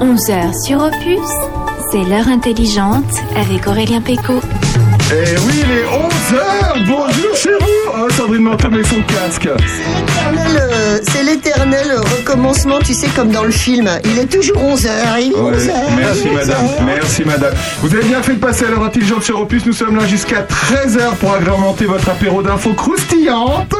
[0.00, 1.28] 11h sur Opus,
[1.90, 3.04] c'est l'heure intelligente
[3.36, 4.40] avec Aurélien Péco.
[5.12, 9.44] Eh oui, il est 11h Bonjour chez vous Oh, Sandrine Manteau met son casque.
[9.44, 13.90] L'éternel, euh, C'est l'éternel recommencement, tu sais, comme dans le film.
[14.04, 14.88] Il est toujours 11h,
[15.20, 15.72] il est Ouais, 11h.
[15.96, 16.56] merci madame,
[16.86, 17.52] merci madame.
[17.82, 20.42] Vous avez bien fait de passer à l'heure intelligente sur Opus, nous sommes là jusqu'à
[20.42, 23.74] 13h pour agrémenter votre apéro d'infos croustillantes.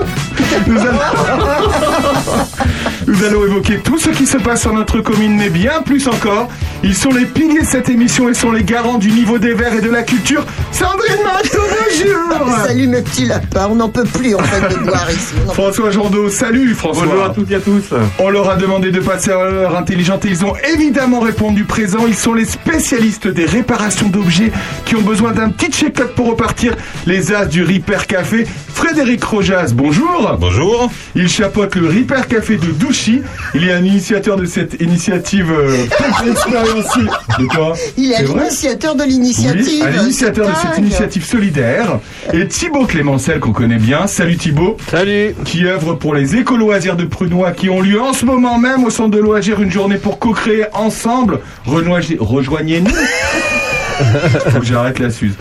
[3.06, 3.40] Nous allons...
[3.50, 6.48] Évoquer tout ce qui se passe sur notre commune, mais bien plus encore.
[6.82, 9.74] Ils sont les piliers de cette émission et sont les garants du niveau des verts
[9.74, 10.44] et de la culture.
[10.70, 11.59] Sandrine Manteau,
[12.04, 15.34] bonjour Salut mes petits lapins, on n'en peut plus en fait de boire ici.
[15.52, 17.06] François Jandot, salut François.
[17.06, 17.84] Bonjour à toutes et à tous.
[18.18, 22.06] On leur a demandé de passer à l'heure intelligente et ils ont évidemment répondu présent.
[22.06, 24.52] Ils sont les spécialistes des réparations d'objets
[24.84, 26.76] qui ont besoin d'un petit check-up pour repartir.
[27.06, 28.46] Les as du Ripper Café.
[28.72, 30.36] Frédéric Rojas, bonjour.
[30.40, 30.90] Bonjour.
[31.14, 33.22] Il chapeaute le Ripper Café de Douchy.
[33.54, 35.84] Il est un initiateur de cette initiative euh,
[36.26, 37.10] expérientielle.
[37.38, 37.74] De quoi?
[37.96, 39.84] Il est l'initiateur de oui, l'initiative.
[39.84, 41.89] à l'initiateur de cette initiative solidaire.
[42.32, 44.06] Et Thibaut Clémencel, qu'on connaît bien.
[44.06, 45.34] Salut Thibaut Salut.
[45.44, 48.90] qui œuvre pour les éco-loisirs de Prunois qui ont lieu en ce moment même au
[48.90, 51.40] centre de loisirs une journée pour co-créer ensemble.
[51.66, 52.90] Rejoignez-nous.
[54.50, 55.34] Faut que j'arrête la suze.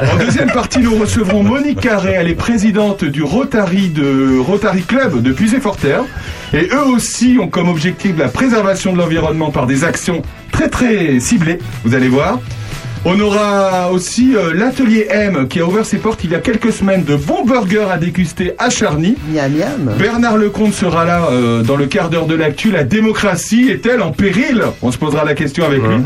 [0.00, 2.14] En deuxième partie, nous recevrons Monique Carré.
[2.16, 6.04] Elle est présidente du Rotary de Rotary Club de Puisé-Forterre.
[6.52, 11.20] Et eux aussi ont comme objectif la préservation de l'environnement par des actions très très
[11.20, 11.58] ciblées.
[11.84, 12.40] Vous allez voir.
[13.04, 16.72] On aura aussi euh, l'atelier M qui a ouvert ses portes il y a quelques
[16.72, 19.16] semaines de bons burgers à déguster à Charny.
[19.28, 19.96] Miam miam.
[19.98, 22.70] Bernard Lecomte sera là euh, dans le quart d'heure de l'actu.
[22.70, 24.62] La démocratie est-elle en péril?
[24.82, 25.96] On se posera la question avec lui.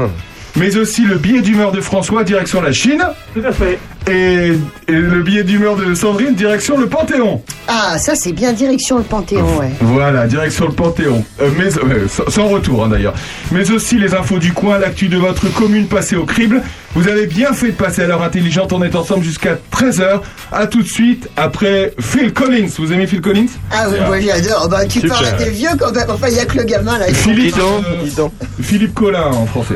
[0.57, 3.05] Mais aussi le billet d'humeur de François, direction la Chine.
[3.35, 3.79] Tout à fait.
[4.09, 4.53] Et,
[4.87, 7.43] et le billet d'humeur de Sandrine, direction le Panthéon.
[7.67, 9.73] Ah, ça c'est bien direction le Panthéon, ouais.
[9.81, 11.25] Voilà, direction le Panthéon.
[11.43, 13.15] Euh, mais, euh, sans- retour hein, d'ailleurs.
[13.51, 16.63] Mais aussi les infos du coin, l'actu de votre commune passée au crible.
[16.95, 18.73] Vous avez bien fait de passer à l'heure intelligente.
[18.73, 20.21] On est ensemble jusqu'à 13h.
[20.53, 22.69] À tout de suite après Phil Collins.
[22.79, 23.49] Vous aimez Phil Collins?
[23.73, 24.69] Ah oui, moi j'adore.
[24.69, 25.19] Bah, tu Super.
[25.21, 26.07] parles des vieux quand même.
[26.09, 27.07] Enfin, il n'y a que le gamin là.
[27.13, 28.33] Philippe, Dis donc, euh, dis donc.
[28.63, 29.75] Philippe Collin en français.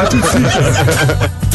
[0.00, 0.46] À tout de suite.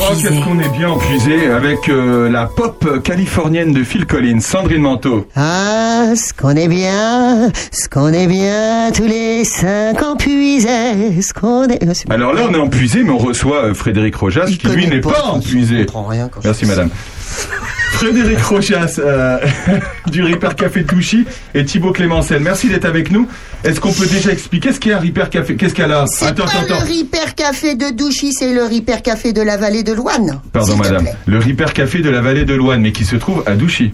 [0.00, 4.80] Oh, qu'est-ce qu'on est bien empuisé avec euh, la pop californienne de Phil Collins, Sandrine
[4.82, 5.26] Manteau.
[5.34, 11.32] Ah, ce qu'on est bien, ce qu'on est bien, tous les cinq ans puisés, ce
[11.32, 11.84] qu'on est...
[11.84, 12.14] Bon.
[12.14, 15.00] Alors là, on est empuisé, mais on reçoit euh, Frédéric Rojas, Il qui lui n'est
[15.00, 15.78] pas, empuisé.
[15.78, 16.90] Je comprends rien quand je Merci madame.
[17.92, 19.38] Frédéric Rojas euh,
[20.06, 21.24] du Ripper Café de Douchy
[21.54, 22.40] et Thibaut Clémencel.
[22.40, 23.26] Merci d'être avec nous.
[23.64, 25.56] Est-ce qu'on peut déjà expliquer ce qu'est un Ripper Café?
[25.56, 26.06] Qu'est-ce qu'elle a?
[26.06, 29.82] C'est Attends, pas le Ripper Café de Douchy, c'est le Ripper Café de la vallée
[29.82, 30.40] de Loine.
[30.52, 31.08] Pardon madame.
[31.26, 33.92] Le Ripper Café de la vallée de Loine, mais qui se trouve à Douchy.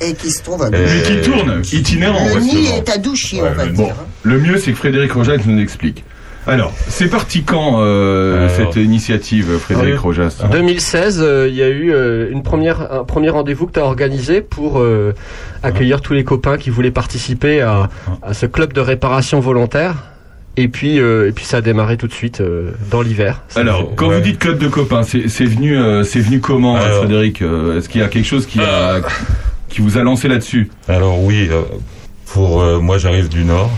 [0.00, 2.24] Et qui se trouve à Mais qui tourne, itinérant.
[2.36, 3.74] Le nid est à Douchy, Ouais, on va dire.
[3.74, 3.90] bon,
[4.22, 6.04] le mieux c'est que Frédéric Rojas nous explique.
[6.46, 8.50] Alors, c'est parti quand euh, Alors.
[8.72, 10.02] cette initiative, Frédéric Ah oui.
[10.02, 13.78] Rojas 2016, euh, il y a eu euh, une première, un premier rendez-vous que tu
[13.80, 15.14] as organisé pour euh,
[15.62, 17.88] accueillir tous les copains qui voulaient participer à,
[18.22, 19.94] à ce club de réparation volontaire.
[20.56, 23.42] Et puis, euh, et puis ça a démarré tout de suite euh, dans l'hiver.
[23.56, 24.16] Alors, quand Ouais.
[24.16, 26.98] vous dites club de copains, c'est c'est venu, euh, c'est venu comment, Alors.
[26.98, 27.40] Frédéric?
[27.40, 29.00] Euh, Est-ce qu'il y a quelque chose qui a,
[29.70, 30.70] qui vous a lancé là-dessus?
[30.88, 31.62] Alors oui, euh,
[32.26, 33.70] Pour euh, moi, j'arrive du Nord.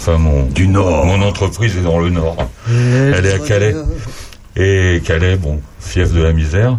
[0.00, 1.04] Enfin, mon Du Nord.
[1.04, 2.36] mon entreprise est dans le Nord.
[2.70, 3.74] Elle est à Calais.
[4.56, 6.78] Et Calais, bon, fief de la misère.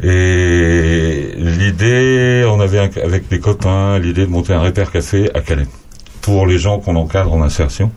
[0.00, 5.40] Et l'idée, on avait un- avec des copains l'idée de monter un repère café à
[5.40, 5.66] Calais
[6.22, 7.90] pour les gens qu'on encadre en insertion.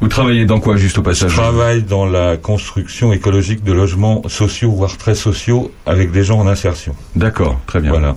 [0.00, 1.32] Vous travaillez dans quoi juste au Je passage?
[1.32, 6.48] Travaille dans la construction écologique de logements sociaux, voire très sociaux, avec des gens en
[6.48, 6.96] insertion.
[7.14, 7.90] D'accord, très bien.
[7.92, 8.16] Voilà.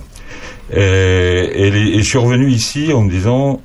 [0.74, 0.80] Et,
[1.54, 3.60] et les- et je suis revenu ici en me disant,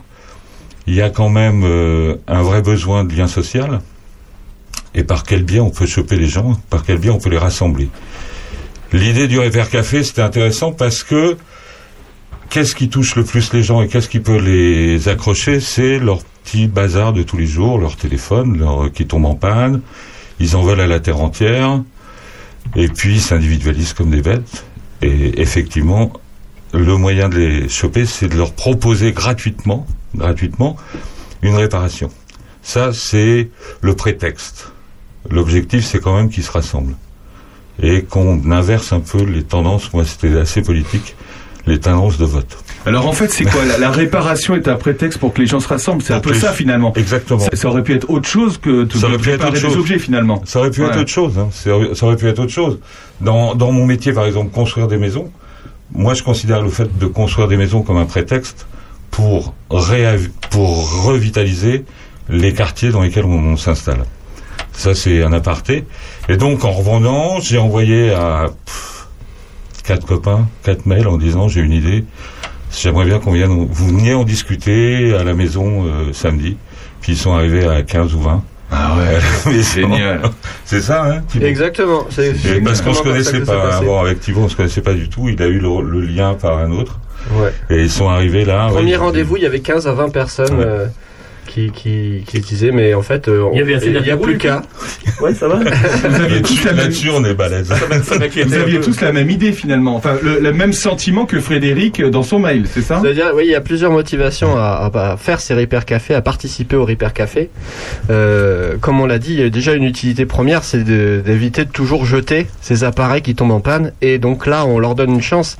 [0.87, 3.81] il y a quand même euh, un vrai besoin de lien social.
[4.93, 6.59] Et par quel biais on peut choper les gens?
[6.69, 7.89] Par quel biais on peut les rassembler?
[8.93, 11.37] L'idée du Repair Café, c'était intéressant parce que
[12.49, 15.59] qu'est-ce qui touche le plus les gens et qu'est-ce qui peut les accrocher?
[15.59, 19.81] C'est leur petit bazar de tous les jours, leur téléphone leur, qui tombe en panne.
[20.39, 21.81] Ils en veulent à la terre entière.
[22.75, 24.65] Et puis, ils s'individualisent comme des bêtes.
[25.01, 26.13] Et effectivement,
[26.73, 29.85] le moyen de les choper, c'est de leur proposer gratuitement,
[30.15, 30.75] gratuitement,
[31.41, 32.09] une réparation.
[32.61, 33.49] Ça, c'est
[33.81, 34.71] le prétexte.
[35.29, 36.95] L'objectif, c'est quand même qu'ils se rassemblent.
[37.81, 41.15] Et qu'on inverse un peu les tendances, moi c'était assez politique,
[41.67, 42.57] les tendances de vote.
[42.85, 43.65] Alors en fait, c'est quoi?
[43.65, 46.01] La, la réparation est un prétexte pour que les gens se rassemblent.
[46.03, 46.93] C'est un peu ça finalement.
[46.95, 47.39] Exactement.
[47.39, 49.59] Ça, ça aurait pu être autre chose que de Ça aurait pu être autre des
[49.59, 49.75] chose.
[49.75, 50.41] objets finalement.
[50.45, 51.37] Ça aurait pu être autre chose.
[51.37, 51.49] Hein.
[51.51, 52.79] Ça aurait- ça aurait pu être autre chose.
[53.19, 55.29] Dans, dans mon métier, par exemple, construire des maisons,
[55.91, 58.67] moi je considère le fait de construire des maisons comme un prétexte
[59.15, 59.53] pour,
[60.49, 61.85] pour revitaliser
[62.27, 64.03] les quartiers dans lesquels on, on s'installe.
[64.73, 65.85] Ça, c'est un aparté.
[66.27, 69.07] Et donc, en revendant, j'ai envoyé à pff,
[69.85, 72.03] quatre copains, quatre mails en disant j'ai une idée.
[72.77, 76.57] J'aimerais bien qu'on vienne, vous veniez en discuter à la maison euh, samedi.
[76.99, 78.43] Puis ils sont arrivés à 15 ou 20.
[78.69, 79.61] Ah ouais.
[79.75, 80.23] Génial.
[80.65, 81.45] C'est ça, hein Thibaut?
[81.45, 82.05] Exactement.
[82.09, 82.33] C'est
[82.65, 85.29] parce qu'on se connaissait pas avec Thibaut, on se connaissait pas du tout.
[85.29, 86.99] Il a eu le, le lien par un autre.
[87.31, 87.51] Ouais.
[87.69, 88.67] Et ils sont arrivés là.
[88.67, 90.65] ouais, Premier ils- rendez-vous, il y avait 15 à 20 personnes Ouais.
[90.65, 90.85] euh,
[91.47, 94.17] qui, qui, qui disaient, mais en fait, euh, Il y avait assez il y a
[94.17, 94.61] plus qu'à.
[95.21, 95.55] Ouais, ça va.
[95.55, 97.71] Vous aviez tous la même, là-dessus, on est balèze.
[98.45, 99.95] vous aviez tous la même idée finalement.
[99.95, 102.99] Enfin, le, le même sentiment que Frédéric dans son mail, c'est ça?
[103.01, 106.21] C'est-à-dire, oui, il y a plusieurs motivations à, à- à faire ces Repair Café, à
[106.21, 107.49] participer au Repair Café.
[108.09, 111.63] Euh, comme on l'a dit, il y a déjà une utilité première, c'est de- d'éviter
[111.65, 113.93] de toujours jeter ces appareils qui tombent en panne.
[114.01, 115.57] Et donc là, on leur donne une chance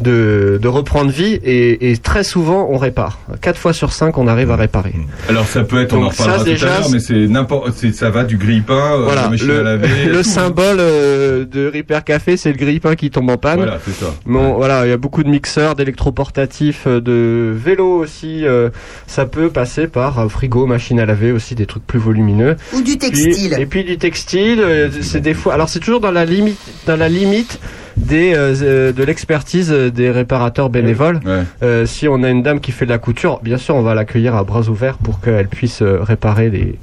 [0.00, 3.20] de, de reprendre vie et, et très souvent, on répare.
[3.40, 4.92] Quatre fois sur cinq, on arrive à réparer.
[5.28, 7.26] Alors ça peut être, on Donc en reparlera ça, tout déjà, à l'heure, mais c'est
[7.26, 10.22] n'importe, ça va du grille-pain, euh, Voilà, la machine le, à laver, le tout.
[10.28, 13.58] symbole euh, de Repair Café, c'est le grille-pain qui tombe en panne.
[13.58, 14.14] Voilà, c'est ça.
[14.26, 18.44] Bon, voilà, il y a beaucoup de mixeurs, d'électroportatifs, euh, de vélos aussi.
[18.46, 18.70] euh,
[19.06, 22.56] ça peut passer par euh, frigo, machine à laver aussi, des trucs plus volumineux.
[22.72, 23.56] Ou du Puis- textile.
[23.58, 25.54] et puis du textile, euh, c'est des fois.
[25.54, 27.60] Alors c'est toujours dans la limite, dans la limite
[27.98, 31.20] des euh, euh, de l'expertise euh, des réparateurs bénévoles.
[31.24, 31.42] Ouais.
[31.62, 33.94] Euh, si on a une dame qui fait de la couture, bien sûr, on va
[33.94, 36.78] l'accueillir à bras ouverts pour qu'elle puisse réparer les,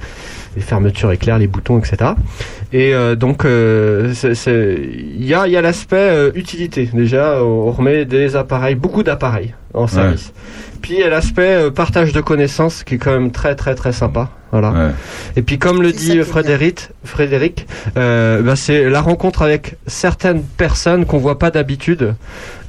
[0.56, 2.12] les fermetures éclairs, les boutons, etc.
[2.74, 6.90] Et euh, donc, euh, il y a, il y a l'aspect euh, utilité.
[6.94, 10.31] Déjà, on remet des appareils, beaucoup d'appareils en service.
[10.81, 13.74] Puis il y a l'aspect euh, partage de connaissances qui est quand même très très
[13.74, 14.30] très sympa.
[14.52, 14.69] Voilà.
[14.69, 14.92] Ouais.
[15.36, 17.66] Et puis comme le dit Frédéric, Frédéric,
[17.98, 22.13] euh, bah, c'est la rencontre avec certaines personnes qu'on voit pas d'habitude.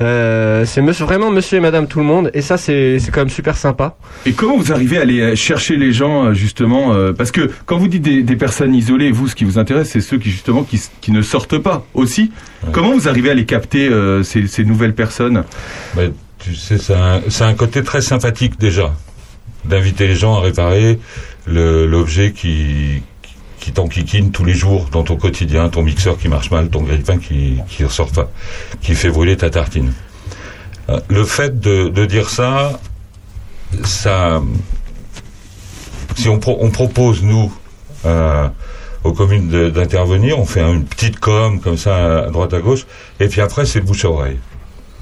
[0.01, 3.21] Euh, c'est monsieur, vraiment monsieur et madame tout le monde, et ça c'est c'est quand
[3.21, 3.97] même super sympa.
[4.25, 7.89] Et comment vous arrivez à aller chercher les gens justement euh, Parce que quand vous
[7.89, 11.11] dites des, des personnes isolées, vous, ce qui vous intéresse, c'est ceux qui justement qui,
[11.13, 12.31] ne sortent pas aussi.
[12.65, 12.71] Ouais.
[12.73, 15.45] Comment vous arrivez à les capter euh, ces, ces nouvelles personnes?
[15.97, 18.95] Mais tu sais, c'est un, un côté très sympathique déjà,
[19.65, 20.99] d'inviter les gens à réparer
[21.47, 26.51] l'objet qui, qui, qui t'enquiquine tous les jours dans ton quotidien, ton mixeur qui marche
[26.51, 28.31] mal, ton grille-pain qui qui ressort pas,
[28.83, 29.93] qui fait brûler ta tartine.
[30.89, 32.81] Euh, Le fait de, de dire ça,
[33.85, 34.41] ça,
[36.17, 37.53] si on, pro- on propose nous
[39.05, 42.87] aux communes d'intervenir, on fait une petite com comme ça à droite à gauche,
[43.21, 44.39] et puis après c'est le bouche à oreille.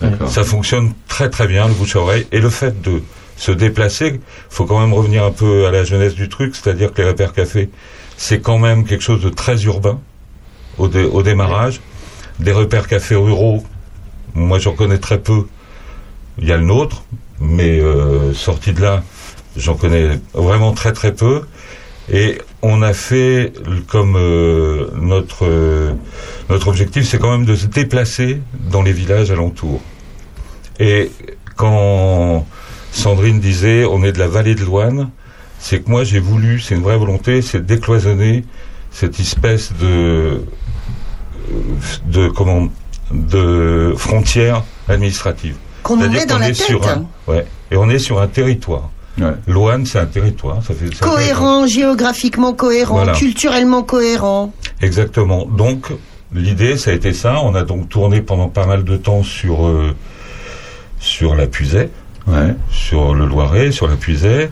[0.00, 0.28] D'accord.
[0.28, 2.26] Ça fonctionne très très bien, le bouche à oreille.
[2.32, 3.02] Et le fait de
[3.36, 4.20] se déplacer,
[4.50, 7.32] faut quand même revenir un peu à la jeunesse du truc, c'est-à-dire que les repères
[7.32, 7.70] café,
[8.16, 10.00] c'est quand même quelque chose de très urbain
[10.78, 11.80] au, dé- au démarrage.
[12.40, 13.64] Des repères cafés ruraux,
[14.34, 15.46] moi j'en connais très peu.
[16.38, 17.04] Il y a le nôtre,
[17.40, 19.02] mais euh, sorti de là,
[19.56, 21.42] j'en connais vraiment très très peu.
[22.12, 23.52] Et on a fait
[23.88, 25.92] comme euh, notre euh,
[26.48, 28.40] notre objectif, c'est quand même de se déplacer
[28.70, 29.82] dans les villages alentours.
[30.80, 31.10] Et
[31.56, 32.46] quand
[32.90, 35.10] Sandrine disait on est de la vallée de Loine,
[35.58, 38.44] c'est que moi j'ai voulu, c'est une vraie volonté, c'est de décloisonner
[38.90, 40.42] cette espèce de
[42.06, 42.68] de comment
[43.12, 45.56] de frontières administratives.
[45.82, 46.66] Qu'on met dans la est tête.
[46.66, 48.88] sur un, ouais, et on est sur un territoire.
[49.18, 49.32] Ouais.
[49.46, 50.62] Loane, c'est un territoire.
[50.62, 53.12] Ça fait, ça fait- Cohérent, géographiquement cohérent, Voilà.
[53.12, 54.52] culturellement cohérent.
[54.82, 55.46] Exactement.
[55.46, 55.86] Donc,
[56.34, 57.40] l'idée, ça a été ça.
[57.42, 59.94] On a donc tourné pendant pas mal de temps sur, euh,
[60.98, 61.90] sur la Puisaye,
[62.26, 62.54] Ouais.
[62.70, 64.48] sur le Loiret, sur la Puisaye.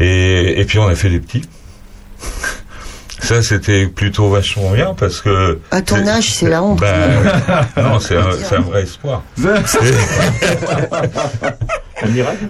[0.00, 1.42] Et, et puis, on a fait des petits.
[3.20, 5.58] Ça, c'était plutôt vachement bien parce que.
[5.70, 6.80] À ton c'est- âge, c'est la honte.
[6.80, 6.92] Bah,
[7.82, 9.22] non, c'est un, c'est un vrai espoir.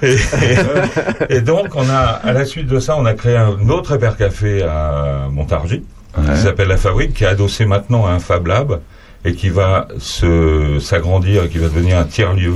[0.03, 3.69] Et, et- et donc, on a, à la suite de ça, on a créé un
[3.69, 5.85] autre hypercafé à Montargis,
[6.19, 6.35] Ouais.
[6.35, 8.81] qui s'appelle La Fabrique, qui est adossé maintenant à un Fab Lab
[9.25, 12.55] et qui va se s'agrandir et qui va devenir un tiers-lieu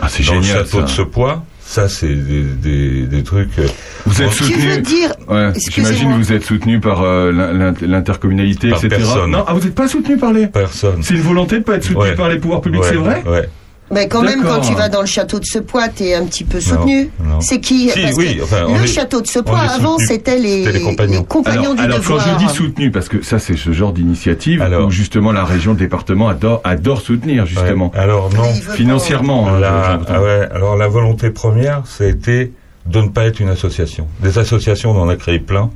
[0.00, 0.64] Ah, c'est dans le génial.
[0.64, 0.82] château ça.
[0.84, 1.42] de Sepois.
[1.72, 3.58] Ça, c'est des, des, des trucs.
[3.58, 3.66] euh,
[4.04, 4.82] Vous êtes Tu veux soutenu.
[4.82, 5.90] dire, Ouais, Excusez-moi.
[5.92, 8.88] j'imagine que vous êtes soutenu par euh, l'in- l'in- l'intercommunalité, etc.
[8.90, 9.30] personne.
[9.30, 10.48] Non, ah, vous n'êtes pas soutenu par les.
[10.48, 11.02] Personne.
[11.02, 12.14] C'est une volonté de pas être soutenu Ouais.
[12.14, 13.48] par les pouvoirs publics, Ouais, c'est vrai Ouais.
[13.92, 16.60] Mais quand même, quand tu vas dans le château de Sepois, t'es un petit peu
[16.60, 17.10] soutenu.
[17.40, 20.64] C'est qui Si, Parce oui, que enfin, Le est- château de Sepois, avant, c'était les,
[20.64, 20.84] C'était les
[21.24, 21.26] compagnons.
[21.46, 24.86] Alors, du alors quand je dis soutenu, parce que ça c'est ce genre d'initiative Alors.
[24.88, 27.90] où justement la région, le département adore, adore soutenir justement.
[27.94, 27.98] Ouais.
[28.00, 28.42] Alors, non.
[28.42, 32.52] Pas- Financièrement, hein, La, ah ouais, alors la volonté première, été
[32.86, 34.06] de ne pas être une association.
[34.20, 35.70] Des associations, on en a créé plein.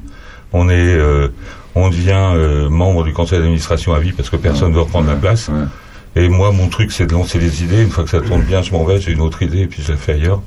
[0.53, 1.29] On est, euh,
[1.75, 5.07] on devient euh, membre du conseil d'administration à vie parce que personne ne veut reprendre
[5.09, 5.49] la place.
[5.49, 5.55] Ouais.
[6.17, 7.83] Et moi, mon truc, c'est de lancer des idées.
[7.83, 9.83] Une fois que ça tourne bien, je m'en vais, j'ai une autre idée et puis
[9.83, 10.41] je la fais ailleurs.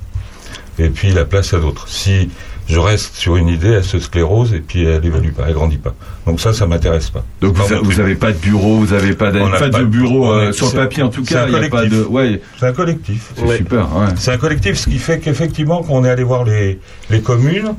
[0.79, 1.87] Et puis la place à d'autres.
[1.89, 2.29] Si
[2.67, 5.77] je reste sur une idée, elle se sclérose et puis elle évalue pas, elle grandit
[5.77, 5.93] pas.
[6.25, 7.23] Donc ça, ça m'intéresse pas.
[7.41, 7.99] Donc C'est vous, pas a- mon vous truc.
[7.99, 10.53] avez pas de bureau, vous avez pas, pas pas de de- bureau on euh, est-
[10.53, 11.43] sur le c'est- papier en tout c'est cas.
[11.43, 12.07] un Il y a pas de, collectif.
[12.09, 13.31] ouais, C'est un collectif.
[13.35, 13.57] c'est Ouais.
[13.57, 13.95] super.
[13.97, 14.05] Ouais.
[14.15, 17.73] C'est un collectif, ce qui fait qu'effectivement, quand on est allé voir les, les communes,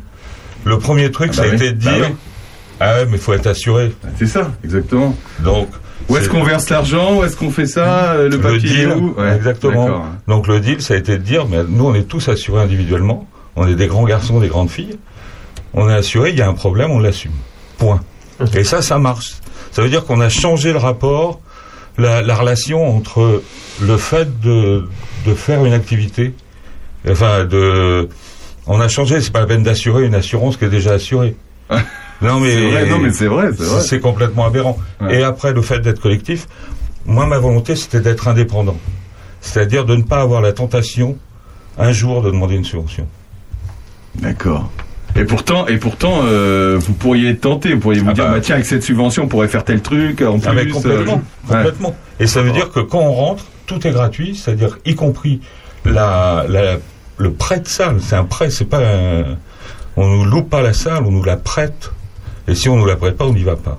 [0.65, 1.57] le premier truc, Ah ça bah a oui.
[1.57, 2.15] été de Bah dire oui.
[2.81, 3.93] Ah ouais, mais il faut être assuré.
[4.19, 5.17] C'est ça, exactement.
[5.43, 5.69] Donc,
[6.09, 7.19] Où est-ce qu'on verse l'argent?
[7.19, 8.15] Où est-ce qu'on fait ça?
[8.17, 9.15] Le le papier deal, où?
[9.17, 10.05] Ouais, exactement.
[10.27, 13.29] Donc le deal, ça a été de dire, mais nous, on est tous assurés individuellement.
[13.57, 14.99] On est des grands garçons, des grandes filles.
[15.75, 17.33] On est assurés, il y a un problème, on l'assume.
[17.79, 18.01] Point.
[18.55, 19.35] Et ça, ça marche.
[19.71, 21.41] Ça veut dire qu'on a changé le rapport,
[21.99, 23.43] la, la relation entre
[23.81, 24.85] le fait de,
[25.27, 26.35] de faire une activité,
[27.09, 28.09] enfin de,
[28.67, 29.21] on a changé.
[29.21, 31.37] C'est pas la peine d'assurer une assurance qui est déjà assurée.
[32.23, 33.51] Non mais, C'est vrai,
[33.81, 34.79] c'est complètement aberrant.
[35.01, 35.21] Ouais.
[35.21, 36.47] Et après, le fait d'être collectif,
[37.07, 38.77] moi, ma volonté, c'était d'être indépendant.
[39.41, 41.17] C'est-à-dire de ne pas avoir la tentation,
[41.79, 43.07] un jour, de demander une subvention.
[44.17, 44.71] D'accord.
[45.17, 48.33] Et pourtant, et pourtant, euh, vous pourriez être tenté, vous pourriez vous Ah dire, bah.
[48.35, 50.49] bah tiens, avec cette subvention, on pourrait faire tel truc, en plus.
[50.49, 51.15] Ah, mais complètement.
[51.15, 51.57] euh, ouais.
[51.57, 51.97] complètement.
[52.21, 55.41] Et ça veut dire que quand on rentre, tout est gratuit, c'est-à-dire y compris
[55.85, 56.77] la, la,
[57.17, 57.97] le prêt de salle.
[58.01, 59.25] C'est un prêt, c'est pas un,
[59.97, 61.91] on nous loue pas la salle, on nous la prête.
[62.51, 63.79] Et si on nous la prête pas, on n'y va pas.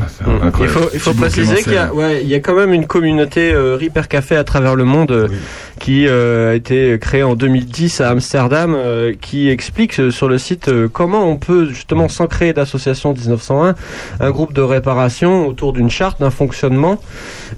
[0.00, 0.24] Ah, c'est
[0.62, 2.72] Il faut, il faut Thibaut préciser qu'il y a, ouais, il y a quand même
[2.72, 5.36] une communauté euh, Reaper Café à travers le monde euh, Oui.
[5.78, 8.76] qui euh, a été créée en 2010 à Amsterdam,
[9.20, 13.74] qui explique sur le site comment on peut justement sans créer d'association 1901
[14.20, 16.98] un groupe de réparation autour d'une charte, d'un fonctionnement,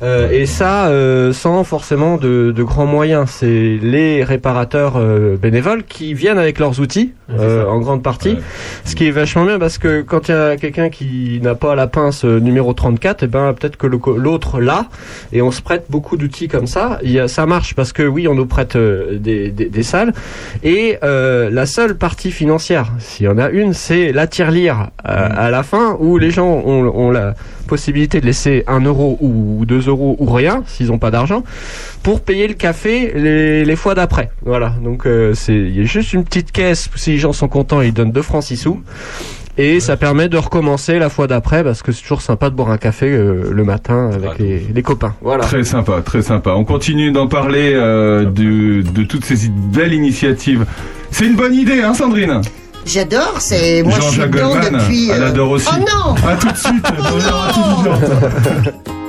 [0.03, 0.91] et ça
[1.33, 3.31] sans forcément de, de grands moyens.
[3.31, 4.99] C'est les réparateurs
[5.41, 8.35] bénévoles qui viennent avec leurs outils en grande partie.
[8.35, 8.43] Ouais.
[8.85, 11.75] Ce qui est vachement bien parce que quand il y a quelqu'un qui n'a pas
[11.75, 14.87] la pince numéro 34, et ben peut-être que l'autre l'a
[15.33, 16.99] et on se prête beaucoup d'outils comme ça.
[17.03, 19.83] Il y a, ça marche parce que oui, on nous prête euh, des, des, des
[19.83, 20.13] salles
[20.63, 25.29] et euh, la seule partie financière, s'il y en a une, c'est la tirelire euh,
[25.37, 27.35] à la fin où les gens ont, ont la
[27.67, 31.43] possibilité de laisser un euro ou deux euros ou rien s'ils n'ont pas d'argent
[32.03, 34.31] pour payer le café les, les fois d'après.
[34.43, 36.91] Voilà, donc euh, c'est il y a juste une petite caisse.
[36.95, 38.83] Si les gens sont contents, ils donnent 2 francs 6 sous.
[39.57, 42.71] Et ça permet de recommencer la fois d'après parce que c'est toujours sympa de boire
[42.71, 45.15] un café euh, le matin avec Ah, les, les copains.
[45.23, 45.45] Voilà.
[45.45, 46.51] Très sympa, très sympa.
[46.57, 50.67] On continue d'en parler euh, de, de toutes ces belles initiatives.
[51.13, 52.41] C'est une bonne idée, hein, Sandrine?
[52.85, 55.09] J'adore, c'est moi je suis dedans depuis.
[55.11, 55.69] elle adore aussi.
[55.73, 56.83] Oh non À tout de suite.
[56.83, 58.75] bonheur intelligente.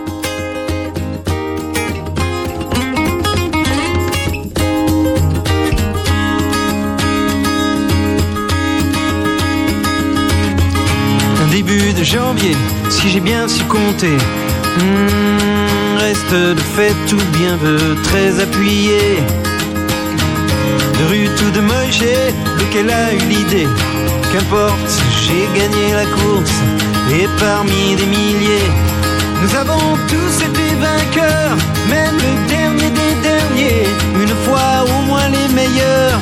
[11.95, 12.55] de janvier,
[12.89, 14.17] si j'ai bien su compter.
[14.79, 18.99] Hmm, reste de fait tout bien veut très appuyé.
[20.99, 22.03] De rue tout de Moïse,
[22.59, 23.67] lequel a eu l'idée?
[24.31, 26.57] Qu'importe, j'ai gagné la course
[27.11, 28.69] et parmi des milliers.
[29.41, 31.57] Nous avons tous été vainqueurs,
[31.89, 33.87] même le dernier des derniers.
[34.21, 36.19] Une fois au moins les meilleurs,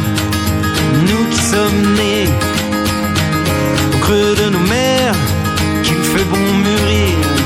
[1.07, 2.29] nous qui sommes nés
[3.93, 5.32] au creux de nos fait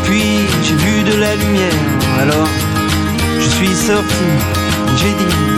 [0.03, 0.23] Puis
[0.63, 1.73] j'ai vu de la lumière,
[2.19, 2.47] alors
[3.39, 4.25] je suis sorti,
[4.95, 5.56] j'ai dit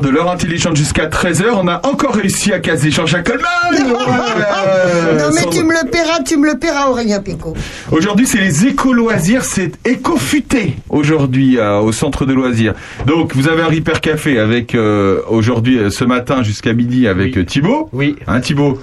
[0.00, 1.44] de l'heure intelligente jusqu'à 13h.
[1.54, 3.46] On a encore réussi à caser Jean-Jacques Coleman
[3.98, 5.18] Ouais.
[5.18, 7.54] non mais Sans- tu me le paieras, tu me le paieras Aurélien Péco.
[7.90, 12.74] Aujourd'hui, c'est les éco-loisirs, c'est éco-futé aujourd'hui euh, au centre de loisirs.
[13.06, 17.34] Donc, vous avez un Ripper Café avec euh, aujourd'hui, euh, ce matin jusqu'à midi avec
[17.36, 17.44] Oui.
[17.46, 17.88] Thibaut.
[17.92, 18.16] Oui.
[18.26, 18.78] Hein, Thibaut.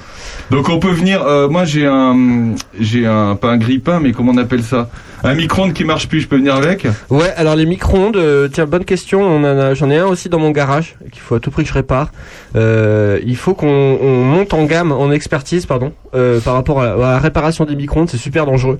[0.51, 1.23] Donc, on peut venir.
[1.25, 2.15] euh, moi, j'ai un,
[2.79, 4.89] j'ai un pas un grille-pain, mais comment on appelle ça?
[5.25, 6.21] Un micro-ondes qui marche plus.
[6.21, 9.21] Je peux venir avec Ouais, alors les micro-ondes, euh, tiens, bonne question.
[9.21, 11.63] On en a- J'en ai un aussi dans mon garage qu'il faut à tout prix
[11.63, 12.11] que je répare.
[12.55, 16.93] Euh, il faut qu'on on monte en gamme, en expertise, pardon, euh, par rapport à,
[16.93, 18.09] à la réparation des micro-ondes.
[18.09, 18.79] C'est super dangereux.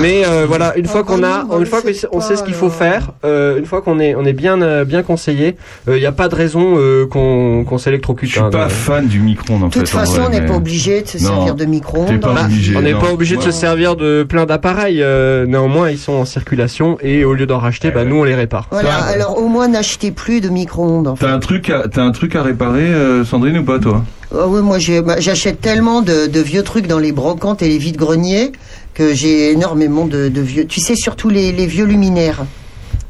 [0.00, 2.42] Mais euh, voilà, une fois Ah, qu'on a, bah non, une fois qu'on sait ce
[2.42, 5.56] qu'il faut pas, faire, euh, une fois qu'on est, on est bien, euh, bien conseillé,
[5.86, 8.28] il n'y a pas de raison euh, qu'on qu'on s'électrocute.
[8.28, 9.96] Je suis hein, pas fan du micro-ondes en De toute fait.
[9.96, 12.20] en façon, vrai, on n'est mais- pas obligé de se Non, servir de micro-ondes.
[12.20, 12.76] pas obligé.
[12.76, 13.00] On n'est non.
[13.00, 13.46] pas obligé de Ouais.
[13.46, 15.02] se servir de plein d'appareils.
[15.02, 18.34] euh, néanmoins, ils sont en circulation et au lieu d'en racheter, bah, nous on les
[18.34, 18.66] répare.
[18.70, 21.14] Voilà, alors au moins n'achetez plus de micro-ondes.
[21.18, 24.04] T'as un truc, à, t'as un truc à réparer, euh, Sandrine ou pas toi?
[24.34, 27.78] Ah oui, moi bah, j'achète tellement de, de vieux trucs dans les brocantes et les
[27.78, 28.52] vides-greniers
[28.94, 30.66] que j'ai énormément de, de vieux.
[30.66, 32.44] Tu sais, surtout les, les vieux luminaires.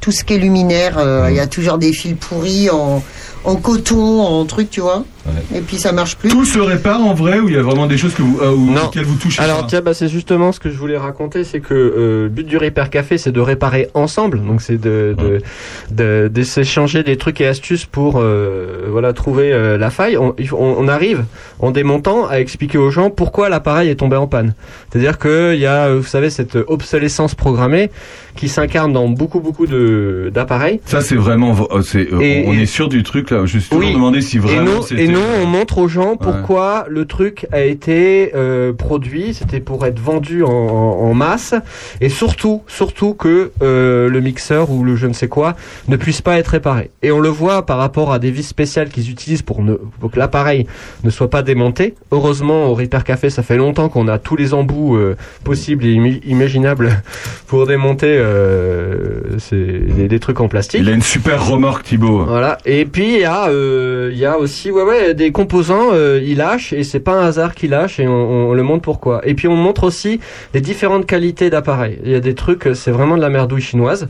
[0.01, 3.03] Tout ce qui est luminaire, euh, il y a toujours des fils pourris en,
[3.45, 5.05] en coton, en truc, tu vois.
[5.55, 6.29] Et puis ça marche plus.
[6.31, 8.51] Tout se répare en vrai ou il y a vraiment des choses que vous, euh,
[8.53, 8.85] ou- Non.
[8.87, 11.75] auxquelles vous touchez Alors tiens, bah, c'est justement ce que je voulais raconter, c'est que
[11.75, 15.41] euh, le but du Repair Café, c'est de réparer ensemble, donc c'est de de,
[15.91, 20.17] de, de s'échanger des trucs et astuces pour euh, voilà trouver euh, la faille.
[20.17, 21.25] On, on, on arrive
[21.61, 24.55] en démontant à expliquer aux gens pourquoi l'appareil est tombé en panne.
[24.91, 27.91] C'est-à-dire que il y a, euh, vous savez, cette obsolescence programmée
[28.37, 30.81] qui s'incarne dans beaucoup beaucoup de d'appareils.
[30.85, 33.39] Ça c'est vraiment, euh, c'est, euh, Et- on est sûr du truc là.
[33.47, 33.93] Je me suis toujours Oui.
[33.93, 35.03] demandé si vraiment c'était.
[35.19, 39.35] Nous, on montre aux gens pourquoi le truc a été euh, produit.
[39.35, 41.55] C'était pour être vendu en, en- masse,
[42.01, 45.57] et surtout, surtout que euh, le mixeur ou le je ne sais quoi
[45.89, 46.91] ne puisse pas être réparé.
[47.03, 50.11] Et on le voit par rapport à des vis spéciales qu'ils utilisent pour, ne, pour
[50.13, 50.67] que l'appareil
[51.03, 51.95] ne soit pas démonté.
[52.13, 55.93] Heureusement, au Repair Café, ça fait longtemps qu'on a tous les embouts euh, possibles et
[56.27, 57.03] imaginables
[57.49, 60.81] pour démonter euh, des, des trucs en plastique.
[60.81, 62.25] Il a une super remorque Thibaut.
[62.25, 62.59] Voilà.
[62.65, 65.89] Et puis il y a, euh, il y a aussi, ouais, ouais, des composants.
[65.93, 68.83] Euh, il lâche et c'est pas un hasard qu'il lâche et on, on le montre
[68.83, 69.21] pourquoi.
[69.27, 70.21] Et puis on montre aussi
[70.55, 71.99] les différentes qualités d'appareils.
[72.05, 74.09] Il y a des trucs, euh, c'est vraiment de la merdouille chinoise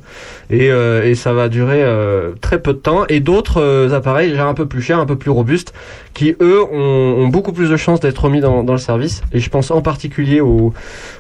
[0.51, 3.05] et, euh, et ça va durer euh, très peu de temps.
[3.09, 5.73] Et d'autres euh, appareils déjà un peu plus chers, un peu plus robustes,
[6.15, 6.77] qui eux ont,
[7.25, 9.23] ont beaucoup plus de chances d'être remis dans, dans le service.
[9.33, 10.73] Et je pense en particulier aux,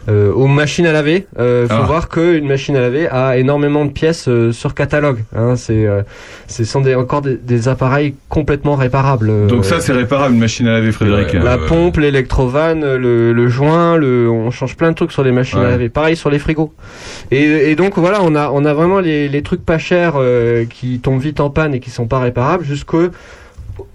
[0.09, 1.27] euh, aux machines à laver.
[1.39, 1.87] Euh, faut Ah.
[1.87, 5.19] voir qu'une machine à laver a énormément de pièces euh, sur catalogue.
[5.37, 6.03] Hein, c'est euh,
[6.49, 9.31] ce sont des, encore des, des appareils complètement réparables.
[9.31, 11.33] Euh, Donc ça c'est réparable une machine à laver Frédéric.
[11.35, 15.33] Ouais, la pompe, l'électrovan, le, le joint, le, on change plein de trucs sur les
[15.33, 15.89] machines à laver.
[15.89, 16.73] Pareil sur les frigos.
[17.31, 20.65] Et, et donc voilà, on a, on a vraiment les, les trucs pas chers euh,
[20.65, 23.09] qui tombent vite en panne et qui sont pas réparables, jusqu'au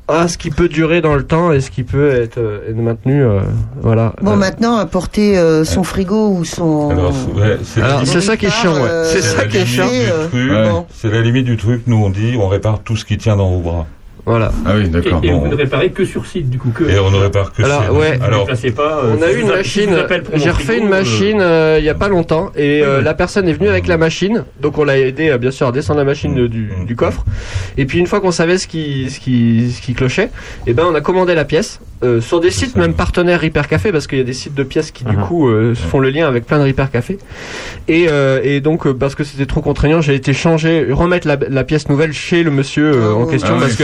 [0.09, 2.75] à ce qui peut durer dans le temps et ce qui peut être, euh, être
[2.75, 3.23] maintenu.
[3.23, 3.39] euh,
[3.81, 4.13] voilà.
[4.21, 6.89] Bon, Euh, maintenant, apporter euh, son frigo ou son.
[7.63, 8.89] C'est- ouais, ça qui est chiant, ouais.
[9.05, 9.87] C'est ça la qui est limite chiant.
[9.89, 10.81] Euh.
[10.93, 11.83] C'est la limite du truc.
[11.87, 13.87] Nous, on dit, on répare tout ce qui tient dans vos bras.
[14.25, 14.51] Voilà.
[14.65, 15.19] Ah oui d'accord.
[15.23, 15.39] Et, et Bon.
[15.39, 16.69] vous ne réparez que sur site, du coup.
[16.73, 17.93] Que, Et on ne répare que Alors, ça.
[17.93, 18.17] ouais.
[18.23, 19.01] Alors, pas.
[19.03, 19.89] euh, On a eu une machine,
[20.35, 23.03] j'ai refait une euh, machine euh, il y a pas longtemps et euh, oui.
[23.03, 25.71] la personne est venue avec la machine, donc on l'a aidé euh, bien sûr à
[25.73, 26.85] descendre la machine de- du, Mm.
[26.85, 27.25] du coffre.
[27.77, 30.29] Et puis une fois qu'on savait ce qui, ce qui, ce qui clochait,
[30.67, 32.79] et ben on a commandé la pièce euh, sur des sites ça.
[32.79, 35.23] même partenaires Repair Café parce qu'il y a des sites de pièces qui du Mhm.
[35.23, 37.17] coup euh, font le lien avec plein de Repair Café.
[37.89, 41.37] Et, euh, et donc euh, parce que c'était trop contraignant, j'ai été changer, remettre la,
[41.49, 43.31] la pièce nouvelle chez le monsieur euh, Ah en ouais.
[43.31, 43.83] question Ah parce que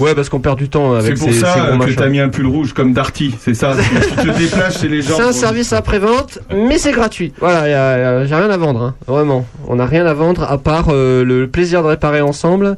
[0.00, 1.96] ouais parce qu'on perd du temps C'est avec pour ces, ces ça gros que machins.
[1.96, 3.74] t'as mis un pull rouge comme Darty, c'est ça
[4.22, 5.16] Tu te déplaces chez les gens.
[5.16, 7.32] C'est un pour- service après-vente, mais c'est gratuit.
[7.40, 9.46] Voilà, y a- y a- j'ai rien à vendre, hein, vraiment.
[9.68, 12.76] On n'a rien à vendre à part euh, le plaisir de réparer ensemble,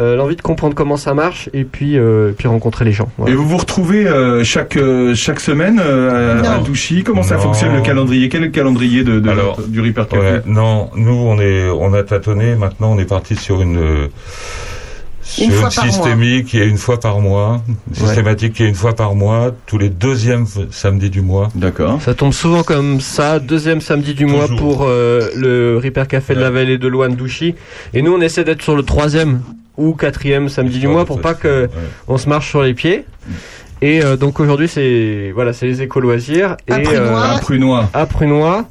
[0.00, 3.08] euh, l'envie de comprendre comment ça marche, et puis, euh, et puis rencontrer les gens.
[3.26, 6.62] Et vous vous retrouvez euh, chaque euh, chaque semaine euh, à, à Non.
[6.62, 7.42] Douchy Comment ça Non.
[7.42, 8.28] fonctionne le calendrier?
[8.28, 11.68] Quel est le calendrier de, de- Alors, du Repair Café ouais, non, nous, on est,
[11.68, 12.54] on a tâtonné.
[12.54, 14.08] Maintenant, on est parti sur une, euh,
[15.38, 15.92] Une une, fois par mois.
[15.94, 19.78] systémique qui est une fois par mois, systématique qui est une fois par mois, tous
[19.78, 21.48] les deuxièmes samedis du mois.
[21.54, 22.00] D'accord.
[22.02, 26.40] Ça tombe souvent comme ça, deuxième samedi du mois pour euh, le Repair Café de
[26.40, 26.50] la.
[26.50, 27.54] Vallée de Loane Douchy.
[27.94, 29.40] Et nous, on essaie d'être sur le troisième
[29.76, 31.68] ou quatrième samedi du mois pour pas que Ouais.
[32.06, 33.04] on se marche sur les pieds.
[33.82, 37.00] Et euh, donc aujourd'hui, c'est voilà, c'est les éco loisirs et À Prunois.
[37.02, 37.90] euh, Un prunois.
[37.92, 38.64] à Prunois.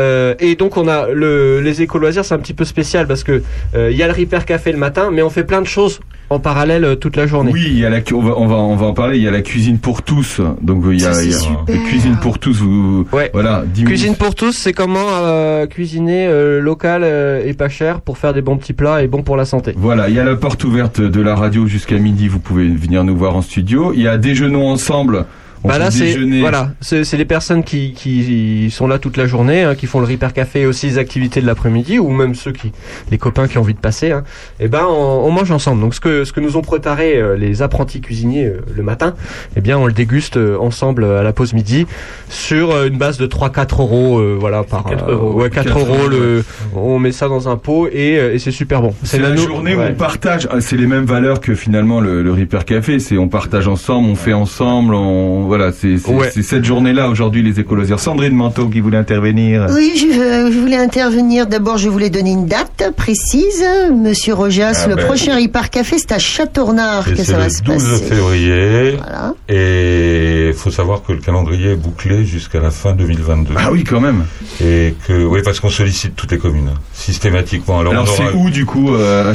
[0.00, 3.24] Euh, et donc on a le, les éco loisirs, c'est un petit peu spécial parce
[3.24, 3.42] que
[3.74, 6.00] euh, il y a le Repair Café le matin, mais on fait plein de choses
[6.30, 7.50] en parallèle euh, toute la journée.
[7.52, 9.18] Oui, il y a la, cu- on va, on va, on va en parler.
[9.18, 10.40] Il y a la cuisine pour tous.
[10.62, 11.64] Donc il y a, y a super.
[11.68, 12.58] la cuisine pour tous.
[12.62, 13.30] Vous, Ouais.
[13.34, 14.18] voilà, 10 Cuisine minutes.
[14.18, 18.40] pour tous, c'est comment euh, cuisiner euh, local euh, et pas cher pour faire des
[18.40, 19.74] bons petits plats et bon pour la santé.
[19.76, 22.28] Voilà, il y a la porte ouverte de la radio jusqu'à midi.
[22.28, 23.92] Vous pouvez venir nous voir en studio.
[23.94, 25.26] Il y a déjeunons ensemble.
[25.64, 29.62] Bah là c'est voilà, c'est c'est les personnes qui, qui sont là toute la journée,
[29.62, 32.50] hein, qui font le Repair Café et aussi les activités de l'après-midi, ou même ceux
[32.52, 32.72] qui,
[33.10, 34.10] les copains qui ont envie de passer.
[34.10, 34.24] Hein,
[34.58, 35.80] et ben on, on mange ensemble.
[35.80, 39.14] Donc ce que ce que nous ont préparé euh, les apprentis cuisiniers euh, le matin,
[39.56, 41.86] eh bien on le déguste euh, ensemble à la pause midi
[42.28, 45.32] sur euh, une base de 3-4 euros, euh, voilà par 4 euh, euros.
[45.42, 45.94] ouais 4, 4 euros.
[45.94, 46.44] euros, Le,
[46.74, 48.94] on met ça dans un pot et, euh, et c'est super bon.
[49.04, 50.48] C'est la journée où on partage.
[50.50, 52.98] ah, C'est les mêmes valeurs que finalement le, le Repair Café.
[52.98, 54.94] C'est on partage ensemble, on fait ensemble.
[54.94, 56.30] On voilà, c'est Ouais.
[56.42, 57.98] cette journée-là aujourd'hui les écolosiers.
[57.98, 59.66] Sandrine Manteau qui voulait intervenir.
[59.70, 61.46] Oui, je, je voulais intervenir.
[61.46, 63.62] D'abord, je voulais donner une date précise.
[63.94, 65.04] Monsieur Rojas, Ah le ben.
[65.04, 68.04] prochain Ripar Café, c'est à Châteaurenard Et que c'est ça va le se 12 passer.
[68.06, 68.96] février.
[68.96, 69.34] Voilà.
[69.50, 73.52] Et il faut savoir que le calendrier est bouclé jusqu'à la fin 2022.
[73.58, 74.24] Ah oui, quand même.
[74.64, 77.80] Et que, oui, parce qu'on sollicite toutes les communes, hein, systématiquement.
[77.80, 79.34] Alors, Alors on c'est où du coup euh, à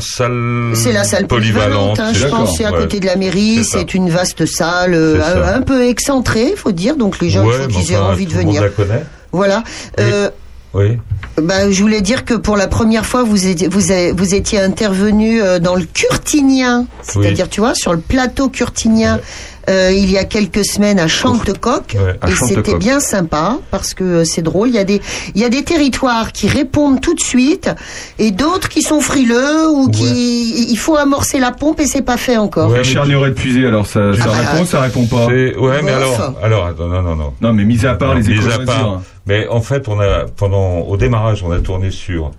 [0.00, 2.78] salle C'est la salle polyvalente, hein, je pense, c'est à ouais.
[2.78, 5.15] côté de la mairie, C'est une vaste salle, euh.
[5.22, 8.26] Un, un peu excentrée, faut dire, donc les gens, il faut qu'ils aient enfin, envie
[8.26, 8.62] de monde venir.
[8.62, 9.02] la connaît.
[9.32, 9.62] Voilà.
[10.00, 10.30] Euh,
[10.74, 10.98] Oui.
[11.40, 14.60] bah, je voulais dire que pour la première fois, vous étiez, vous, avez- vous étiez
[14.60, 19.20] intervenu euh, dans le Curtinien, c'est-à-dire, tu vois, sur le plateau Curtinien,
[19.68, 23.94] euh, il y a quelques semaines à Chantecoq, Ouais, à et c'était bien sympa parce
[23.94, 24.68] que euh, c'est drôle.
[24.68, 25.00] Il y a des,
[25.34, 27.70] il y a des territoires qui répondent tout de suite
[28.18, 32.16] et d'autres qui sont frileux ou qui, il faut amorcer la pompe et c'est pas
[32.16, 32.68] fait encore.
[32.70, 35.26] Ouais, Et mais Charnieret puisé, alors ça, ça Ah, répond, ça répond pas.
[35.28, 37.32] C'est- ouais, mais alors, alors, attends, non, non, non.
[37.40, 38.88] Non, mais mis à part les Mis à part.
[38.88, 39.02] hein.
[39.26, 42.30] Mais en fait, on a, pendant, au démarrage, on a tourné sur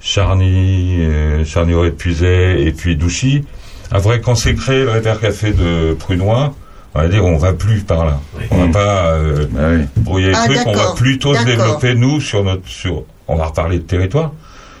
[0.00, 3.44] Charny, euh, Charny épuisé et puis Douchy.
[3.92, 6.54] Après, créé le Réper Café de Prunois,
[6.94, 8.20] on va dire, on va plus par là.
[8.50, 9.84] On va pas, euh, Ah oui.
[9.96, 13.46] brouiller le Ah, truc, on va plutôt se développer, nous, sur notre, sur, on va
[13.46, 14.32] reparler de territoire.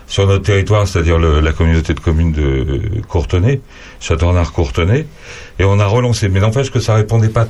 [0.08, 3.60] Sur notre territoire, c'est-à-dire la communauté de communes de Courtenay,
[4.00, 5.06] Châteaurenard-Courtenay,
[5.58, 6.28] et on a relancé.
[6.28, 7.46] Mais n'empêche que ça répondait pas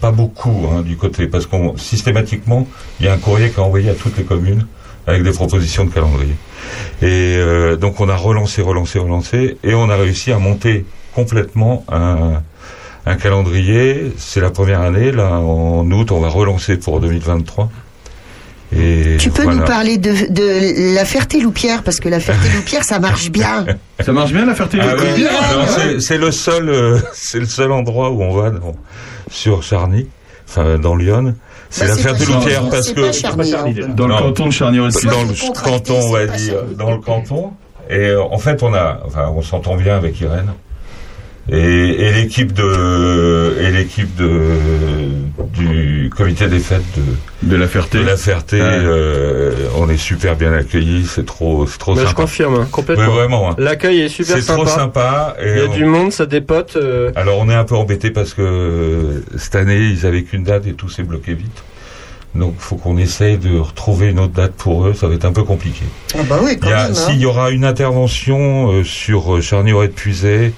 [0.00, 2.66] pas beaucoup hein, du côté, parce qu'on systématiquement,
[3.00, 4.66] il y a un courrier qui est envoyé à toutes les communes
[5.06, 6.34] avec des propositions de calendrier.
[7.02, 11.84] Et euh, donc on a relancé, relancé, relancé, et on a réussi à monter complètement
[11.90, 12.42] un,
[13.06, 14.12] un calendrier.
[14.18, 17.70] C'est la première année, là en août, on va relancer pour 2023.
[18.76, 19.60] Et Tu peux voilà.
[19.60, 23.64] nous parler de, de la Ferté-Loupière parce que la Ferté-Loupière ça marche bien.
[24.04, 26.00] Ça marche bien la ferté Ah ouais.
[26.00, 28.74] c'est- le seul, euh, c'est le seul endroit où on va dans-
[29.30, 30.06] sur Charny,
[30.48, 31.34] enfin dans Lyon.
[31.70, 33.74] C'est Bah, la c'est ferté pas loupière Charny, parce que Charny, Charny.
[33.96, 34.90] Dans le canton de Charnieret.
[34.90, 36.74] Soit dans le canton, on va dire, Charny.
[36.76, 37.50] dans le canton.
[37.88, 40.50] Et euh, en fait, on a, enfin, on s'entend bien avec Irène.
[41.50, 44.40] Et, et l'équipe de, et l'équipe de,
[45.54, 47.98] du comité des fêtes de, De la Ferté.
[47.98, 52.06] de la Ferté, euh, on est super bien accueillis, c'est trop, c'est trop Bah, je
[52.08, 52.22] sympa.
[52.22, 53.10] confirme, hein, complètement.
[53.10, 53.50] vraiment.
[53.50, 53.54] hein.
[53.58, 54.80] L'accueil est super C'est trop sympa.
[54.80, 55.36] sympa.
[55.40, 56.74] Et Il y a on- du monde, ça dépote.
[56.76, 60.42] euh, Alors on est un peu embêté parce que euh, cette année ils avaient qu'une
[60.42, 61.62] date et tout s'est bloqué vite.
[62.34, 65.32] Donc faut qu'on essaye de retrouver une autre date pour eux, ça va être un
[65.32, 65.84] peu compliqué.
[66.14, 66.90] Ah bah oui, quand Il y, a, même.
[66.90, 66.94] hein.
[66.94, 70.52] si, il y aura une intervention euh, sur Charnieret de Puisay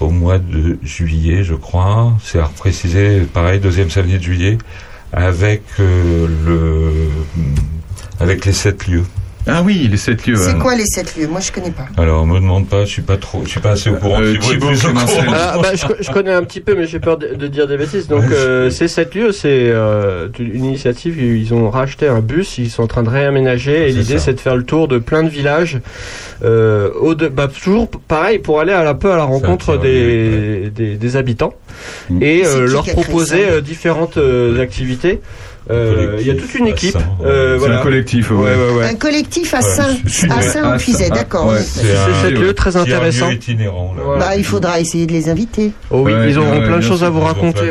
[0.00, 2.12] au mois de juillet, je crois.
[2.22, 4.58] C'est à préciser, pareil, deuxième samedi de juillet,
[5.12, 7.08] avec euh, le
[8.18, 9.04] avec les sept lieux.
[9.46, 10.36] Ah oui, les sept lieux.
[10.36, 10.58] C'est hein.
[10.60, 11.26] quoi les sept lieux?
[11.26, 11.86] Moi je connais pas.
[11.96, 14.20] Alors me demande pas, je suis pas trop, je suis pas assez au courant.
[14.20, 15.24] Euh, Thibaut est Thibaut plus au Clémencel.
[15.24, 15.36] courant.
[15.38, 17.66] Ah, bah, je, co- je connais un petit peu, mais j'ai peur de, de dire
[17.66, 18.06] des bêtises.
[18.06, 18.34] Donc, Ouais.
[18.34, 21.20] euh, ces sept lieux, c'est euh, une initiative.
[21.22, 23.88] Ils ont racheté un bus, ils sont en train de réaménager.
[23.88, 25.78] Et l'idée, c'est de faire le tour de plein de villages.
[26.44, 30.70] Euh, au de, bah, toujours pareil pour aller à la peu à la rencontre des,
[30.74, 31.54] des, des habitants
[32.10, 32.22] Mm.
[32.22, 35.20] et euh, leur proposer euh, différentes euh, activités.
[35.70, 36.96] Euh, Il y a toute une équipe.
[37.24, 38.30] Euh, C'est un collectif.
[38.30, 38.44] Ouais, ouais.
[38.44, 38.84] ouais, ouais.
[38.86, 39.96] Un collectif à Saint,
[40.28, 41.54] à ouais, Saint-Puisay, ah, d'accord.
[41.58, 42.54] C'est un très lieu
[43.32, 43.94] itinérant.
[43.96, 44.02] Là.
[44.04, 44.26] Voilà.
[44.26, 45.72] Bah, il faudra essayer de les inviter.
[45.90, 47.70] Oh oui, Ouais, ils auront ouais, plein de choses à vous raconter.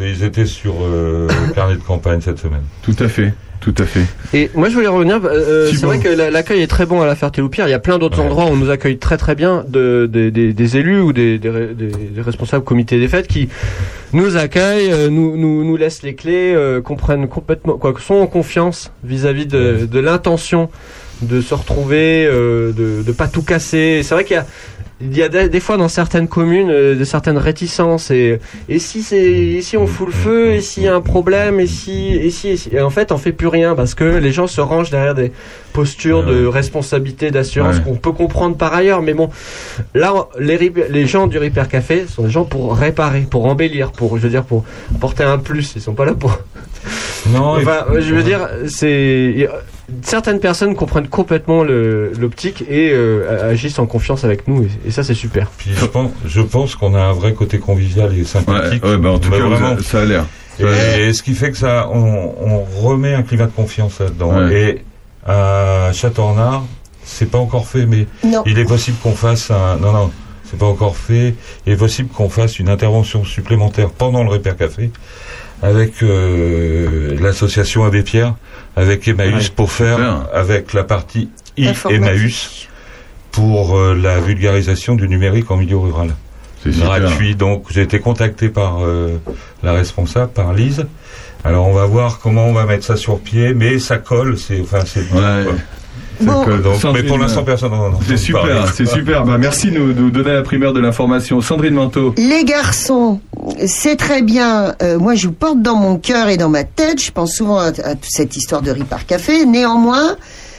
[0.00, 2.62] Ils étaient sur euh, le carnet de campagne cette semaine.
[2.82, 3.32] Tout à fait.
[3.60, 4.02] Tout à fait.
[4.32, 5.86] Et moi je voulais revenir, euh, c'est Thibaut.
[5.88, 7.66] vrai que la- l'accueil est très bon à la Ferté-Loupière.
[7.66, 8.24] Il y a plein d'autres Ouais.
[8.26, 11.38] endroits où on nous accueille très très bien de, des- des- des élus ou des,
[11.38, 13.48] des, des- responsables comité des fêtes qui
[14.12, 18.26] nous accueillent, euh, nous, nous, nous laissent les clés, euh, comprennent complètement, quoi, sont en
[18.26, 20.68] confiance vis-à-vis de, de l'intention
[21.22, 24.02] de se retrouver, euh, de, de pas tout casser.
[24.04, 24.46] C'est vrai qu'il y a
[24.98, 28.78] il y a des, des fois dans certaines communes euh, de certaines réticences et et
[28.78, 32.14] si c'est si on fout le feu et s'il y a un problème et si
[32.14, 34.46] et si, et si- et en fait on fait plus rien parce que les gens
[34.46, 35.32] se rangent derrière des
[35.74, 37.82] postures de responsabilité d'assurance Ouais.
[37.82, 39.02] qu'on peut comprendre par ailleurs.
[39.02, 39.28] Mais bon
[39.94, 44.16] là les les gens du Repair Café sont des gens pour réparer pour embellir pour
[44.16, 44.64] je veux dire pour
[44.98, 45.74] porter un plus.
[45.76, 46.38] Ils sont pas là pour
[47.34, 49.46] Non, enfin je veux dire c'est
[50.02, 54.90] certaines personnes comprennent complètement le- l'optique et euh, agissent en confiance avec nous et, et
[54.90, 58.24] ça c'est super Puis je pense, je pense qu'on a un vrai côté convivial et
[58.24, 58.82] sympathique.
[58.84, 59.76] Ouais, ouais, bah, en tout cas, vraiment.
[59.82, 60.24] ça a l'air.
[60.58, 64.34] Et, ce qui fait que ça, on, on remet un climat de confiance là-dedans.
[64.46, 64.54] Ouais.
[64.60, 64.84] Et
[65.26, 66.64] à Châteaurenard,
[67.04, 68.42] c'est pas encore fait, mais Non.
[68.46, 69.76] il est possible qu'on fasse un.
[69.76, 70.10] Non, non,
[70.44, 71.34] c'est pas encore fait.
[71.66, 74.90] Il est possible qu'on fasse une intervention supplémentaire pendant le Repair Café
[75.62, 78.34] avec euh, l'association Abbé Pierre,
[78.76, 81.70] avec Emmaüs Ouais, pour faire avec la partie I.
[81.88, 82.68] Emmaüs
[83.32, 86.14] pour euh, la vulgarisation du numérique en milieu rural
[86.62, 87.00] C'est super.
[87.00, 87.34] gratuit.
[87.34, 89.18] Donc j'ai été contacté par euh,
[89.62, 90.86] la responsable, par Lise.
[91.44, 94.36] Alors on va voir comment on va mettre ça sur pied, mais ça colle.
[94.38, 95.44] C'est enfin c'est Ouais.
[96.20, 99.24] Bon, que- Donc, mais Sandrine, pour l'instant personne n'en a C'est super, c'est super.
[99.24, 101.40] Bah, merci de nous, donner la primeur de l'information.
[101.40, 102.14] Sandrine Manteau.
[102.16, 103.20] Les garçons,
[103.66, 104.74] c'est très bien.
[104.82, 107.02] Euh, moi, je vous porte dans mon cœur et dans ma tête.
[107.02, 109.44] Je pense souvent à, à toute cette histoire de riz par café.
[109.46, 110.16] Néanmoins,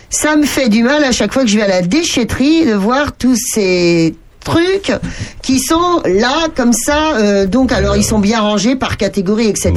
[0.09, 2.73] ça me fait du mal à chaque fois que je vais à la déchetterie de
[2.73, 4.15] voir tous ces
[4.47, 4.91] trucs
[5.41, 7.15] qui sont là comme ça.
[7.17, 9.73] euh, donc, alors, ils sont bien rangés par catégorie, etc.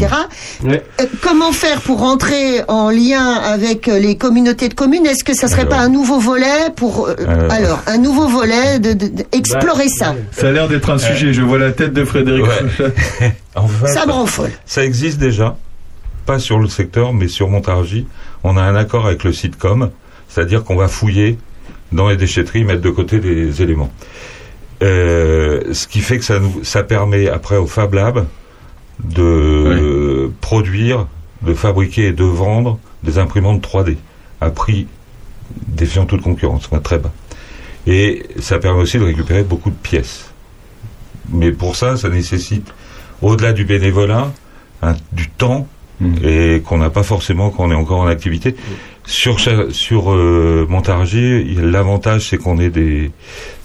[0.64, 0.82] Ouais.
[1.00, 5.06] Euh, comment faire pour rentrer en lien avec euh, les communautés de communes?
[5.06, 5.74] Est-ce que ça serait Alors.
[5.74, 7.14] pas un nouveau volet pour euh,
[7.50, 10.14] alors un nouveau volet de, de- de- explorer ça?
[10.32, 11.32] Ça a l'air d'être un sujet.
[11.32, 12.44] Je vois la tête de Frédéric.
[12.44, 12.68] Ouais.
[12.68, 12.92] Frochet.
[13.56, 14.50] En fait, Ça me rend folle.
[14.64, 15.56] ça existe déjà,
[16.24, 18.06] pas sur le secteur, mais sur Montargis.
[18.44, 19.90] On a un accord avec le sitcom,
[20.28, 21.36] c'est-à-dire qu'on va fouiller
[21.92, 23.90] dans les déchetteries, mettre de côté des éléments.
[24.82, 28.26] Euh, ce qui fait que ça, nous, ça permet après au Fab Lab
[29.04, 31.06] de produire,
[31.42, 33.96] de fabriquer et de vendre des imprimantes 3D
[34.40, 34.86] à prix
[35.66, 37.12] défiant toute concurrence, très bas.
[37.86, 40.30] Et ça permet aussi de récupérer beaucoup de pièces.
[41.32, 42.72] Mais pour ça, ça nécessite,
[43.22, 44.32] au-delà du bénévolat,
[44.82, 45.66] un- du temps
[46.00, 46.14] Mm.
[46.24, 48.54] et qu'on n'a pas forcément quand on est encore en activité.
[49.04, 53.10] Sur cha- sur euh, Montargis, l'avantage c'est qu'on ait des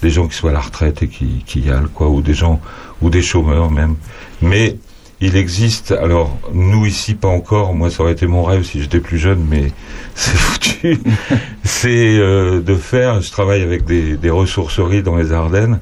[0.02, 2.34] des gens qui soient à la retraite et qui qui y allent quoi, ou des
[2.34, 2.60] gens
[3.02, 3.96] ou des chômeurs même.
[4.42, 4.76] Mais
[5.22, 9.00] il existe, alors nous ici pas encore, moi ça aurait été mon rêve si j'étais
[9.00, 9.72] plus jeune, mais
[10.16, 11.00] c'est foutu.
[11.64, 15.80] c'est euh, de faire, je travaille avec des, des ressourceries dans les Ardennes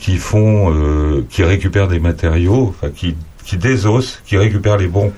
[0.00, 3.14] qui font, euh, qui récupèrent des matériaux, enfin qui,
[3.44, 5.12] qui désossent, qui récupèrent les bons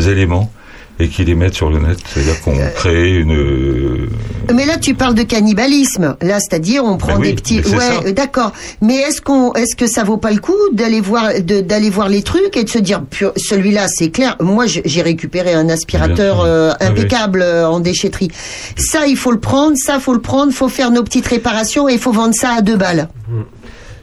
[0.00, 0.50] éléments
[0.98, 1.98] et qui les mettent sur le net.
[2.06, 3.32] C'est-à-dire qu'on crée une.
[3.36, 4.08] euh,
[4.54, 6.16] Mais là, tu parles de cannibalisme.
[6.22, 7.56] Là, c'est-à-dire, on prend Ben oui, des petits.
[7.56, 7.76] mais c'est ça.
[8.00, 8.52] Ouais, euh, d'accord.
[8.80, 12.22] Mais est-ce qu'on, est-ce que ça vaut pas le coup d'aller voir, d'aller voir les
[12.22, 14.36] trucs et de se dire, Pur- celui-là, c'est clair.
[14.40, 16.86] Moi, j'ai récupéré un aspirateur euh, Ah oui.
[17.00, 18.30] impeccable euh, en déchetterie.
[18.78, 19.76] Ça, il faut le prendre.
[19.76, 20.50] Ça, faut le prendre.
[20.54, 23.08] Faut faire nos petites réparations et il faut vendre ça à deux balles.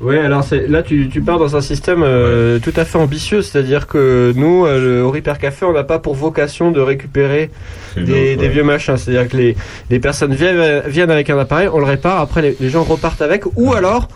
[0.03, 3.41] Ouais, alors c'est là tu, tu pars dans un système euh, tout à fait ambitieux,
[3.41, 7.49] c'est-à-dire que nous, euh, le, au Repair Café, on n'a pas pour vocation de récupérer
[7.95, 8.97] des, des vieux machins.
[8.97, 9.55] C'est-à-dire que les,
[9.89, 13.21] les personnes viennent, viennent avec un appareil, on le répare, après les, les gens repartent
[13.21, 14.07] avec, ou alors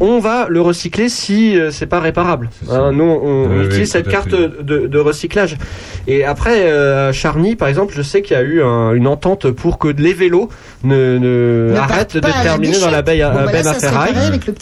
[0.00, 2.50] on va le recycler si euh, c'est pas réparable.
[2.70, 5.56] Hein, nous, on, on Oui, oui, utilise cette carte de, de recyclage.
[6.08, 9.06] Et après, euh, à Charny, par exemple, je sais qu'il y a eu un- une
[9.06, 10.48] entente pour que les vélos
[10.86, 14.12] ne, ne, pas de à terminer dans la baie à, Bon, benne à serait ferraille.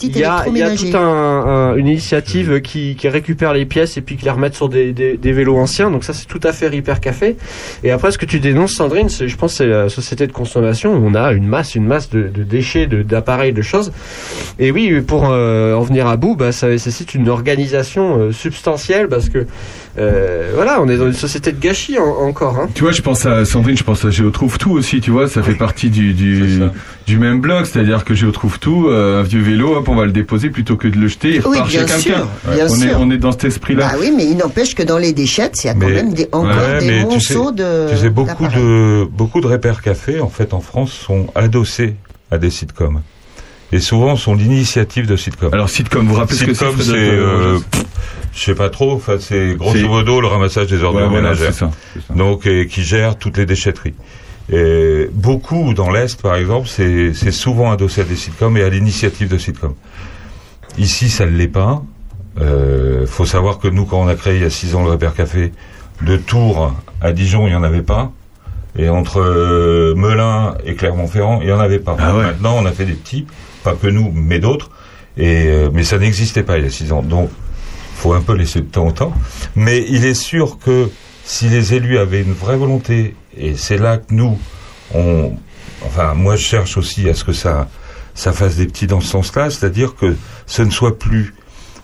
[0.01, 0.91] Il y a, y a électroménager.
[0.91, 4.55] tout un, un- une initiative qui, qui récupère les pièces et puis qui les remettent
[4.55, 5.89] sur des, des, des vélos anciens.
[5.91, 7.35] Donc ça, c'est tout à fait Repair Café.
[7.83, 10.93] Et après, ce que tu dénonces, Sandrine, c'est, je pense, c'est la société de consommation.
[10.95, 13.91] où On a une masse, une masse de, de déchets, de, d'appareils, de choses.
[14.59, 19.07] Et oui, pour euh, en venir à bout, bah, ça nécessite une organisation euh, substantielle
[19.07, 19.45] parce que
[19.97, 22.59] euh, voilà, on est dans une société de gâchis en- encore.
[22.59, 22.67] Hein.
[22.75, 25.41] Tu vois, je pense à Sandrine, je pense à Géotrouve Tout aussi, tu vois, ça
[25.41, 26.59] fait partie du, du,
[27.07, 30.11] du même bloc, c'est-à-dire que Géotrouve Tout, euh, un vieux vélo, hop, on va le
[30.11, 32.27] déposer plutôt que de le jeter, il Oui, repart bien chez sûr, quelqu'un.
[32.55, 32.97] bien On est, sûr.
[32.99, 33.89] on est dans cet esprit-là.
[33.93, 36.13] Bah oui, mais il n'empêche que dans les déchettes, il y a quand Mais- même
[36.13, 37.89] des, encore Ouais, des mais tu sais- monceaux de.
[37.91, 41.95] Tu sais, beaucoup de, beaucoup de repères cafés, en fait, en France, sont adossés
[42.31, 43.01] à des sitcoms.
[43.71, 45.53] Et souvent, sont l'initiative de sitcoms.
[45.53, 47.57] Alors, sitcom, vous vous rappelez ce que c'est Sitcom, c'est, euh,
[48.33, 51.53] je sais pas trop, enfin, c'est grosso modo le ramassage des Ouais, ordures voilà, ménagères.
[51.53, 51.71] ça,
[52.07, 52.13] ça.
[52.13, 53.95] Donc, et qui gère toutes les déchetteries.
[54.51, 58.69] Et beaucoup dans l'Est, par exemple, c'est c'est souvent adossé à des sitcoms et à
[58.69, 59.73] l'initiative de sitcoms.
[60.77, 61.81] Ici, ça ne l'est pas.
[62.39, 64.91] Euh, faut savoir que nous, quand on a créé il y a six ans le
[64.91, 65.51] Repère Café,
[66.03, 68.11] de Tours à Dijon, il n'y en avait pas.
[68.77, 71.95] Et entre euh, Melun et Clermont-Ferrand, il n'y en avait pas.
[71.97, 72.23] Ah ouais.
[72.25, 73.25] Maintenant, on a fait des petits,
[73.65, 74.69] pas que nous, mais d'autres.
[75.17, 77.01] Et, euh, mais ça n'existait pas il y a six ans.
[77.01, 77.29] Donc,
[77.95, 79.13] faut un peu laisser le temps au temps.
[79.55, 80.89] Mais il est sûr que
[81.25, 84.37] si les élus avaient une vraie volonté, et c'est là que nous,
[84.93, 85.33] on,
[85.85, 87.67] enfin, moi, je cherche aussi à ce que ça,
[88.13, 91.33] ça fasse des petits dans ce sens-là, c'est-à-dire que ce ne soit plus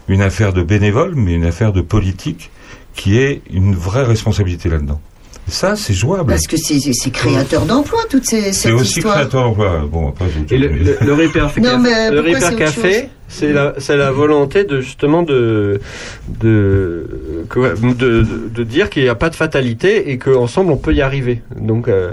[0.08, 2.52] une affaire de bénévoles, mais une affaire de politique
[2.94, 5.02] qui ait une vraie responsabilité là-dedans.
[5.47, 6.30] Ça, c'est jouable.
[6.30, 9.15] Parce que c'est c'est- c'est créateur d'emplois, toutes ces C'est cette aussi histoire.
[9.15, 9.82] créateur d'emploi.
[9.91, 13.01] Bon, après, Et le, le, le Repair Non, mais le Repair c'est Café, chose?
[13.32, 15.80] C'est la, c'est la volonté de justement de
[16.41, 17.08] de
[17.98, 21.41] de, de, dire qu'il n'y a pas de fatalité et qu'ensemble on peut y arriver.
[21.56, 22.12] Donc euh,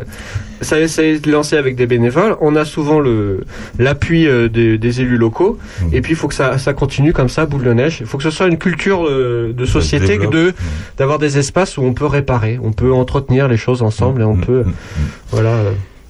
[0.61, 2.37] ça, été lancé avec des bénévoles.
[2.41, 3.45] On a souvent le
[3.79, 5.59] l'appui euh, des, des élus locaux.
[5.83, 5.89] Mhm.
[5.95, 7.99] Et puis il faut que ça, ça continue comme ça, boule de neige.
[8.01, 10.55] Il faut que ce soit une culture euh, de société de
[10.97, 14.35] d'avoir des espaces où on peut réparer, on peut entretenir les choses ensemble et on
[14.37, 14.45] Mhm.
[14.45, 14.65] peut
[15.33, 15.57] voilà.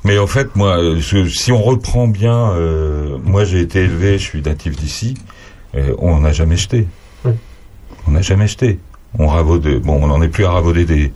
[0.04, 4.22] Mais en fait, moi, je- si on reprend bien, euh, moi j'ai été élevé, je
[4.24, 5.14] suis natif d'ici,
[5.74, 6.86] euh, on n'a jamais jeté.
[7.24, 7.32] Oui.
[8.06, 8.78] On n'a jamais jeté.
[9.18, 11.12] On ravaudait, bon, on n'en est plus à ravauder des,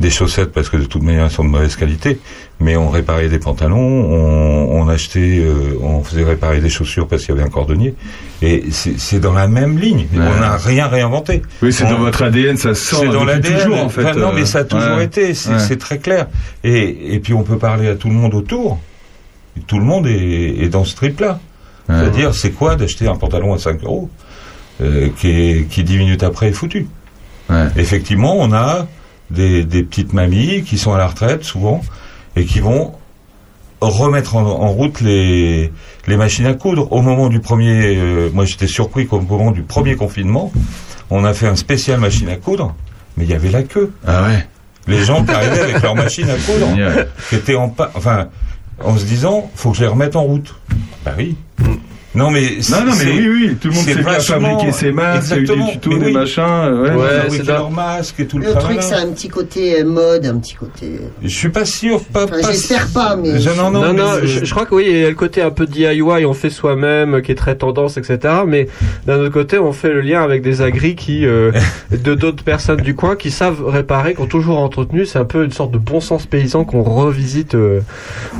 [0.00, 2.18] des chaussettes parce que de toute manière elles sont de mauvaise qualité,
[2.60, 7.24] mais on réparait des pantalons, on, on achetait, euh, on faisait réparer des chaussures parce
[7.24, 7.94] qu'il y avait un cordonnier,
[8.42, 10.06] et c'est dans la même ligne.
[10.14, 10.20] Ouais.
[10.36, 11.42] On n'a rien réinventé.
[11.62, 13.58] Oui, c'est dans votre ADN, ça sort c'est dans l'ADN.
[13.60, 14.02] toujours en fait.
[14.04, 15.04] Enfin, non, euh, mais ça a toujours ouais.
[15.04, 15.34] été.
[15.34, 15.76] C'est Ouais.
[15.76, 16.28] très clair.
[16.62, 18.78] Et, et puis on peut parler à tout le monde autour.
[19.66, 21.38] Tout le monde est, est dans ce trip-là.
[21.86, 24.08] C'est-à-dire, c'est quoi d'acheter un pantalon à 5 euros
[24.80, 26.86] euh, qui, est, qui dix minutes après est foutu?
[27.76, 28.86] Effectivement, on a
[29.30, 31.82] des, des petites mamies qui sont à la retraite souvent
[32.36, 32.92] et qui vont
[33.80, 35.72] remettre en, en route les,
[36.06, 36.90] les machines à coudre.
[36.92, 40.52] Au moment du premier, euh, moi j'étais surpris qu'au moment du premier confinement,
[41.10, 42.74] on a fait un spécial machine à coudre,
[43.16, 43.92] mais il y avait la queue.
[44.06, 44.46] Ah ouais.
[44.86, 46.68] Les gens qui arrivaient avec leur machine à coudre,
[47.28, 48.28] qui étaient en enfin,
[48.82, 50.54] en se disant, faut que je les remette en route.
[51.04, 51.36] Bah oui.
[52.14, 54.92] Non mais Non, non, mais oui, oui, tout le monde sait bien vachement- fabriquer ses
[54.92, 56.42] masques, il y a eu des tutos, des machins.
[56.44, 56.90] euh, Ouais.
[57.02, 58.82] Ouais, fabriquer c'est dans- leur masque et tout le, Le truc, tralala.
[58.82, 61.00] c'est un petit côté euh, mode, un petit côté.
[61.22, 62.24] Je suis pas sûr, pas.
[62.24, 64.74] Enfin, pas- j'espère pas, mais- Je- non, non, Non, non, mais- je, je crois que
[64.76, 67.56] oui, il y a le côté un peu DIY, on fait soi-même, qui est très
[67.56, 68.18] tendance, etc.
[68.46, 68.68] Mais
[69.06, 71.50] d'un autre côté, on fait le lien avec des agris qui, euh,
[71.90, 75.04] de d'autres personnes du coin qui savent réparer, qui ont toujours entretenu.
[75.04, 77.80] C'est un peu une sorte de bon sens paysan qu'on revisite euh,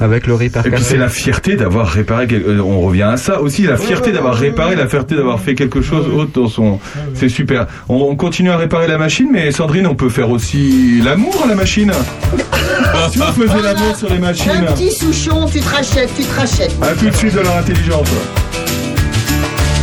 [0.00, 2.26] avec le Repair Et puis c'est la fierté d'avoir réparé.
[2.32, 5.80] euh, On revient à ça aussi, la fierté d'avoir réparé, la fierté d'avoir fait quelque
[5.82, 6.78] chose autre dans son.
[7.14, 7.66] C'est super.
[7.88, 11.48] On, on continue à réparer la machine, mais Sandrine, on peut faire aussi l'amour à
[11.48, 11.92] la machine.
[13.10, 14.64] si on faisait l'amour sur les Un machines.
[14.74, 16.72] petit souchon, tu te rachètes, tu te rachètes.
[16.82, 18.08] À tout de suite de leur intelligence.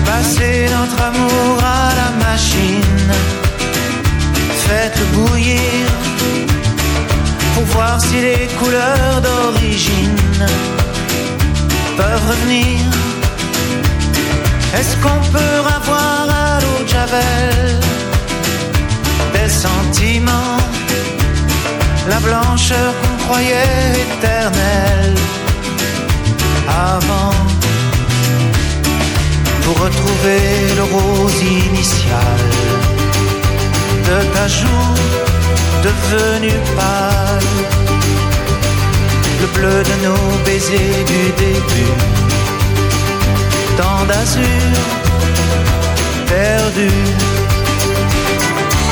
[0.06, 3.12] Passez notre amour à la machine.
[4.68, 5.60] Faites-le bouillir
[7.56, 10.16] pour voir si les couleurs d'origine
[11.98, 12.78] peuvent revenir.
[14.78, 17.80] Est-ce qu'on peut avoir à l'eau de Javel?
[19.34, 20.58] Des sentiments,
[22.10, 25.16] la blancheur qu'on croyait éternelle.
[26.68, 27.42] Avant?
[29.72, 30.44] pour retrouver
[30.76, 32.40] le rose initial.
[34.08, 34.96] De ta joue
[35.84, 37.52] devenue pâle,
[39.42, 41.94] le bleu de nos baisers du début,
[43.78, 44.74] tant d'azur
[46.28, 46.90] perdu.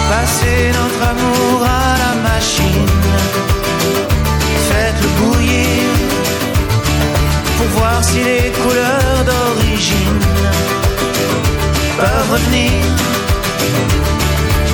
[0.09, 2.93] Passez notre amour à la machine,
[4.69, 5.84] faites-le bouillir
[7.57, 10.19] pour voir si les couleurs d'origine
[11.97, 12.71] peuvent revenir.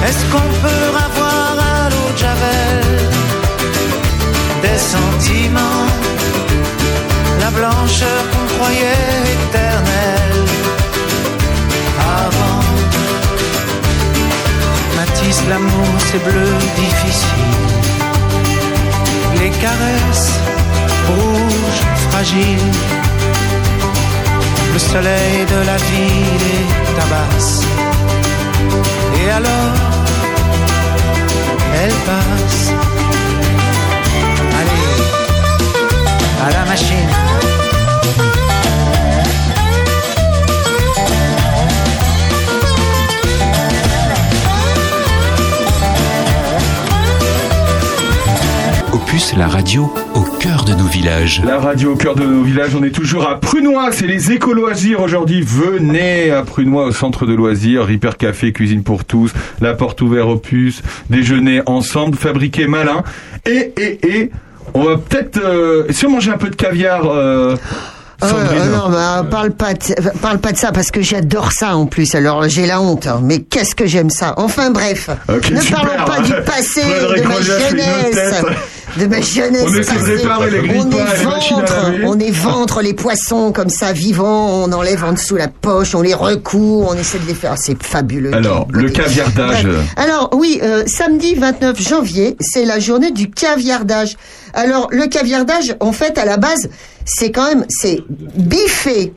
[0.08, 3.06] Est-ce qu'on peut avoir à l'eau de Javel
[4.62, 5.88] des sentiments,
[7.46, 10.46] la blancheur qu'on croyait éternelle
[12.24, 12.62] avant?
[14.98, 17.54] Matisse, l'amour, c'est bleu difficile.
[19.40, 20.34] Les caresses
[21.10, 22.72] rouges, fragiles.
[24.74, 26.66] Le soleil de la ville les
[26.98, 27.62] tabasse.
[29.20, 29.76] Et alors,
[31.82, 32.85] elle passe.
[48.94, 51.42] Opus, la radio au cœur de nos villages.
[51.44, 55.02] La radio au cœur de nos villages, on est toujours à Prunois, c'est les éco-loisirs
[55.02, 55.42] aujourd'hui.
[55.42, 60.30] Venez à Prunois au centre de loisirs, Hyper Café, cuisine pour tous, la porte ouverte
[60.30, 63.04] au puce, déjeuner ensemble, fabriqué malin.
[63.48, 64.32] Et, et, et,
[64.74, 67.56] on va peut-être, euh, si on mangeait un peu de caviar, euh,
[68.22, 68.62] Sandrine.
[68.62, 71.86] ah non, bah, parle pas, de, parle pas de ça parce que j'adore ça en
[71.86, 72.16] plus.
[72.16, 73.20] Alors j'ai la honte, hein.
[73.22, 74.34] mais qu'est-ce que j'aime ça?
[74.38, 75.82] Enfin bref, ne super.
[75.82, 76.82] parlons pas du passé,
[77.18, 78.46] de ma jeunesse.
[78.98, 79.64] De ma jeunesse.
[79.66, 80.16] On essaie de passée.
[80.16, 85.36] réparer les on grille-pains et les les poissons comme ça vivants, on enlève en dessous
[85.36, 87.56] la poche, on les recoue, on essaie de les faire.
[87.58, 88.34] C'est fabuleux.
[88.34, 89.68] Alors, le caviardage.
[89.96, 94.18] Alors oui, euh, samedi 29 janvier, c'est la journée du caviardage.
[94.54, 96.70] Alors le caviardage, en fait, à la base,
[97.06, 99.14] c'est quand même, c'est biffer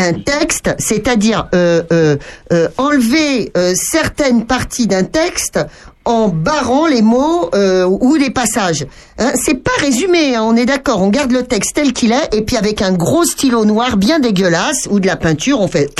[0.00, 2.16] un texte, c'est-à-dire euh, euh,
[2.52, 5.60] euh, enlever certaines parties d'un texte
[6.04, 8.86] en barrant les mots euh, ou les passages.
[9.18, 11.02] Hein, c'est pas résumé, hein, on est d'accord.
[11.02, 14.18] On garde le texte tel qu'il est et puis avec un gros stylo noir bien
[14.18, 15.90] dégueulasse ou de la peinture, on fait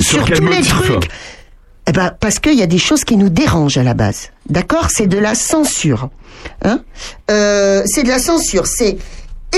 [0.00, 1.08] Sur tous les trucs.
[1.86, 4.30] Eh ben, parce qu'il y a des choses qui nous dérangent à la base.
[4.48, 4.88] D'accord?
[4.90, 6.08] C'est de la censure.
[6.62, 6.80] Hein?
[7.30, 8.66] Euh, c'est de la censure.
[8.66, 8.96] C'est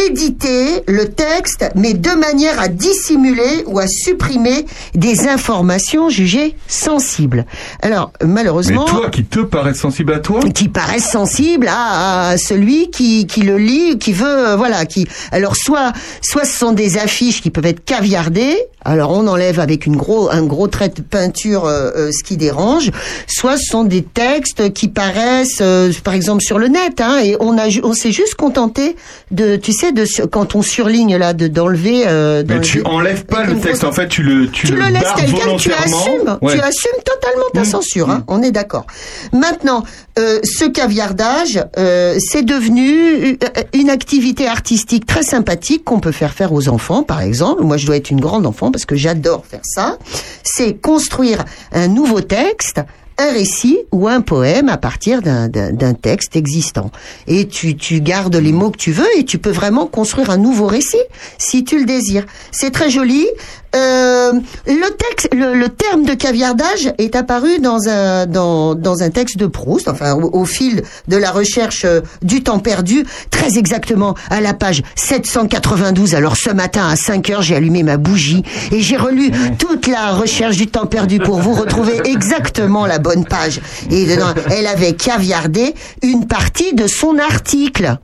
[0.09, 7.47] éditer le texte, mais de manière à dissimuler ou à supprimer des informations jugées sensibles.
[7.83, 12.39] Alors, Mais malheureusement toi qui te paraît sensible à toi, qui paraissent sensibles à, à
[12.39, 15.07] celui qui, qui le lit, qui veut, euh, voilà, qui.
[15.33, 15.93] Alors soit,
[16.23, 18.57] soit ce sont des affiches qui peuvent être caviardées.
[18.87, 22.37] Alors on enlève avec une gros, un gros trait de peinture euh, euh, ce qui
[22.37, 22.91] dérange.
[23.27, 27.37] Soit ce sont des textes qui paraissent, euh, par exemple sur le net, hein, et
[27.41, 28.95] on a, on s'est juste contenté
[29.33, 32.05] de, tu sais, de quand on surligne là, de d'enlever.
[32.07, 33.83] Euh, mais tu enlèves pas le texte.
[33.83, 36.55] grosse- En fait, tu le, tu, tu le laisses tel quel, tu assumes, Ouais.
[36.55, 38.87] tu assumes totalement ta censure, hein, on est d'accord.
[39.33, 39.83] Maintenant,
[40.19, 43.37] euh, ce caviardage, euh, c'est devenu
[43.75, 47.63] une activité artistique très sympathique qu'on peut faire faire aux enfants, par exemple.
[47.65, 49.97] Moi, je dois être une grande enfant parce que j'adore faire ça.
[50.43, 52.83] C'est construire un nouveau texte
[53.19, 55.49] un récit ou un poème à partir d'un-
[55.95, 56.91] texte existant.
[57.27, 60.37] Et tu, tu gardes les mots que tu veux et tu peux vraiment construire un
[60.37, 60.97] nouveau récit
[61.39, 62.27] si tu le désires.
[62.53, 63.27] C'est très joli.
[63.75, 64.33] Euh,
[64.67, 69.37] le texte, le, le terme de caviardage est apparu dans un dans, dans un texte
[69.37, 74.15] de Proust, enfin au, au fil de la recherche euh, du temps perdu, très exactement
[74.31, 76.15] à la page 792.
[76.15, 78.43] Alors ce matin à 5 heures, j'ai allumé ma bougie
[78.73, 83.25] et j'ai relu toute la recherche du temps perdu pour vous retrouver exactement la bonne
[83.25, 83.61] page.
[83.91, 87.97] Et dedans, elle avait caviardé une partie de son article.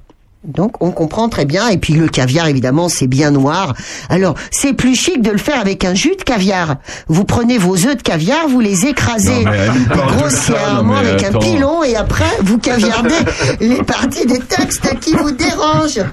[0.44, 1.68] Donc on comprend très bien.
[1.68, 3.74] Et puis le caviar, évidemment, c'est bien noir.
[4.09, 6.76] Alors c'est plus chic de le faire avec un jus de caviar.
[7.09, 11.94] Vous prenez vos œufs de caviar, vous les écrasez ça, grossièrement avec un pilon et
[11.94, 13.14] après vous caviardez
[13.61, 16.05] les parties des textes qui vous dérangent.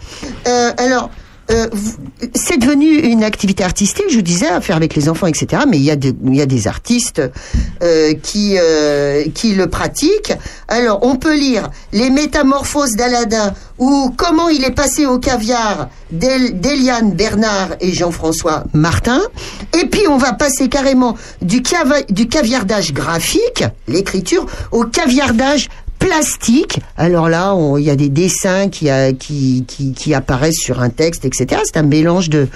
[0.48, 1.10] Euh, alors.
[1.52, 1.68] Euh,
[2.36, 5.64] c'est devenu une activité artistique, je vous disais, à faire avec les enfants, etc.
[5.68, 5.96] Mais il y a,
[6.46, 7.22] des artistes
[7.82, 10.34] euh, qui, euh, qui le pratiquent.
[10.68, 16.60] Alors, on peut lire Les Métamorphoses d'Aladin ou Comment il est passé au caviar d'El-
[16.60, 19.22] d'Eliane Bernard et Jean-François Martin.
[19.80, 25.70] Et puis, on va passer carrément du caviardage graphique, l'écriture, au caviardage
[26.00, 26.80] plastique.
[26.98, 28.90] Alors là, il y a des dessins qui,
[29.20, 31.62] qui, qui, qui apparaissent sur un texte, etc.
[31.66, 32.48] C'est un mélange de...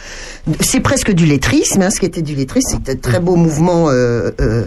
[0.62, 2.80] c'est presque du lettrisme, hein, ce qui était du lettrisme.
[2.84, 4.66] C'est un très beau mouvement euh, euh,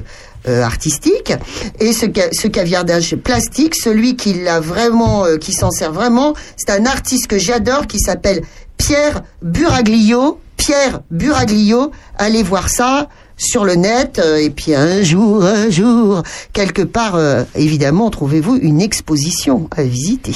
[0.48, 1.32] euh, artistique.
[1.80, 6.70] Et ce, ce caviardage plastique, celui qui l'a vraiment, euh, qui s'en sert vraiment, c'est
[6.70, 8.42] un artiste que j'adore qui s'appelle
[8.76, 10.38] Pierre Buraglio.
[10.56, 13.08] Pierre Buraglio, allez voir ça
[13.38, 16.22] sur le net euh, et puis un jour, un jour,
[16.54, 20.32] quelque part, euh, évidemment, trouvez-vous une exposition à visiter.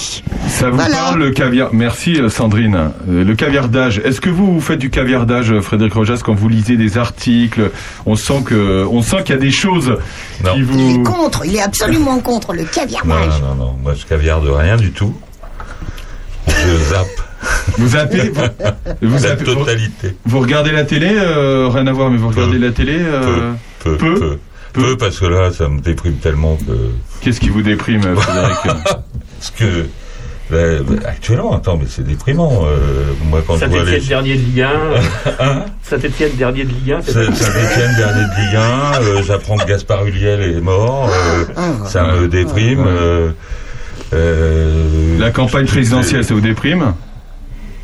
[0.49, 0.97] Ça vous Voilà.
[0.97, 1.71] parle le caviar?
[1.73, 2.91] Merci euh, Sandrine.
[3.09, 3.99] Le caviardage.
[4.05, 7.71] Est-ce que vous, vous faites du caviardage, Frédéric Rojas, quand vous lisez des articles?
[8.07, 9.97] On sent que, on sent qu'il y a des choses
[10.45, 10.53] Non.
[10.55, 11.01] qui Il vous.
[11.01, 13.41] est contre, il est absolument contre le Non, caviardage.
[13.41, 13.77] non, non, non.
[13.83, 15.15] Moi, je caviarde rien du tout.
[16.47, 17.23] Je zappe
[17.79, 18.43] Vous zappez Vous,
[19.09, 20.17] vous la zappez- vous- totalité.
[20.27, 23.97] vous regardez la télé euh, Rien à voir, mais vous regardez la télé euh, Peu,
[23.97, 24.39] peu peu,
[24.73, 26.73] peu, parce que là, ça me déprime tellement que.
[27.23, 29.87] Qu'est-ce qui vous déprime, euh, Frédéric Parce que.
[30.51, 32.65] là, actuellement, attends, mais c'est déprimant.
[32.67, 34.01] euh, moi, quand Saint-Etienne les.
[34.01, 34.71] dernier de Ligue 1.
[35.41, 37.01] Hein Saint-Etienne dernier de Ligue 1.
[37.03, 41.09] c'est C'est- ça Saint-Etienne, dernier de Ligue 1, euh, j'apprends que Gaspard Huliel est mort,
[41.13, 42.85] euh, Ah, ça me déprime.
[42.87, 43.31] euh,
[44.13, 46.95] euh, La campagne présidentielle, ça vous déprime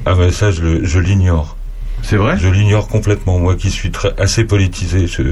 [0.07, 1.57] Ah, mais ça, je, le- je l'ignore.
[2.03, 2.37] C'est vrai?
[2.39, 3.39] Je l'ignore complètement.
[3.39, 5.23] Moi qui suis très, assez politisé, je,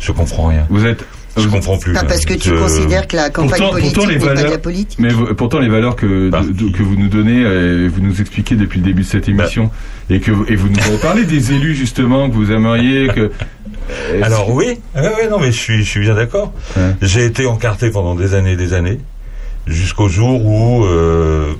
[0.00, 0.66] je comprends rien.
[0.70, 1.04] Vous êtes.
[1.36, 1.92] Je comprends plus.
[1.94, 4.30] Pas parce que tu Je- considères que la campagne Pourtant- politique pourtant, les n'est pas
[4.30, 4.98] de valeurs- la politique.
[5.00, 8.20] Mais vous- pourtant, les valeurs que, Bah, de- que vous nous donnez, euh, vous nous
[8.20, 9.72] expliquez depuis le début de cette émission,
[10.10, 13.32] et que vous- et vous nous parlé des élus justement que vous aimeriez que.
[13.90, 16.52] euh, Alors oui, ouais, ouais, non mais je suis, je suis bien d'accord.
[16.76, 16.94] Ouais.
[17.02, 19.00] J'ai été encarté pendant des années et des années,
[19.66, 21.52] jusqu'au jour où, euh,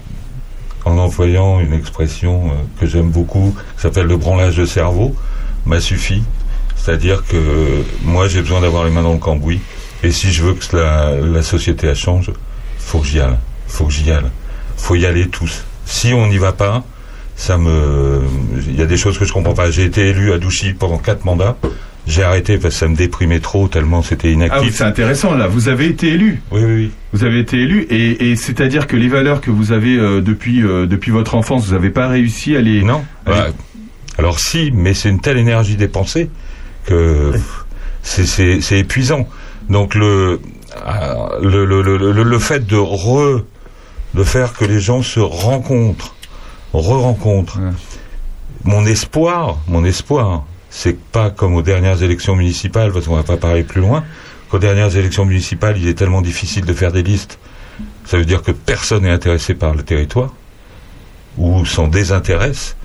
[0.84, 5.14] en employant une expression euh, que j'aime beaucoup, qui s'appelle le branlage de cerveau,
[5.66, 6.22] m'a suffi.
[6.76, 9.60] C'est-à-dire que moi, j'ai besoin d'avoir les mains dans le cambouis.
[10.02, 12.30] Et si je veux que la, société elle change,
[12.78, 13.38] faut que j'y aille.
[13.66, 14.30] Faut que j'y aille.
[14.76, 15.64] Faut y aller tous.
[15.86, 16.84] Si on n'y va pas,
[17.36, 18.22] ça me,
[18.66, 19.70] il y a des choses que je comprends pas.
[19.70, 21.56] J'ai été élu à Douchy pendant quatre mandats.
[22.06, 24.74] J'ai arrêté parce que ça me déprimait trop tellement c'était Ah, oui, inactif.
[24.76, 25.46] c'est intéressant là.
[25.46, 26.42] Vous avez été élu.
[26.52, 26.90] oui, oui, oui.
[27.14, 30.62] Vous avez été élu et, et c'est-à-dire que les valeurs que vous avez euh, depuis
[30.62, 32.82] euh, depuis votre enfance, vous n'avez pas réussi à les.
[32.82, 33.02] Non.
[33.24, 33.36] Allez.
[33.36, 33.46] Bah,
[34.18, 36.28] alors si, mais c'est une telle énergie dépensée
[36.86, 37.32] que
[38.02, 39.26] c'est- c'est c'est épuisant.
[39.70, 40.40] Donc le,
[40.86, 43.42] euh, le, le, le, le, le fait de re,
[44.14, 46.14] de faire que les gens se rencontrent,
[46.74, 47.58] re-rencontrent.
[47.58, 47.70] Ouais.
[48.64, 50.44] Mon espoir, mon espoir,
[50.76, 54.02] c'est pas comme aux dernières élections municipales, parce qu'on va pas parler plus loin,
[54.50, 57.38] qu'aux dernières élections municipales, il est tellement difficile de faire des listes.
[58.04, 60.34] Ça veut dire que personne n'est intéressé par le territoire,
[61.38, 62.76] ou s'en désintéresse.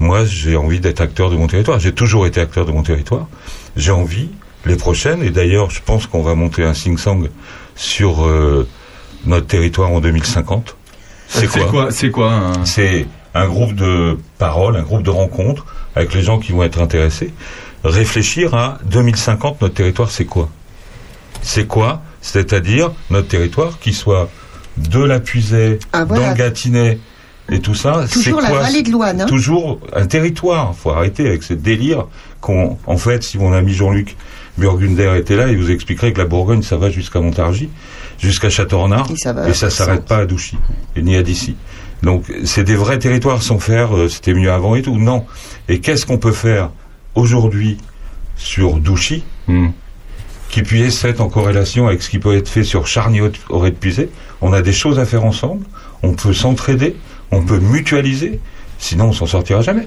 [0.00, 1.78] Moi, j'ai envie d'être acteur de mon territoire.
[1.78, 3.26] J'ai toujours été acteur de mon territoire.
[3.76, 4.30] J'ai envie,
[4.64, 7.24] les prochaines, et d'ailleurs, je pense qu'on va monter un sing-sang
[7.76, 8.66] sur euh,
[9.26, 10.76] notre territoire en 2050.
[11.28, 15.66] C'est quoi C'est quoi un- c'est un groupe de paroles, un groupe de rencontres
[15.96, 17.32] avec les gens qui vont être intéressés.
[17.82, 20.48] Réfléchir à 2050, notre territoire, c'est quoi?
[21.42, 22.00] C'est quoi?
[22.22, 24.30] C'est-à-dire notre territoire qui soit
[24.78, 26.22] de la Puisée, Ah, voilà.
[26.24, 26.98] dans le Gâtinais
[27.50, 28.06] et tout ça.
[28.10, 28.60] Toujours la quoi?
[28.60, 29.20] vallée de Loane.
[29.20, 29.26] hein.
[29.26, 30.74] Toujours un territoire.
[30.74, 32.06] Faut arrêter avec ce délire
[32.40, 34.16] qu'on, en fait, si mon ami Jean-Luc
[34.56, 37.68] Burgunder était là, il vous expliquerait que la Bourgogne, ça va jusqu'à Montargis,
[38.18, 40.56] jusqu'à Châteaurenard, Et ça va et ça s'arrête pas à Douchy,
[40.96, 41.56] et ni à d'ici.
[42.04, 44.96] Donc, c'est des vrais territoires sans faire, euh, c'était mieux avant et tout.
[44.98, 45.24] Non.
[45.68, 46.70] Et qu'est-ce qu'on peut faire
[47.14, 47.78] aujourd'hui
[48.36, 49.68] sur Douchy, Hmm.
[50.48, 54.08] qui puisse être en corrélation avec ce qui peut être fait sur Charny-Auray de Puisée
[54.40, 55.66] On a des choses à faire ensemble,
[56.02, 56.96] on peut s'entraider,
[57.30, 58.40] on peut mutualiser,
[58.78, 59.86] sinon on s'en sortira jamais.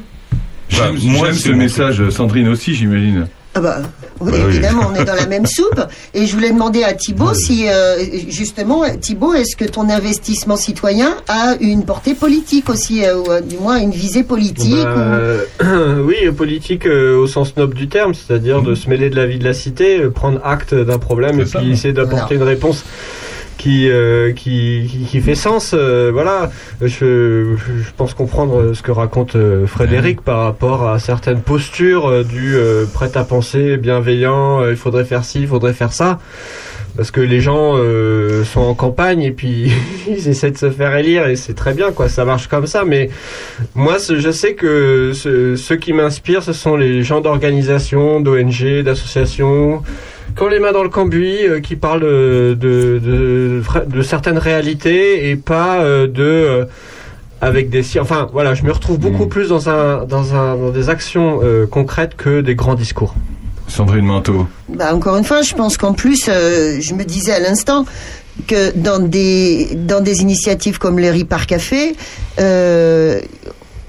[0.69, 3.27] J'aime ce message, Sandrine aussi, j'imagine.
[3.57, 3.77] Ah bah,
[4.19, 4.53] oui, Bah oui.
[4.53, 5.81] évidemment, on est dans la même soupe.
[6.13, 7.95] Et je voulais demander à Thibault si, euh,
[8.29, 13.41] justement, Thibault, est-ce que ton investissement citoyen a une portée politique aussi, euh, ou euh,
[13.41, 15.19] du moins une visée politique Bah,
[16.03, 19.39] oui, politique euh, au sens noble du terme, c'est-à-dire de se mêler de la vie
[19.39, 22.83] de la cité, prendre acte d'un problème et puis essayer d'apporter une réponse
[23.57, 25.71] qui, euh, qui, qui, qui fait sens.
[25.73, 26.51] euh, voilà,
[26.81, 26.87] je,
[27.57, 32.55] je pense comprendre ce que raconte euh, Frédéric par rapport à certaines postures euh, du
[32.55, 36.19] euh, prêt-à-penser, bienveillant, euh, il faudrait faire ci, il faudrait faire ça.
[36.95, 39.71] Parce que les gens euh, sont en campagne et puis
[40.07, 42.85] ils essaient de se faire élire et c'est très bien quoi, ça marche comme ça.
[42.85, 43.11] Mais
[43.75, 49.83] moi, je sais que ce- ceux qui m'inspirent, ce sont les gens d'organisations, d'ONG, d'associations,
[50.35, 54.37] qui ont les mains dans le cambouis, euh, qui parlent euh, de, de, de certaines
[54.37, 56.65] réalités et pas euh, de euh,
[57.41, 59.29] avec des si- enfin voilà, je me retrouve beaucoup Mm.
[59.29, 63.13] plus dans un dans un dans des actions euh, concrètes que des grands discours.
[63.67, 64.47] Sandrine Manteau.
[64.69, 67.85] Bah, encore une fois, je pense qu'en plus, euh, je me disais à l'instant
[68.47, 71.95] que dans des, dans des initiatives comme les Ripar Café,
[72.39, 73.19] euh,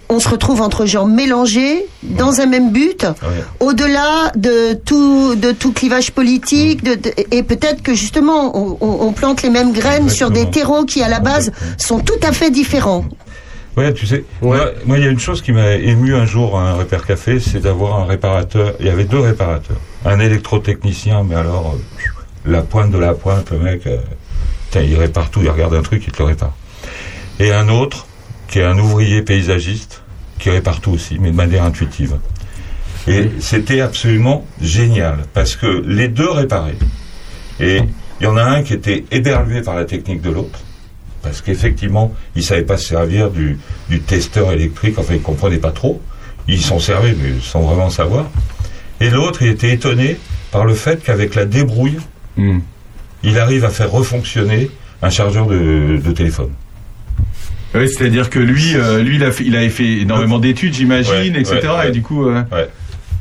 [0.09, 3.45] on se retrouve entre gens mélangés dans un même but, Ouais.
[3.61, 9.43] au-delà de tout, de tout clivage politique, de, de- et peut-être que justement, on, plante
[9.43, 13.05] les mêmes graines sur des terreaux qui, à la base, sont tout à fait différents.
[13.77, 14.59] Ouais, tu sais, Ouais.
[14.87, 17.39] moi, il y a une chose qui m'a ému un jour à un repère café,
[17.39, 18.75] c'est d'avoir un réparateur.
[18.81, 19.77] Il y avait deux réparateurs.
[20.05, 23.99] Un électrotechnicien, mais alors, euh, la pointe de la pointe, le mec, euh,
[24.75, 26.53] il répare tout, il regarde un truc, il te le répare.
[27.39, 28.08] Et un autre,
[28.49, 30.03] qui est un ouvrier paysagiste,
[30.39, 32.17] qui répare tout aussi, mais de manière intuitive.
[33.07, 36.77] Et c'était absolument génial, parce que les deux réparaient.
[37.61, 37.81] Et
[38.21, 40.59] il y en a un qui était éberlué par la technique de l'autre,
[41.23, 45.73] parce qu'effectivement, il savait pas se servir du, du testeur électrique, enfin, il comprenait pas
[45.73, 46.01] trop.
[46.47, 48.27] Il s'en servait, mais sans vraiment savoir.
[49.01, 50.19] Et l'autre, il était étonné
[50.51, 51.99] par le fait qu'avec la débrouille,
[52.37, 52.61] Hmm.
[53.25, 54.71] il arrive à faire refonctionner
[55.03, 56.51] un chargeur de, de téléphone.
[57.75, 61.35] Oui, c'est-à-dire que lui, euh, lui, il, a fait, il avait fait énormément d'études, j'imagine,
[61.35, 61.59] Ouais, etc.
[61.65, 61.89] ouais, ouais.
[61.89, 62.43] Et du coup, euh,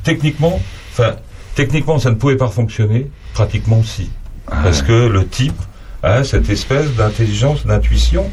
[0.04, 0.62] Techniquement,
[0.94, 1.16] enfin,
[1.56, 3.08] techniquement, ça ne pouvait pas fonctionner.
[3.34, 4.10] Pratiquement, si.
[4.50, 5.60] Ah Parce que le type
[6.02, 8.26] a cette espèce d'intelligence, d'intuition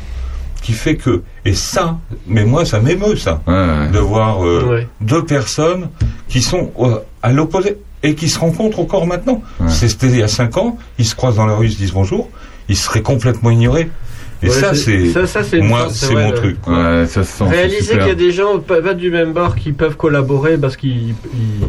[0.62, 3.42] qui fait que, et ça, mais moi, ça m'émeut, ça.
[3.46, 3.88] ouais, ouais.
[3.90, 4.88] de voir euh, Ouais.
[5.00, 5.88] deux personnes
[6.28, 9.42] qui sont euh, à l'opposé et qui se rencontrent encore maintenant.
[9.60, 9.68] Ouais.
[9.68, 11.92] C'était il y a cinq ans, ils se croisent dans la rue, ils se disent
[11.92, 12.30] bonjour,
[12.68, 13.90] ils seraient complètement ignorés.
[14.42, 16.60] Et Ouais, ça, c'est ça, ça, moi, c'est mon le- truc.
[16.60, 16.74] quoi.
[16.74, 17.44] Ouais, ça se sent.
[17.48, 20.58] c'est Réaliser qu'il y a des gens pas, pas du même bord qui peuvent collaborer
[20.58, 21.14] parce qu'il il,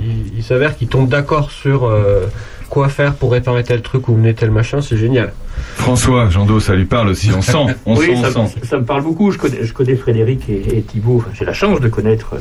[0.02, 2.26] il- il s'avère qu'ils tombent d'accord sur euh,
[2.70, 5.32] quoi faire pour réparer tel truc ou mener tel machin, c'est génial.
[5.76, 7.30] François, Jando, ça lui parle aussi.
[7.36, 8.60] On sent, on oui, sent, on ça, sent.
[8.64, 9.32] ça me parle beaucoup.
[9.32, 11.18] Je connais, je connais Frédéric et, et Thibault.
[11.20, 12.40] Enfin, J'ai la chance de connaître euh,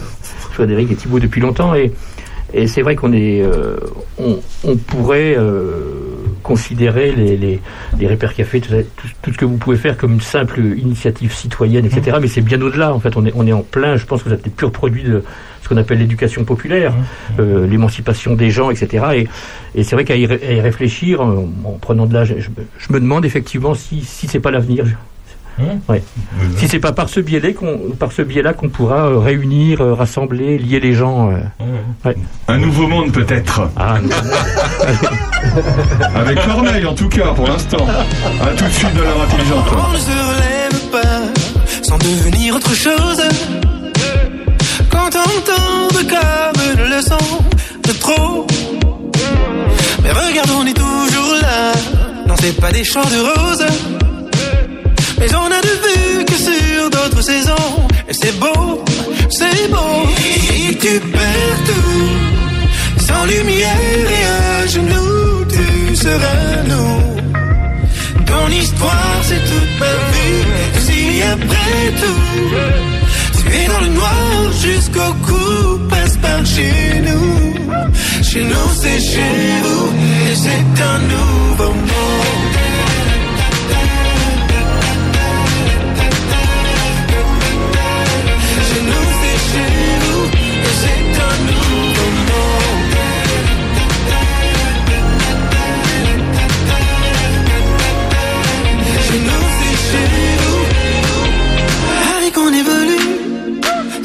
[0.50, 1.74] Frédéric et Thibault depuis longtemps.
[1.76, 1.92] Et,
[2.52, 3.76] et c'est vrai qu'on est, euh,
[4.18, 6.03] on, on pourrait euh,
[6.45, 7.61] considérer les, les,
[7.99, 10.61] les Repères Café, tout, ça- tout, tout ce que vous pouvez faire comme une simple
[10.61, 12.18] initiative citoyenne, etc.
[12.20, 12.95] Mais c'est bien au-delà.
[12.95, 13.97] En fait, on est, on est en plein.
[13.97, 15.24] Je pense que vous êtes des purs produits de
[15.62, 16.92] ce qu'on appelle l'éducation populaire,
[17.40, 19.05] euh, l'émancipation des gens, etc.
[19.16, 19.28] Et,
[19.80, 20.26] et c'est vrai qu'à y, y
[20.61, 24.40] réfléchir, en, en prenant de l'âge, je, me- je me demande effectivement si, si c'est
[24.40, 24.84] pas l'avenir.
[25.88, 26.02] Ouais.
[26.57, 29.94] Si c'est pas par ce biais-là qu'on, par ce biais-là qu'on pourra euh, réunir, euh,
[29.94, 31.30] rassembler, lier les gens.
[31.30, 31.38] euh,
[32.05, 32.16] ouais.
[32.48, 33.62] Un nouveau monde peut-être.
[33.76, 33.98] Ah,
[36.16, 37.86] Avec Corneille en tout cas pour l'instant.
[38.42, 39.64] À tout de suite de l'heure intelligente.
[39.72, 41.20] On ne se relève pas
[41.82, 43.22] sans devenir autre chose.
[44.90, 47.18] Quand on tombe comme une leçon
[47.86, 48.46] de trop.
[50.02, 51.72] Mais regarde, on est toujours là.
[52.26, 53.66] Non, c'est pas des champs de roses.
[55.18, 57.72] Mais on a de vue que sur d'autres saisons.
[58.08, 58.84] Et c'est beau,
[59.30, 59.94] c'est beau.
[60.18, 68.24] Si tu perds tout, sans lumière et à genoux, tu seras nous.
[68.26, 70.42] Ton histoire, c'est toute ma vie.
[70.86, 72.24] Si après tout,
[73.38, 77.54] tu es dans le noir jusqu'au cou, passe par chez nous.
[78.22, 79.86] Chez nous, c'est chez vous,
[80.30, 82.53] et c'est un nouveau monde.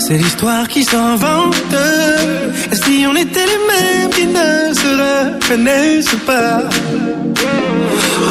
[0.10, 1.76] C'est l'histoire qui s'invente.
[2.72, 6.64] Et si on était les mêmes qui ne se reconnaissent pas,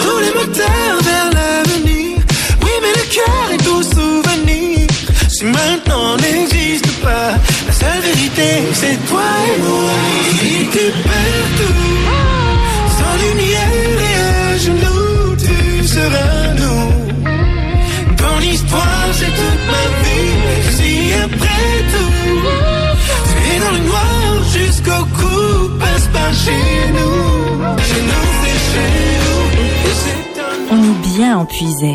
[0.05, 2.17] tous les moteurs vers l'avenir.
[2.65, 4.89] Oui, mais le cœur est tout souvenir.
[5.29, 7.31] Si maintenant n'existe pas,
[7.69, 9.95] la seule vérité, c'est toi et moi.
[10.41, 11.87] Si tu perds tout,
[12.99, 16.87] sans lumière et à genoux, tu seras nous.
[18.17, 20.28] Ton histoire, c'est toute ma vie.
[21.19, 22.13] Si après tout,
[23.27, 27.79] tu es dans le noir jusqu'au cou, passe par chez nous.
[27.79, 28.91] Chez nous, c'est chez
[29.25, 29.43] nous.
[29.89, 31.95] Et c'est un On est bien empuisé.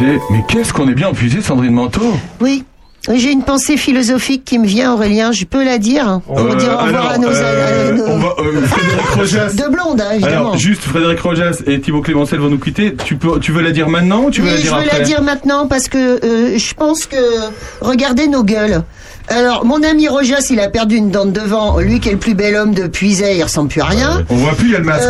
[0.00, 2.12] Eh, Mais qu'est-ce qu'on est bien épuisé, Sandrine Manteau?
[2.40, 2.64] Oui.
[3.08, 5.32] Oui, J'ai une pensée philosophique qui me vient, Aurélien.
[5.32, 8.06] Je peux la dire pour Euh, dire au revoir alors, à nos, euh, à nos-
[8.06, 9.52] on va, euh, Frédéric Rojas.
[9.54, 10.36] de blondes, hein, évidemment.
[10.36, 12.94] Alors, juste Frédéric Rojas et Thibaut Clémencel vont nous quitter.
[13.04, 14.82] Tu, peux, tu veux la dire maintenant ou tu veux Oui, la je dire veux
[14.84, 17.16] après la dire maintenant parce que euh, je pense que
[17.80, 18.82] regardez nos gueules.
[19.28, 21.78] Alors, mon ami Rojas, il a perdu une dent de devant.
[21.78, 24.24] Lui qui est le plus bel homme de Puiset, il ressemble plus à rien.
[24.28, 25.08] On voit plus, il y a le masque.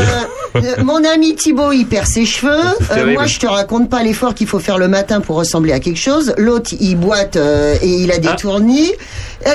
[0.54, 2.52] Euh, euh, mon ami Thibaut, il perd ses cheveux.
[2.92, 5.80] Euh, moi, je te raconte pas l'effort qu'il faut faire le matin pour ressembler à
[5.80, 6.34] quelque chose.
[6.36, 8.36] L'autre, il boite et il a des Ah.
[8.36, 8.92] tournis.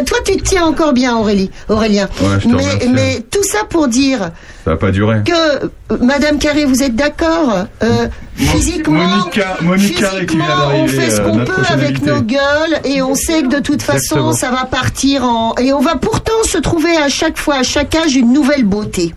[0.05, 2.09] Toi, tu te tiens encore bien, Aurélie, Aurélien.
[2.21, 2.89] Ouais, mais, remercie.
[2.89, 4.31] mais tout ça pour dire
[4.67, 10.43] Ça va pas que euh, Madame Carré, vous êtes d'accord euh, Physiquement, Monica- Monica physiquement,
[10.73, 13.81] on fait ce euh, qu'on peut avec nos gueules et on sait que de toute
[13.81, 14.33] façon, Exactement.
[14.33, 17.95] ça va partir en et on va pourtant se trouver à chaque fois, à chaque
[17.95, 19.15] âge, une nouvelle beauté.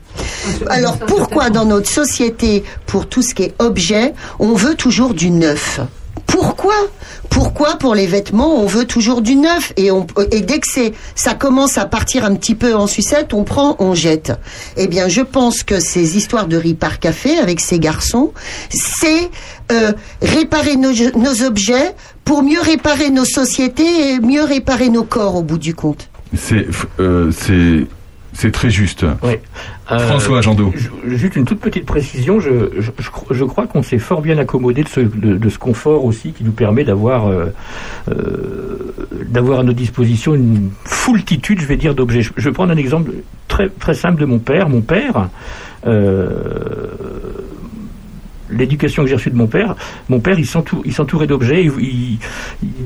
[0.69, 5.33] Alors pourquoi dans notre société, pour tout ce qui est objet, on veut toujours du
[5.33, 5.81] neuf?
[6.31, 6.75] Pourquoi
[7.29, 9.91] Pourquoi pour les vêtements on veut toujours du neuf et,
[10.41, 10.67] dès que
[11.15, 14.33] ça commence à partir un petit peu en sucette, on prend, on jette.
[14.77, 18.33] Eh bien, je pense que ces histoires de riz par café avec ces garçons,
[18.71, 19.31] c'est
[19.73, 25.37] euh, réparer nos, nos objets pour mieux réparer nos sociétés et mieux réparer nos corps
[25.37, 26.09] au bout du compte.
[26.37, 26.67] C'est
[27.01, 27.33] euh,
[28.33, 29.05] c'est très juste.
[29.91, 30.73] Euh, François Jandot.
[30.77, 34.23] ju- Juste une toute petite précision, je, je, je cro- je crois qu'on s'est fort
[34.23, 37.47] bien accommodé de ce, de, de ce confort aussi qui nous permet d'avoir euh,
[38.09, 38.95] euh,
[39.29, 42.23] d'avoir à notre disposition une foultitude, je vais dire, d'objets.
[42.23, 43.11] Je, je vais prendre un exemple
[43.49, 44.69] très, très simple de mon père.
[44.69, 45.29] Mon père,
[45.87, 46.29] euh,
[48.51, 49.75] l'éducation que j'ai reçue de mon père,
[50.09, 52.19] mon père, il s'entou- il s'entourait d'objets, il, il,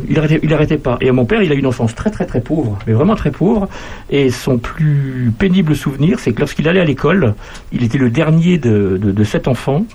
[0.09, 0.99] il, arrêtait, il arrêtait pas.
[1.01, 3.31] Et mon père, il a eu une enfance très très très pauvre, mais vraiment très
[3.31, 3.69] pauvre.
[4.11, 7.35] Et son plus pénible souvenir, c'est que lorsqu'il allait à l'école,
[7.73, 9.87] il était le dernier de, de, de sept enfants.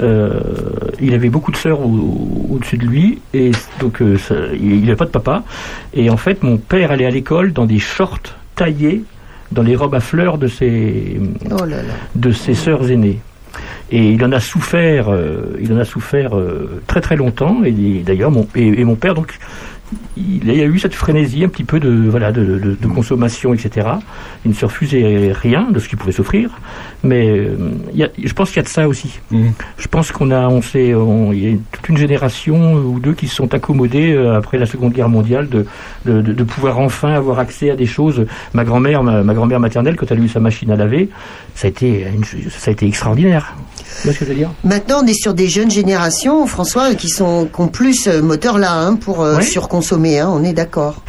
[0.00, 0.40] Euh,
[1.00, 4.96] il avait beaucoup de sœurs au- au-dessus de lui, et donc euh, ça- il n'avait
[4.96, 5.44] pas de papa.
[5.94, 8.18] Et en fait, mon père allait à l'école dans des shorts
[8.56, 9.04] taillés
[9.52, 11.82] dans les robes à fleurs de ses, Oh là là.
[12.16, 13.20] de ses sœurs aînées.
[13.90, 17.62] Et il en a souffert, euh, il en a souffert euh, très très longtemps.
[17.64, 17.72] Et
[18.04, 19.38] d'ailleurs, mon, et, et mon père, donc,
[20.16, 23.52] il y a eu cette frénésie un petit peu de voilà de, de- de consommation,
[23.54, 23.88] etc.
[24.44, 26.50] Il ne se refusait rien de ce qui pouvait s'offrir,
[27.02, 27.56] mais euh,
[27.92, 29.20] il y a- je pense qu'il y a de ça aussi.
[29.78, 30.60] Je pense qu'on a, on
[30.94, 34.58] on- il y a toute une génération ou deux qui se sont accommodés euh, après
[34.58, 35.66] la Seconde Guerre mondiale de,
[36.06, 38.26] de, de- de pouvoir enfin avoir accès à des choses.
[38.54, 41.08] Ma grand-mère, ma, ma grand-mère maternelle, quand elle a eu sa machine à laver,
[41.54, 43.54] ça a été, une, ça a été extraordinaire.
[44.00, 46.94] Tu vois ce que je veux dire Maintenant, on est sur des jeunes générations, François,
[46.94, 50.20] qui sont qui ont plus ce moteur-là hein, pour euh, surconsommer.
[50.20, 51.02] Hein, on est d'accord.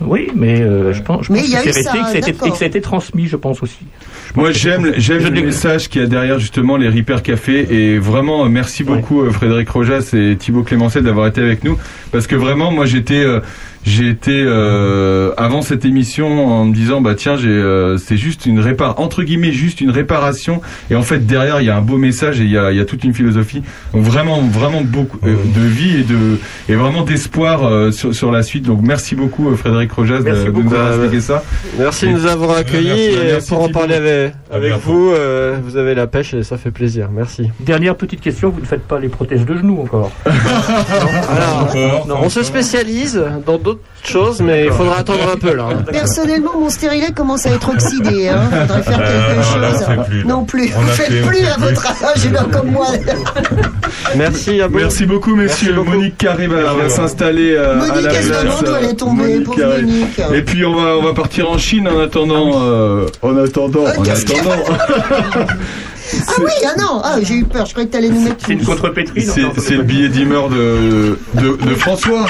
[0.00, 1.98] Oui, mais euh, je pense, je Mais pense y que eu c'est resté, ça, que
[1.98, 2.48] a été, d'accord.
[2.48, 3.78] et que ça a été transmis, je pense aussi.
[4.36, 8.44] Moi, j'aime, j'aime le message qu'il y a derrière justement les Repair Café et vraiment
[8.44, 11.76] euh, merci beaucoup euh, Frédéric Rojas et Thibaut Clémencet d'avoir été avec nous
[12.12, 13.40] parce que vraiment moi j'étais euh,
[13.84, 18.44] j'ai été euh, avant cette émission en me disant bah tiens j'ai euh, c'est juste
[18.46, 20.60] une répar entre guillemets juste une réparation.
[20.90, 22.76] Et en fait derrière il y a un beau message et il y a, il
[22.76, 23.62] y a toute une philosophie.
[23.94, 28.30] Donc vraiment vraiment beaucoup euh, de vie et de et vraiment d'espoir euh, sur, sur
[28.30, 28.64] la suite.
[28.64, 31.42] Donc merci beaucoup euh, Frédéric Rojas de, Merci de nous avoir expliqué ça.
[31.78, 32.88] Merci de nous avoir accueillis.
[32.88, 35.12] Merci, et merci, pour en parler avec, avec vous.
[35.12, 37.08] euh, vous avez la pêche et ça fait plaisir.
[37.12, 37.50] Merci.
[37.60, 40.10] Dernière petite question, vous ne faites pas les prothèses de genoux encore.
[40.26, 45.68] Alors, non, on se spécialise dans d'autres choses, mais il faudra attendre un peu là.
[45.70, 45.82] hein.
[45.90, 48.28] Personnellement, mon stérilet commence à être oxydé.
[48.28, 48.48] Hein.
[48.66, 49.86] Faudrait faire Euh, quelque chose.
[49.86, 50.24] fait plus, là.
[50.26, 50.70] non plus.
[50.76, 52.86] On Vous faites plus à votre âge, et non comme moi.
[54.16, 54.78] Merci à vous.
[54.78, 55.74] Merci beaucoup, messieurs.
[55.82, 58.30] Monique Carré va, va s'installer euh, à Monique, la place.
[58.80, 59.58] elle est tombée, Monique.
[59.58, 60.20] Monique.
[60.34, 64.02] Et puis on va on va partir en Chine en attendant euh, en attendant en
[64.02, 64.64] attendant.
[66.28, 67.66] Ah oui, ah non, ah, j'ai eu peur.
[67.66, 68.46] Je croyais que t'allais nous mettre.
[68.46, 72.26] C'est une contrepétrie C'est c'est le billet d'humeur de, de de François.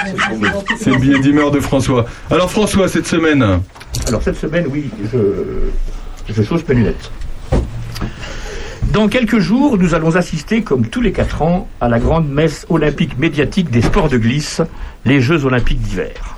[0.79, 2.07] C'est le billet d'humeur de François.
[2.31, 3.61] Alors François cette semaine.
[4.07, 7.11] Alors cette semaine, oui, je, je chausse mes lunettes.
[8.93, 12.64] Dans quelques jours, nous allons assister, comme tous les quatre ans, à la grande messe
[12.70, 14.62] olympique médiatique des sports de glisse,
[15.05, 16.37] les Jeux olympiques d'hiver.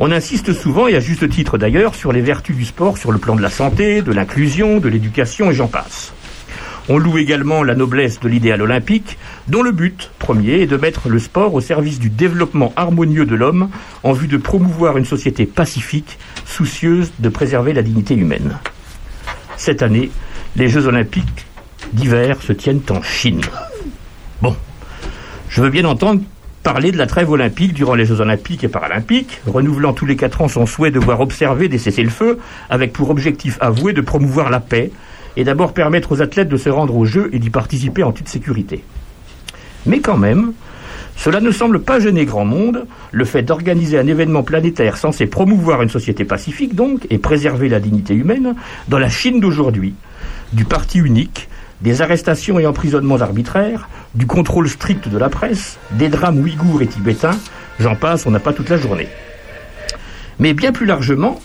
[0.00, 3.18] On insiste souvent, et à juste titre d'ailleurs, sur les vertus du sport sur le
[3.18, 6.12] plan de la santé, de l'inclusion, de l'éducation et j'en passe.
[6.90, 11.10] On loue également la noblesse de l'idéal olympique, dont le but premier est de mettre
[11.10, 13.68] le sport au service du développement harmonieux de l'homme
[14.04, 18.56] en vue de promouvoir une société pacifique, soucieuse de préserver la dignité humaine.
[19.58, 20.10] Cette année,
[20.56, 21.46] les Jeux olympiques
[21.92, 23.42] d'hiver se tiennent en Chine.
[24.40, 24.56] Bon,
[25.50, 26.22] je veux bien entendre
[26.62, 30.40] parler de la trêve olympique durant les Jeux olympiques et paralympiques, renouvelant tous les quatre
[30.40, 32.38] ans son souhait de voir observer des cessez-le-feu,
[32.70, 34.90] avec pour objectif avoué de promouvoir la paix
[35.38, 38.28] et d'abord permettre aux athlètes de se rendre aux Jeux et d'y participer en toute
[38.28, 38.82] sécurité.
[39.86, 40.52] Mais quand même,
[41.16, 45.80] cela ne semble pas gêner grand monde, le fait d'organiser un événement planétaire censé promouvoir
[45.80, 48.56] une société pacifique donc, et préserver la dignité humaine,
[48.88, 49.94] dans la Chine d'aujourd'hui,
[50.52, 51.48] du parti unique,
[51.82, 56.88] des arrestations et emprisonnements arbitraires, du contrôle strict de la presse, des drames ouïghours et
[56.88, 57.38] tibétains,
[57.78, 59.06] j'en passe, on n'a pas toute la journée.
[60.40, 61.38] Mais bien plus largement,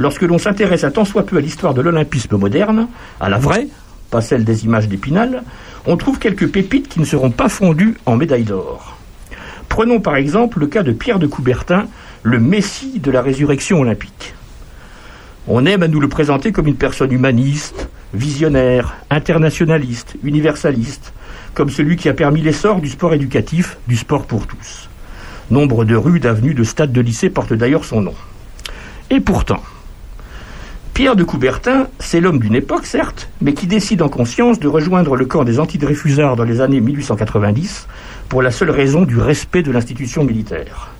[0.00, 2.88] lorsque l'on s'intéresse à tant soit peu à l'histoire de l'olympisme moderne,
[3.20, 3.68] à la vraie,
[4.10, 5.42] pas celle des images d'épinal,
[5.86, 8.96] on trouve quelques pépites qui ne seront pas fondues en médaille d'or.
[9.68, 11.86] Prenons par exemple le cas de Pierre de Coubertin,
[12.22, 14.34] le messie de la résurrection olympique.
[15.46, 21.12] On aime à nous le présenter comme une personne humaniste, visionnaire, internationaliste, universaliste,
[21.52, 24.88] comme celui qui a permis l'essor du sport éducatif, du sport pour tous.
[25.50, 28.14] Nombre de rues, d'avenues, de stades de lycées portent d'ailleurs son nom.
[29.10, 29.60] Et pourtant,
[31.00, 35.16] Pierre de Coubertin, c'est l'homme d'une époque, certes, mais qui décide en conscience de rejoindre
[35.16, 37.88] le camp des antidreyfusards dans les années 1890
[38.28, 40.90] pour la seule raison du respect de l'institution militaire.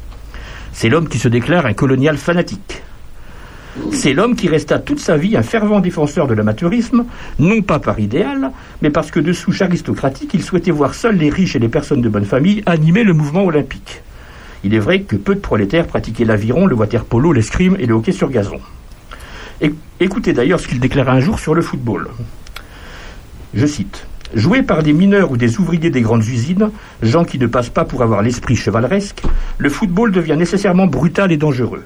[0.72, 2.82] C'est l'homme qui se déclare un colonial fanatique.
[3.92, 7.04] C'est l'homme qui resta toute sa vie un fervent défenseur de l'amateurisme,
[7.38, 11.28] non pas par idéal, mais parce que de souche aristocratique, il souhaitait voir seuls les
[11.28, 14.00] riches et les personnes de bonne famille animer le mouvement olympique.
[14.64, 18.12] Il est vrai que peu de prolétaires pratiquaient l'aviron, le water-polo, l'escrime et le hockey
[18.12, 18.60] sur gazon.
[20.00, 22.08] Écoutez d'ailleurs ce qu'il déclara un jour sur le football.
[23.54, 24.06] Je cite.
[24.34, 26.70] Joué par des mineurs ou des ouvriers des grandes usines,
[27.02, 29.22] gens qui ne passent pas pour avoir l'esprit chevaleresque,
[29.58, 31.84] le football devient nécessairement brutal et dangereux.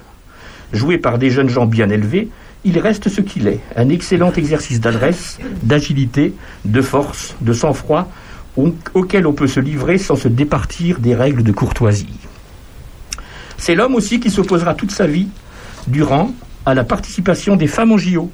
[0.71, 2.29] Joué par des jeunes gens bien élevés,
[2.63, 6.33] il reste ce qu'il est, un excellent exercice d'adresse, d'agilité,
[6.65, 8.11] de force, de sang-froid,
[8.57, 12.19] au- auquel on peut se livrer sans se départir des règles de courtoisie.
[13.57, 15.27] C'est l'homme aussi qui s'opposera toute sa vie,
[15.87, 16.31] durant,
[16.65, 18.31] à la participation des femmes au JO,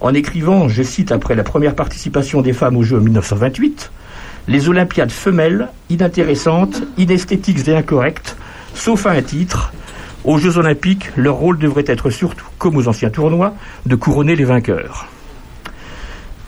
[0.00, 3.90] en écrivant, je cite après la première participation des femmes aux Jeux en 1928,
[4.48, 8.36] Les Olympiades femelles, inintéressantes, inesthétiques et incorrectes,
[8.74, 9.72] sauf à un titre,
[10.24, 13.54] aux Jeux Olympiques, leur rôle devrait être surtout, comme aux anciens tournois,
[13.86, 15.06] de couronner les vainqueurs.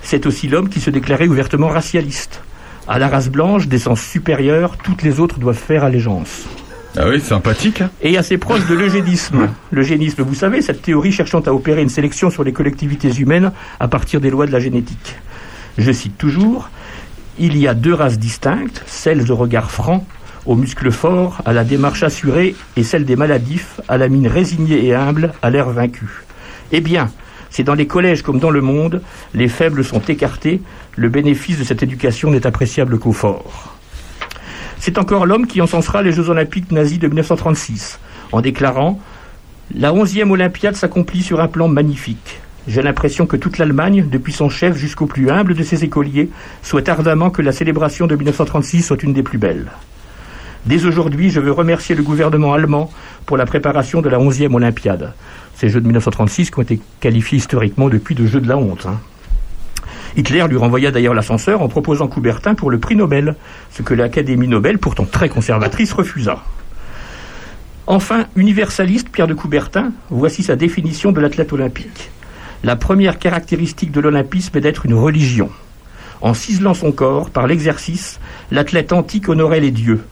[0.02, 2.42] C'est aussi l'homme qui se déclarait ouvertement racialiste.
[2.88, 6.44] À la race blanche, d'essence supérieure, toutes les autres doivent faire allégeance.
[6.98, 7.82] Ah oui, sympathique.
[7.82, 7.90] hein.
[8.00, 9.48] et assez proche de l'eugénisme.
[9.70, 13.88] L'eugénisme, vous savez, cette théorie cherchant à opérer une sélection sur les collectivités humaines à
[13.88, 15.16] partir des lois de la génétique.
[15.76, 16.70] Je cite toujours
[17.38, 20.06] Il y a deux races distinctes, celles au regard franc,
[20.46, 24.86] aux muscles forts, à la démarche assurée, et celle des maladifs, à la mine résignée
[24.86, 26.06] et humble, à l'air vaincu.
[26.72, 27.10] Eh bien,
[27.50, 29.02] c'est dans les collèges comme dans le monde,
[29.34, 30.62] les faibles sont écartés,
[30.96, 33.75] le bénéfice de cette éducation n'est appréciable qu'aux forts.
[34.78, 37.98] C'est encore l'homme qui encensera les Jeux Olympiques nazis de 1936,
[38.32, 39.00] en déclarant
[39.74, 42.40] La onzième Olympiade s'accomplit sur un plan magnifique.
[42.68, 46.30] J'ai l'impression que toute l'Allemagne, depuis son chef jusqu'au plus humble de ses écoliers,
[46.62, 49.70] souhaite ardemment que la célébration de 1936 soit une des plus belles.
[50.66, 52.90] Dès aujourd'hui, je veux remercier le gouvernement allemand
[53.24, 55.12] pour la préparation de la 11e Olympiade.
[55.54, 58.86] Ces Jeux de 1936 qui ont été qualifiés historiquement depuis de Jeux de la honte.
[58.86, 58.98] hein.
[60.16, 63.36] Hitler lui renvoya d'ailleurs l'ascenseur en proposant Coubertin pour le prix Nobel,
[63.70, 66.42] ce que l'Académie Nobel, pourtant très conservatrice, refusa.
[67.86, 72.10] Enfin, universaliste Pierre de Coubertin, voici sa définition de l'athlète olympique.
[72.64, 75.50] La première caractéristique de l'olympisme est d'être une religion.
[76.22, 78.18] En ciselant son corps par l'exercice,
[78.50, 80.02] l'athlète antique honorait les dieux.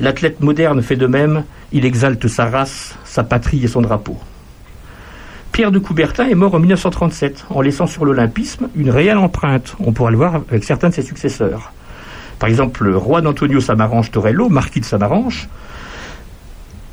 [0.00, 4.18] L'athlète moderne fait de même, il exalte sa race, sa patrie et son drapeau.
[5.56, 9.74] Pierre de Coubertin est mort en 1937 en laissant sur l'olympisme une réelle empreinte.
[9.80, 11.72] On pourra le voir avec certains de ses successeurs.
[12.38, 15.48] Par exemple, le roi d'Antonio Samaranche Torello, marquis de Samaranche,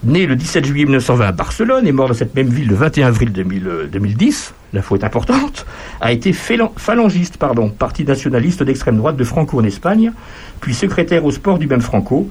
[0.05, 3.07] né le 17 juillet 1920 à Barcelone et mort dans cette même ville le 21
[3.07, 5.65] avril 2000, euh, 2010, la faute importante,
[5.99, 10.13] a été phalan- phalangiste, pardon, parti nationaliste d'extrême droite de Franco en Espagne,
[10.61, 12.29] puis secrétaire au sport du même Franco,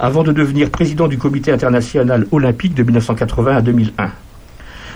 [0.00, 4.10] avant de devenir président du comité international olympique de 1980 à 2001.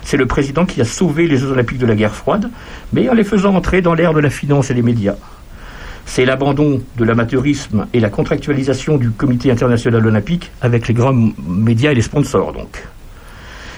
[0.03, 2.51] C'est le président qui a sauvé les Jeux olympiques de la guerre froide,
[2.93, 5.17] mais en les faisant entrer dans l'ère de la finance et des médias.
[6.05, 11.15] C'est l'abandon de l'amateurisme et la contractualisation du comité international olympique avec les grands
[11.47, 12.83] médias et les sponsors, donc.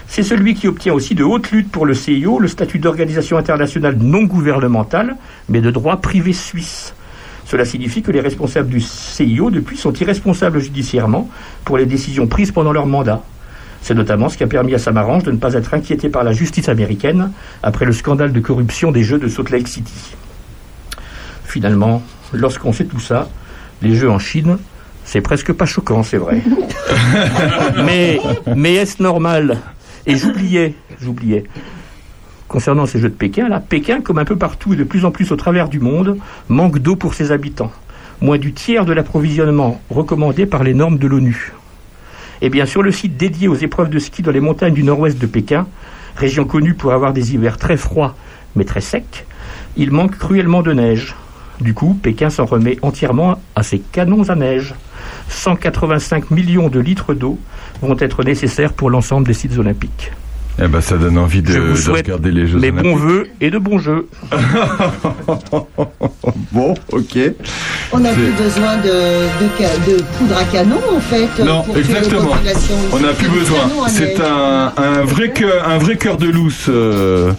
[0.07, 3.97] C'est celui qui obtient aussi de haute lutte pour le CIO le statut d'organisation internationale
[3.99, 5.17] non gouvernementale,
[5.49, 6.95] mais de droit privé suisse.
[7.47, 11.29] Cela signifie que les responsables du CIO, depuis, sont irresponsables judiciairement
[11.65, 13.23] pour les décisions prises pendant leur mandat.
[13.85, 16.33] C'est notamment ce qui a permis à Samaranch de ne pas être inquiété par la
[16.33, 17.33] justice américaine
[17.63, 20.17] après le scandale de corruption des Jeux de Salt Lake City.
[21.45, 23.29] Finalement, lorsqu'on sait tout ça,
[23.83, 24.57] les Jeux en Chine,
[25.05, 26.41] c'est presque pas choquant, c'est vrai.
[27.85, 28.19] mais
[28.57, 29.59] mais est-ce normal?
[30.07, 31.45] Et j'oubliais, j'oubliais.
[32.49, 35.11] Concernant ces Jeux de Pékin, là, Pékin, comme un peu partout et de plus en
[35.11, 36.17] plus au travers du monde,
[36.49, 37.71] manque d'eau pour ses habitants.
[38.23, 41.53] Moins du tiers de l'approvisionnement recommandé par les normes de l'ONU.
[42.43, 45.27] Bien, sur le site dédié aux épreuves de ski dans les montagnes du nord-ouest de
[45.27, 45.67] Pékin,
[46.17, 48.15] région connue pour avoir des hivers très froids
[48.57, 49.27] mais très secs,
[49.77, 51.15] il manque cruellement de neige.
[51.61, 54.75] Du coup, Pékin s'en remet entièrement à ses canons à neige.
[55.29, 57.39] 185 millions de litres d'eau
[57.81, 60.13] vont être nécessaires pour l'ensemble des sites olympiques.
[60.63, 62.83] Eh ben, ça donne envie de, Je vous de souhaite regarder les Jeux Olympiques.
[62.83, 64.07] bons voeux et de bons jeux.
[66.53, 67.19] bon, ok.
[67.93, 71.43] On n'a plus besoin de, de, ca- de poudre à canon, en fait.
[71.45, 72.31] Non, pour les exactement.
[72.93, 73.59] On n'a plus besoin.
[73.85, 76.67] à C'est un, un vrai cœur, un vrai cœur de lousse.
[76.69, 77.33] euh,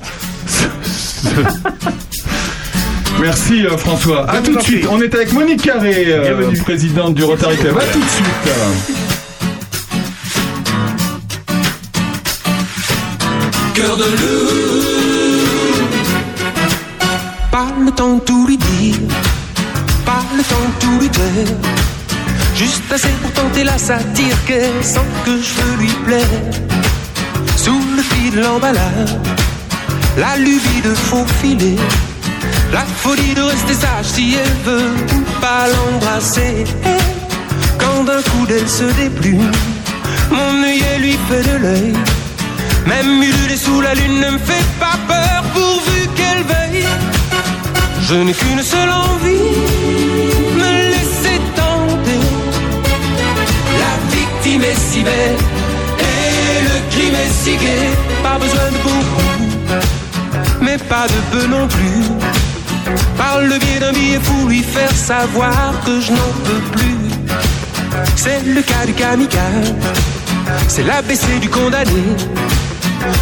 [3.22, 4.30] Merci euh, François.
[4.30, 4.86] À tout de suite.
[4.91, 6.57] On est avec Monique Carré, euh, Bienvenue.
[6.59, 7.78] présidente du Rotary Club.
[7.78, 9.05] À tout de suite.
[13.76, 15.65] Cœur de loup.
[17.51, 18.95] Pas le temps de tout lui dire,
[20.05, 21.57] pas le temps de tout lui plaire.
[22.55, 26.41] Juste assez pour tenter la satire qu'elle sent que je veux lui plaire.
[27.57, 29.17] Sous le fil de l'emballage,
[30.17, 31.76] la lubie de faufiler,
[32.71, 36.63] la folie de rester sage si elle veut ou pas l'embrasser.
[37.78, 39.51] Quand d'un coup d'elle se déplume,
[40.32, 41.93] mon œillet lui fait de l'œil.
[42.86, 46.86] Même ululer sous la lune ne me fait pas peur pourvu qu'elle veille.
[48.01, 49.55] Je n'ai qu'une seule envie,
[50.61, 52.23] me laisser tenter.
[53.81, 55.38] La victime est si belle
[55.99, 57.89] et le crime est si gai.
[58.21, 59.81] Pas besoin de beaucoup,
[60.61, 62.03] mais pas de peu non plus.
[63.17, 66.97] Par le biais d'un billet fou, lui faire savoir que je n'en peux plus.
[68.15, 69.73] C'est le cas du kamikaze,
[70.67, 72.03] c'est l'ABC du condamné.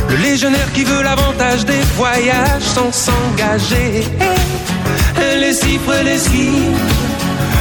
[0.10, 4.04] Le légionnaire qui veut l'avantage des voyages sans s'engager.
[5.18, 6.78] Elle est si l'esquive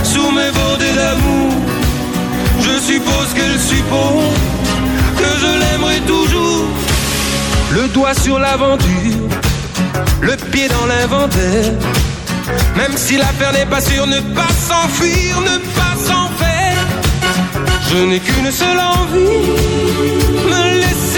[0.05, 1.53] sous mes bordées d'amour.
[2.61, 4.35] Je suppose qu'elle suppose
[5.17, 6.69] que je l'aimerai toujours.
[7.73, 9.29] Le doigt sur l'aventure,
[10.21, 11.73] le pied dans l'inventaire.
[12.77, 16.87] Même si l'affaire n'est pas sûre, ne pas s'enfuir, ne pas s'en faire.
[17.91, 19.51] Je n'ai qu'une seule envie,
[20.51, 21.12] me laisser.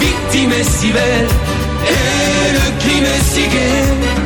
[0.00, 4.24] Est si et le crime est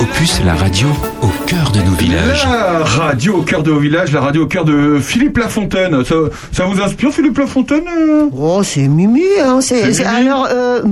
[0.00, 0.88] Opus, la radio
[1.22, 2.44] au cœur de nos villages.
[2.44, 6.04] La radio au cœur de vos villages, la radio au cœur de Philippe Lafontaine.
[6.04, 6.14] Ça,
[6.52, 8.24] ça vous inspire, Philippe Lafontaine euh?
[8.36, 9.60] Oh, c'est Mumu, hein.
[9.60, 10.82] c'est- alors, euh,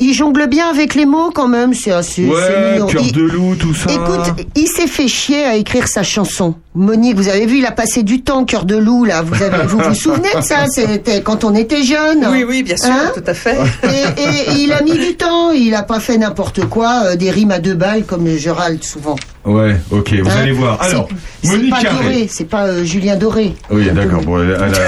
[0.00, 1.74] il jongle bien avec les mots quand même.
[1.74, 2.24] C'est assez.
[2.26, 3.90] Ouais, cœur de loup, tout ça.
[3.92, 6.54] Écoute, il s'est fait chier à écrire sa chanson.
[6.74, 9.22] Monique, vous avez vu, il a passé du temps, cœur de loup, là.
[9.22, 10.66] Vous avez, vous vous souvenez de ça?
[10.68, 12.26] C'était quand on était jeune.
[12.30, 13.12] Oui, oui, bien sûr, Hein?
[13.14, 13.56] tout à fait.
[13.84, 15.50] Et, et il a mis du temps.
[15.52, 18.78] Il a pas fait n'importe quoi, euh, des rimes à deux balles comme je râle
[18.82, 19.16] souvent.
[19.46, 20.34] Ouais, ok, vous Hein?
[20.42, 20.82] allez voir.
[20.82, 21.08] Alors,
[21.42, 22.02] c'est Monique pas Carré.
[22.04, 23.54] Doré, c'est pas euh, Julien Doré.
[23.70, 24.20] Oui, d'accord.
[24.22, 24.78] Bon, elle, a- elle a-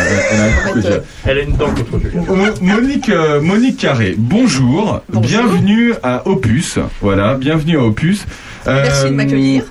[0.75, 2.23] elle a- Elle a une dent contre Julien.
[2.29, 4.98] Mo- Monique, euh, Monique Carré, bonjour.
[5.13, 6.79] Bienvenue à Opus.
[7.01, 8.27] Voilà, bienvenue à Opus.
[8.67, 9.65] Euh, Merci de m'accueillir.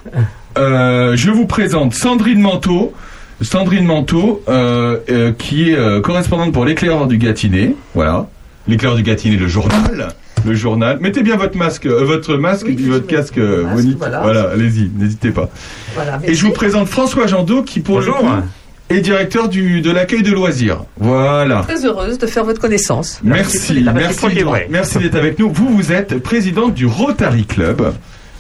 [0.57, 2.93] euh, je vous présente Sandrine Manteau.
[3.41, 7.75] Sandrine Manteau, euh, euh, qui est euh, correspondante pour l'éclaireur du Gâtinais.
[7.93, 8.27] Voilà.
[8.67, 10.09] L'éclaireur du Gâtinais, le journal.
[10.45, 10.97] Le journal.
[11.01, 13.97] Mettez bien votre masque, euh, votre masque et votre casque, euh, masque, Monique.
[13.99, 14.49] voilà.
[14.51, 15.49] allez-y, n'hésitez pas.
[15.95, 18.17] Voilà, Et je vous présente François Jandot, qui pour Bonjour.
[18.17, 18.47] le coup
[18.89, 20.83] est directeur du, de l'accueil de loisirs.
[20.97, 21.61] Voilà.
[21.63, 23.19] Très heureuse de faire votre connaissance.
[23.23, 25.51] Merci, merci, merci d'être avec nous.
[25.51, 27.93] Vous, vous êtes présidente du Rotary Club,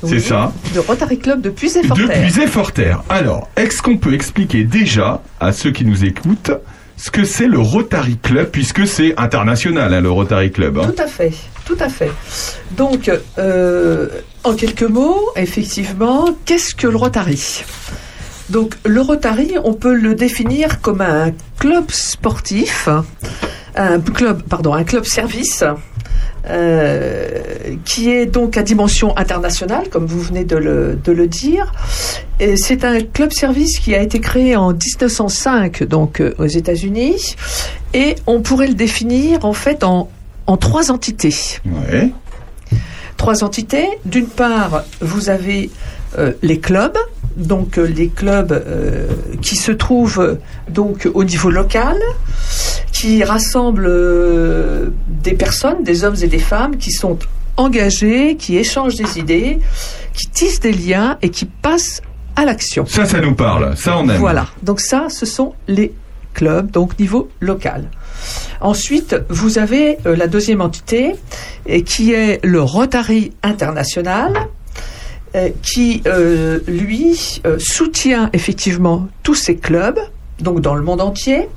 [0.03, 2.21] c'est ça De Rotary Club de De Puisé-Forterre.
[2.21, 3.03] Puisé-Forterre.
[3.09, 6.51] Alors, est-ce qu'on peut expliquer déjà à ceux qui nous écoutent
[6.99, 10.79] ce que c'est le Rotary Club, puisque c'est international, hein, le Rotary Club.
[10.79, 10.91] hein.
[10.95, 11.31] Tout à fait,
[11.65, 12.11] tout à fait.
[12.75, 14.07] Donc, euh,
[14.43, 17.63] en quelques mots, effectivement, qu'est-ce que le Rotary?
[18.49, 22.87] Donc, le Rotary, on peut le définir comme un club sportif,
[23.75, 25.63] un club, pardon, un club service.
[26.49, 31.73] euh, qui est donc à dimension internationale, comme vous venez de le, de le dire.
[32.39, 37.35] Et C'est un club service qui a été créé en 1905, donc euh, aux États-Unis,
[37.93, 40.09] et on pourrait le définir en fait en,
[40.45, 41.35] en trois entités.
[41.65, 42.11] Ouais.
[43.17, 43.87] Trois entités.
[44.05, 45.69] D'une part, vous avez
[46.17, 46.97] euh, les clubs,
[47.37, 49.07] donc euh, les clubs euh,
[49.41, 50.37] qui se trouvent
[50.69, 51.97] donc au niveau local,
[52.91, 57.19] qui rassemblent euh, des personnes, des hommes et des femmes qui sont
[57.55, 59.59] engagés, qui échangent des idées,
[60.13, 62.01] qui tissent des liens et qui passent
[62.35, 62.85] à l'action.
[62.85, 63.75] Ça, ça nous parle.
[63.77, 64.17] Ça, on aime.
[64.17, 64.47] Voilà.
[64.63, 65.93] Donc ça, ce sont les
[66.33, 67.89] clubs, donc niveau local.
[68.61, 71.15] Ensuite, vous avez euh, la deuxième entité,
[71.65, 74.33] et qui est le Rotary International,
[75.61, 79.99] qui, euh, lui, euh, soutient effectivement tous ces clubs,
[80.39, 81.47] donc dans le monde entier,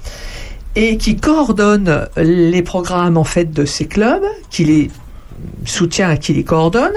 [0.76, 4.90] et qui coordonne les programmes en fait de ces clubs, qui les
[5.64, 6.94] soutient, qui les coordonne,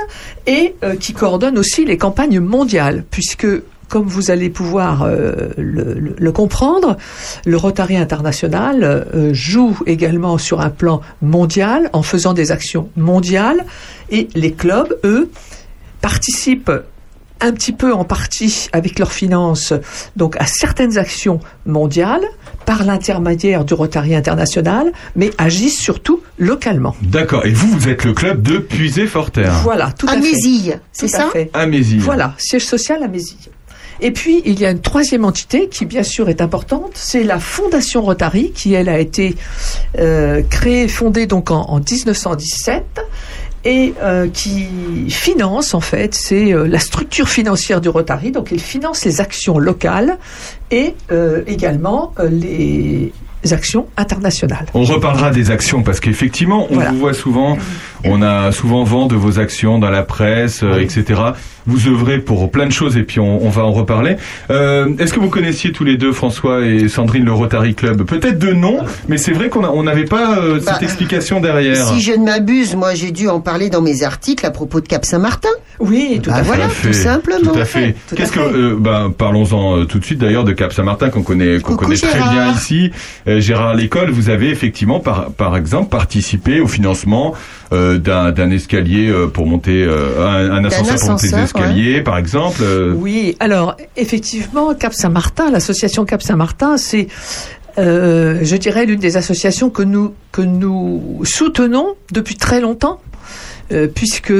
[0.47, 3.47] et euh, qui coordonne aussi les campagnes mondiales, puisque
[3.93, 6.97] comme vous allez pouvoir euh, le, comprendre,
[7.45, 13.63] le Rotary International euh, joue également sur un plan mondial en faisant des actions mondiales
[14.09, 15.29] et les clubs, eux,
[16.03, 16.71] participent
[17.39, 19.73] un petit peu en partie avec leurs finances
[20.15, 22.23] donc à certaines actions mondiales
[22.65, 26.95] par l'intermédiaire du Rotary International, mais agissent surtout localement.
[27.01, 27.45] D'accord.
[27.45, 29.53] Et vous, vous êtes le club de Puisé-Forterre.
[29.63, 30.17] Voilà, tout à fait.
[30.17, 31.49] Amésille, c'est Tout à ça fait.
[31.53, 31.97] Amésie.
[31.97, 33.37] Voilà, siège social à Mésille.
[33.99, 37.39] Et puis, il y a une troisième entité qui, bien sûr, est importante, c'est la
[37.39, 39.35] Fondation Rotary, qui, elle, a été
[39.99, 42.83] euh, créée, fondée donc en, en 1917
[43.65, 44.67] et euh, qui
[45.09, 49.57] finance, en fait, c'est euh, la structure financière du Rotary, donc elle finance les actions
[49.57, 50.17] locales
[50.71, 53.13] et euh, également les
[53.51, 54.65] actions internationales.
[54.73, 56.91] On reparlera des actions parce qu'effectivement, on Voilà.
[56.91, 57.57] vous voit souvent,
[58.05, 61.21] on a souvent vent de vos actions dans la presse, euh, etc.
[61.65, 64.17] Vous œuvrez pour plein de choses et puis on, on va en reparler.
[64.51, 68.03] Euh, Est-ce que vous connaissiez tous les deux, François et Sandrine, le Rotary Club?
[68.03, 71.87] Peut-être de nom, mais c'est vrai qu'on n'avait pas euh, cette Bah, explication derrière.
[71.87, 74.87] Si je ne m'abuse, moi j'ai dû en parler dans mes articles à propos de
[74.87, 75.49] Cap Saint-Martin.
[75.79, 76.47] Oui, tout Bah à fait.
[76.47, 76.87] voilà, fait.
[76.89, 77.51] tout simplement.
[77.53, 77.95] Tout à fait.
[78.15, 81.59] Qu'est-ce que, euh, ben, parlons-en euh, tout de suite d'ailleurs de Cap Saint-Martin qu'on connaît,
[81.61, 82.31] qu'on connaît très Gérard.
[82.33, 82.91] bien ici.
[83.27, 87.33] Euh, Gérard Lécole, vous avez effectivement, par, par exemple, participé au financement
[87.71, 92.17] euh, d'un escalier euh, pour monter, euh, un, un ascenseur pour monter ascenseur, escaliers, par
[92.17, 92.61] exemple.
[92.63, 97.07] euh, Oui, alors effectivement, Cap Saint-Martin, l'association Cap Saint-Martin, c'est,
[97.77, 102.99] euh, je dirais, l'une des associations que nous que nous soutenons depuis très longtemps.
[103.71, 104.33] euh, puisque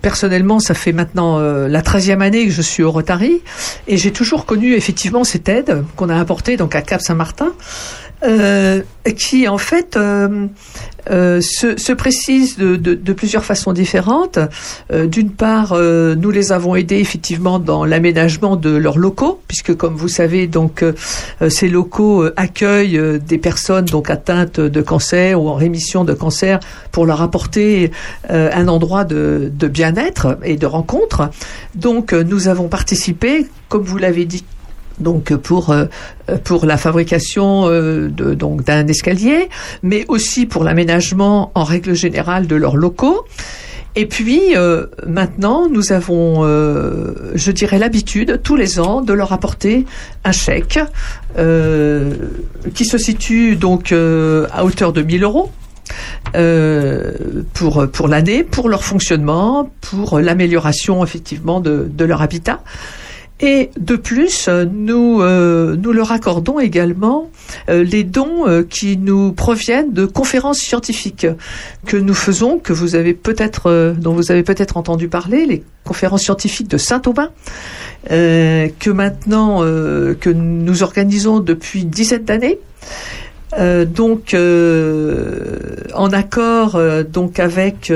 [0.00, 3.42] personnellement, ça fait maintenant euh, la 13e année que je suis au Rotary,
[3.86, 7.52] et j'ai toujours connu effectivement cette aide qu'on a apportée donc à Cap Saint-Martin,
[8.22, 8.80] euh,
[9.16, 10.46] qui en fait euh,
[11.10, 14.38] euh, se, se précise de, de- de plusieurs façons différentes.
[14.92, 19.94] Euh, D'une part, nous les avons aidés effectivement dans l'aménagement de leurs locaux, puisque comme
[19.94, 20.84] vous savez, donc
[21.48, 26.58] ces locaux accueillent des personnes donc atteintes de cancer ou en rémission de cancer
[26.92, 27.90] pour leur apporter
[28.28, 31.30] un endroit de, de bien-être et de rencontre.
[31.74, 34.44] Donc nous avons participé, comme vous l'avez dit
[34.98, 35.86] donc pour euh,
[36.44, 39.48] pour la fabrication euh, de donc d'un escalier,
[39.82, 43.24] mais aussi pour l'aménagement en règle générale de leurs locaux.
[43.98, 49.86] Et puis euh, maintenant, nous avons, je dirais, l'habitude tous les ans de leur apporter
[50.24, 50.78] un chèque
[52.74, 55.50] qui se situe donc à hauteur de 1000 euros.
[57.54, 62.60] pour pour l'année, pour leur fonctionnement, pour l'amélioration effectivement de leur habitat.
[63.40, 67.30] Et de plus, euh, nous, euh, nous leur accordons également
[67.68, 71.26] euh, les dons qui nous proviennent de conférences scientifiques
[71.86, 76.22] que nous faisons, que vous avez peut-être, dont vous avez peut-être entendu parler, les conférences
[76.22, 77.30] scientifiques de Saint-Aubin,
[78.08, 82.58] que maintenant, que nous organisons depuis une dizaine d'années.
[83.58, 84.34] Donc,
[85.94, 86.80] en accord
[87.10, 87.92] donc avec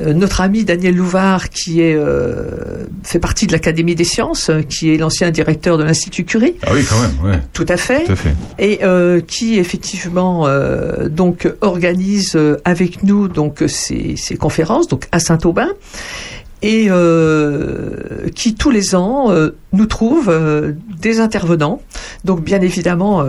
[0.00, 4.92] notre ami Daniel Louvard, qui est euh, fait partie de l'Académie des sciences, euh, qui
[4.92, 6.54] est l'ancien directeur de l'Institut Curie.
[6.66, 7.40] Ah oui, quand même, ouais.
[7.52, 8.04] Tout à fait.
[8.04, 8.34] Tout à fait.
[8.58, 15.06] Et euh, qui effectivement euh, donc organise euh, avec nous donc ces, ces conférences donc
[15.12, 15.68] à Saint-Aubin
[16.62, 21.80] et euh, qui tous les ans euh, nous trouve euh, des intervenants.
[22.24, 23.24] Donc bien évidemment.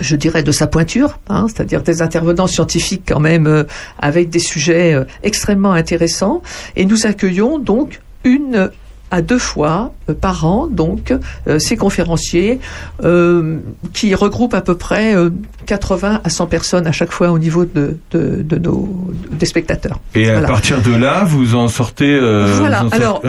[0.00, 3.64] Je dirais de sa pointure, hein, c'est-à-dire des intervenants scientifiques quand même euh,
[3.98, 6.42] avec des sujets euh, extrêmement intéressants.
[6.76, 8.70] Et nous accueillons donc une
[9.10, 11.14] à deux fois euh, par an donc
[11.46, 12.58] euh, ces conférenciers
[13.04, 13.58] euh,
[13.92, 15.30] qui regroupent à peu près euh,
[15.66, 18.88] 80 à 100 personnes à chaque fois au niveau de, de, de nos
[19.32, 19.98] des spectateurs.
[20.14, 20.48] Et à Voilà.
[20.48, 22.18] partir de là, vous en sortez.
[22.18, 23.20] Voilà, en alors,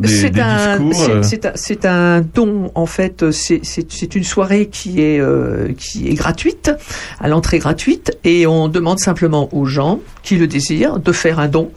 [0.00, 1.24] des, c'est des un, discours.
[1.24, 3.30] c'est- c'est un, don en fait.
[3.30, 5.20] C'est, une soirée qui est
[5.78, 6.70] qui est gratuite,
[7.20, 11.48] à l'entrée gratuite, et on demande simplement aux gens qui le désirent de faire un
[11.48, 11.70] don.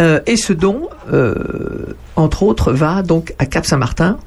[0.00, 4.18] Euh, et ce don, euh, entre autres, va donc à Cap Saint-Martin.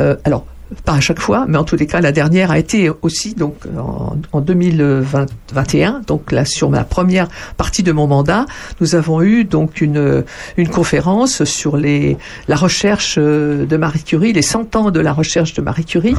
[0.00, 0.46] Euh, alors
[0.84, 3.56] pas à chaque fois, mais en tous les cas, la dernière a été aussi donc
[3.76, 6.02] en, en 2021.
[6.06, 8.46] Donc là, sur ma première partie de mon mandat,
[8.80, 10.24] nous avons eu donc une
[10.56, 12.16] une conférence sur les
[12.48, 16.14] la recherche euh, de Marie Curie, les 100 ans de la recherche de Marie Curie.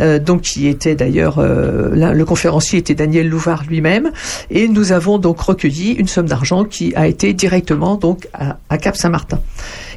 [0.00, 4.12] Euh, donc qui était d'ailleurs euh, là, le conférencier était Daniel Louvard lui-même
[4.50, 8.78] et nous avons donc recueilli une somme d'argent qui a été directement donc à, à
[8.78, 9.40] Cap Saint-Martin.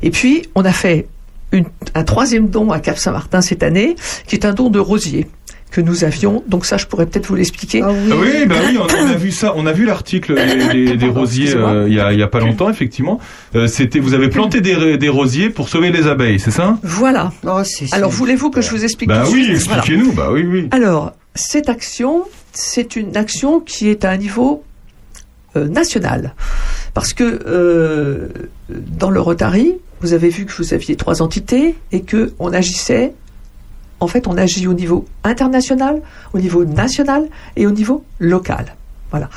[0.02, 1.08] Et puis on a fait
[1.54, 1.66] une-
[1.96, 3.96] un troisième don à Cap Saint-Martin cette année
[4.28, 5.28] qui est un don de rosier
[5.72, 6.44] que nous avions.
[6.48, 7.82] Donc ça je pourrais peut-être vous l'expliquer.
[7.84, 10.98] Ah oui, bah oui, on, on a vu ça, on a vu l'article des, des-
[10.98, 13.20] des rosiers euh, il y, a, il y a pas longtemps, effectivement.
[13.56, 16.78] Euh, C'était, vous avez planté des, des rosiers pour sauver les abeilles, c'est ça?
[16.84, 17.32] Voilà.
[17.92, 19.58] Alors voulez-vous que je vous explique Bah oui, suite?
[19.66, 19.78] Voilà.
[19.82, 20.68] expliquez-nous, bah oui, oui.
[20.72, 24.64] Alors, cette action, c'est une action qui est à un niveau
[25.56, 26.36] euh, national.
[26.94, 28.28] Parce que euh,
[28.70, 29.74] dans le Rotary,
[30.04, 33.14] vous avez vu que vous aviez trois entités et que on agissait.
[34.00, 36.02] En fait, on agit au niveau international,
[36.34, 38.76] au niveau national et au niveau local.
[39.12, 39.30] Voilà.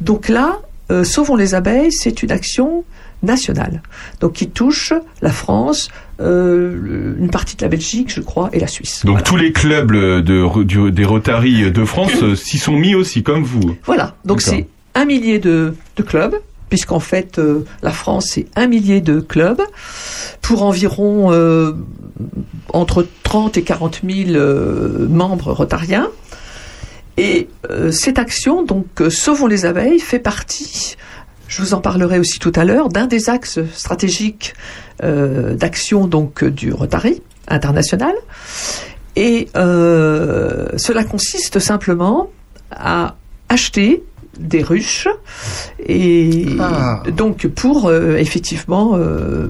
[0.00, 2.84] Donc là, euh, Sauvons les abeilles, c'est une action
[3.24, 3.82] nationale,
[4.20, 4.92] donc qui touche
[5.22, 5.88] la France,
[6.20, 9.04] euh, une partie de la Belgique, je crois, et la Suisse.
[9.04, 13.22] Donc tous les clubs de, du- des Rotary de France euh, s'y sont mis aussi,
[13.22, 13.76] comme vous.
[13.84, 16.34] Voilà, donc c'est un millier de, de clubs,
[16.72, 19.60] puisqu'en fait euh, la France c'est un millier de clubs
[20.40, 21.74] pour environ euh,
[22.72, 26.08] entre 30 et 40 000 euh, membres rotariens.
[27.18, 27.50] Et
[27.90, 30.96] cette action, donc Sauvons les abeilles, fait partie,
[31.46, 34.54] je vous en parlerai aussi tout à l'heure, d'un des axes stratégiques
[35.02, 38.14] d'action donc du Rotary international.
[39.14, 42.30] Et cela consiste simplement
[42.70, 43.16] à
[43.50, 44.02] acheter
[44.38, 45.08] des ruches
[45.86, 47.02] et Ah.
[47.16, 49.48] donc pour euh, effectivement euh,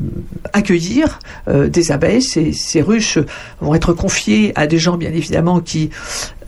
[0.53, 1.19] accueillir
[1.49, 2.23] euh, des abeilles.
[2.23, 3.19] Ces, ces ruches
[3.61, 5.91] vont être confiées à des gens bien évidemment qui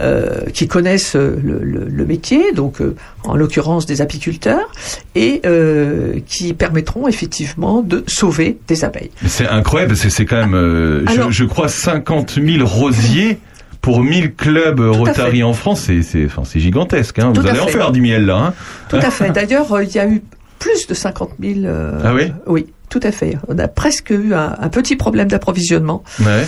[0.00, 4.68] euh, qui connaissent le, le- le métier, donc euh, en l'occurrence des apiculteurs,
[5.14, 9.10] et euh, qui permettront effectivement de sauver des abeilles.
[9.26, 13.38] C'est incroyable, c'est quand même, euh, je, crois, 50 000 rosiers
[13.84, 15.90] pour 1000 clubs à Rotary en France.
[16.02, 17.18] C'est, enfin, gigantesque.
[17.18, 17.32] Hein.
[17.34, 18.36] Tout Vous allez en faire du miel là.
[18.36, 18.54] Hein.
[18.88, 19.30] Tout à fait.
[19.30, 20.22] D'ailleurs, euh, il y a eu
[20.58, 21.60] plus de 50 000.
[21.66, 23.36] euh, Ah oui Oui, tout à fait.
[23.48, 26.44] On a presque eu un, un petit problème d'approvisionnement Ouais.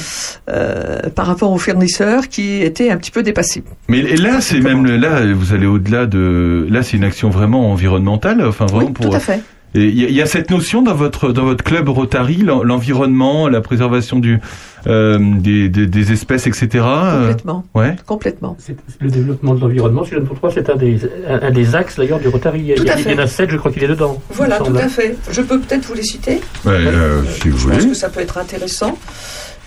[0.49, 3.65] euh, par rapport aux fournisseurs qui étaient un petit peu dépassés.
[3.89, 6.67] Mais et là, c'est même là, vous allez au-delà de.
[6.71, 8.43] Là, c'est une action vraiment environnementale.
[8.47, 9.11] Enfin, vraiment Oui, pour.
[9.11, 9.41] tout à fait.
[9.75, 13.61] Il y, y a cette notion dans votre dans votre club Rotary, l'en- l'environnement, la
[13.61, 14.39] préservation du
[14.87, 16.69] euh, des, des, des espèces, etc.
[16.85, 17.65] euh, Complètement.
[17.75, 17.97] ouais.
[18.07, 18.57] Complètement.
[18.59, 20.99] C'est- Le développement de l'environnement, si je ne me trompe pas, c'est un des,
[21.29, 22.61] un, un des axes d'ailleurs du Rotary.
[22.61, 24.21] Il y a- Tout il y, en a sept, je crois qu'il est dedans.
[24.31, 25.17] Voilà, tout à fait.
[25.31, 26.41] Je peux peut-être vous les citer.
[26.65, 27.89] Ouais, euh, si vous Je pense voulez.
[27.91, 28.97] que ça peut être intéressant.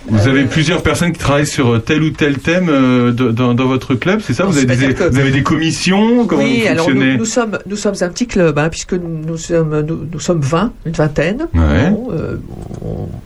[0.10, 3.54] Vous Euh, avez plusieurs personnes qui travaillent sur tel ou tel thème euh, de- dans,
[3.54, 4.46] dans votre club, c'est ça?
[4.46, 6.26] Vous avez, des, c'est-à-dire que- vous avez des commissions?
[6.26, 9.38] Comment oui, vous alors nous, nous sommes nous sommes un petit club hein, puisque nous
[9.38, 11.48] sommes nous, nous sommes 20, une vingtaine.
[11.54, 11.94] Ouais.
[12.12, 12.38] Euh,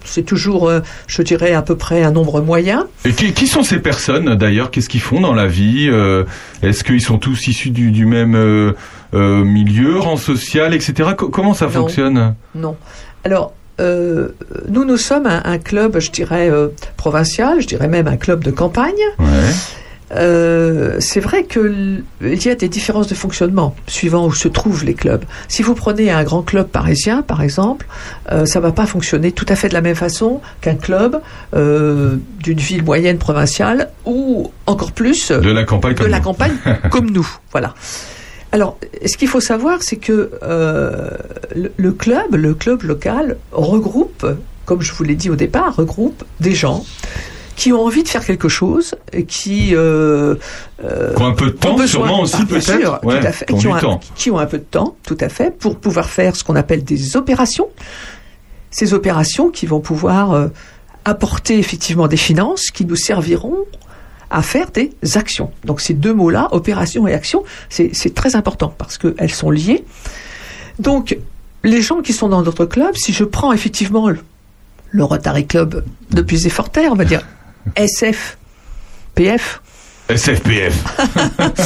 [0.04, 2.88] c'est toujours euh, je dirais à peu près un nombre moyen.
[3.06, 4.72] Et qui, qui sont ces personnes d'ailleurs?
[4.72, 6.24] Qu'est-ce qu'ils font dans la vie Euh,
[6.62, 8.74] Est-ce qu'ils sont tous issus du, du même euh,
[9.14, 11.12] euh, milieu, rang social, etc.
[11.18, 11.72] Co- comment ça Non.
[11.72, 12.36] fonctionne?
[12.56, 12.76] Non.
[13.24, 14.30] Alors, euh,
[14.70, 16.68] nous, nous sommes un, un club, je dirais, euh,
[16.98, 18.94] provincial, je dirais même un club de campagne.
[19.20, 19.26] Ouais.
[20.16, 24.94] Euh, c'est vrai qu'il y a des différences de fonctionnement suivant où se trouvent les
[24.94, 25.24] clubs.
[25.48, 27.88] Si vous prenez un grand club parisien, par exemple,
[28.32, 31.20] euh, ça va pas fonctionner tout à fait de la même façon qu'un club
[31.56, 36.24] euh, d'une ville moyenne provinciale ou encore plus De la campagne de comme la nous.
[36.24, 36.58] campagne
[36.91, 37.28] comme nous.
[37.52, 37.74] Voilà.
[38.54, 41.10] Alors, ce qu'il faut savoir, c'est que euh,
[41.56, 44.26] le, le club, le club local, regroupe,
[44.66, 46.86] comme je vous l'ai dit au départ, regroupe des gens
[47.56, 50.36] qui ont envie de faire quelque chose, et qui euh,
[50.84, 53.04] euh, ont un peu de temps, besoin- sûrement aussi peut-être.
[53.06, 53.68] Ouais, tout à fait, qui
[54.16, 56.84] qui ont un peu de temps, tout à fait, pour pouvoir faire ce qu'on appelle
[56.84, 57.70] des opérations.
[58.72, 60.48] Ces opérations qui vont pouvoir euh,
[61.06, 63.66] apporter effectivement des finances qui nous serviront
[64.34, 65.52] à faire des actions.
[65.64, 69.86] Donc ces deux mots-là, opération et action, c'est très important parce qu'elles sont liées.
[70.80, 71.18] Donc
[71.64, 76.22] les gens qui sont dans notre club, si je prends effectivement le, Rotary Club de
[76.22, 77.26] Puisé-Forterre, on va dire
[77.78, 79.62] SFPF,
[80.10, 80.84] SFPF.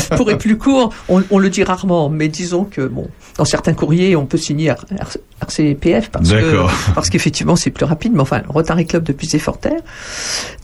[0.17, 3.73] pour être plus court, on, on le dit rarement, mais disons que bon, dans certains
[3.73, 6.65] courriers, on peut signer R- R- RCPF parce que
[6.95, 8.13] parce qu'effectivement c'est plus rapide.
[8.13, 9.81] Mais enfin, le Rotary Club de Puisé-Forterre.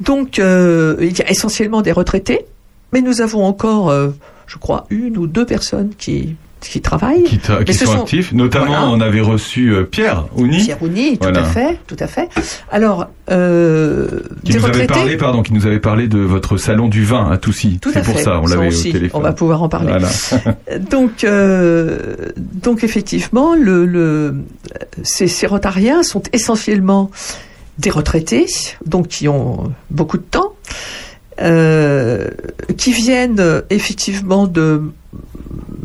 [0.02, 2.46] Donc, euh, il y a essentiellement des retraités,
[2.92, 4.10] mais nous avons encore, euh,
[4.48, 6.36] je crois, une ou deux personnes qui
[6.70, 7.24] qui travaillent.
[7.24, 8.32] Qui, sont, sont- actifs.
[8.34, 8.88] Notamment, Voilà.
[8.90, 12.30] on avait reçu euh, Pierre Ouni, Pierre Ouni, tout à fait, tout à fait.
[12.72, 14.08] Alors, euh,
[14.44, 14.94] qui des nous avait retraités.
[14.94, 17.80] parlé, pardon, qui nous avait parlé de votre salon du vin à Toussy.
[17.82, 18.24] Tout C'est à pour fait.
[18.24, 19.10] ça, on l'avait au téléphone.
[19.14, 19.92] On va pouvoir en parler.
[19.92, 20.10] Voilà.
[20.92, 22.00] Donc, euh,
[22.38, 24.36] donc effectivement, le, le,
[25.04, 27.12] ces, ces rotariens sont essentiellement
[27.80, 28.46] des retraités,
[28.86, 30.54] donc qui ont beaucoup de temps,
[31.42, 32.28] euh,
[32.78, 34.82] qui viennent effectivement de,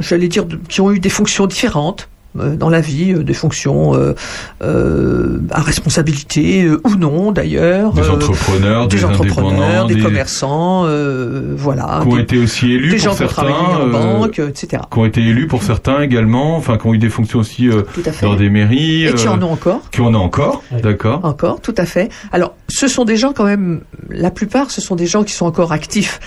[0.00, 2.08] j'allais dire, qui ont eu des fonctions différentes
[2.38, 4.14] euh, dans la vie, euh, des fonctions euh,
[4.62, 10.00] euh, à responsabilité euh, ou non d'ailleurs, Des euh, entrepreneurs, des, des entrepreneurs, indépendants, des,
[10.00, 13.50] commerçants, euh, voilà, qui ont des, été aussi élus des pour gens qui ont certains,
[13.50, 14.82] en euh, banque, etc.
[14.90, 17.82] qui ont été élus pour certains également, enfin qui ont eu des fonctions aussi euh,
[18.22, 19.80] dans des mairies, Et qui en ont encore.
[19.90, 21.24] qui en ont encore, d'accord.
[21.24, 22.10] Encore, tout à fait.
[22.30, 23.80] Alors, ce sont des gens quand même,
[24.10, 26.20] la plupart, ce sont des gens qui sont encore actifs.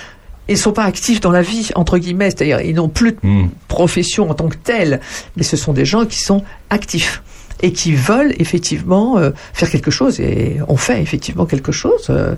[0.51, 3.17] Ils ne sont pas actifs dans la vie, entre guillemets, c'est-à-dire ils n'ont plus de
[3.23, 3.47] Hmm.
[3.67, 4.99] profession en tant que telle,
[5.37, 7.23] mais ce sont des gens qui sont actifs
[7.63, 10.19] et qui veulent effectivement euh, faire quelque chose.
[10.19, 12.35] Et on fait effectivement quelque chose euh,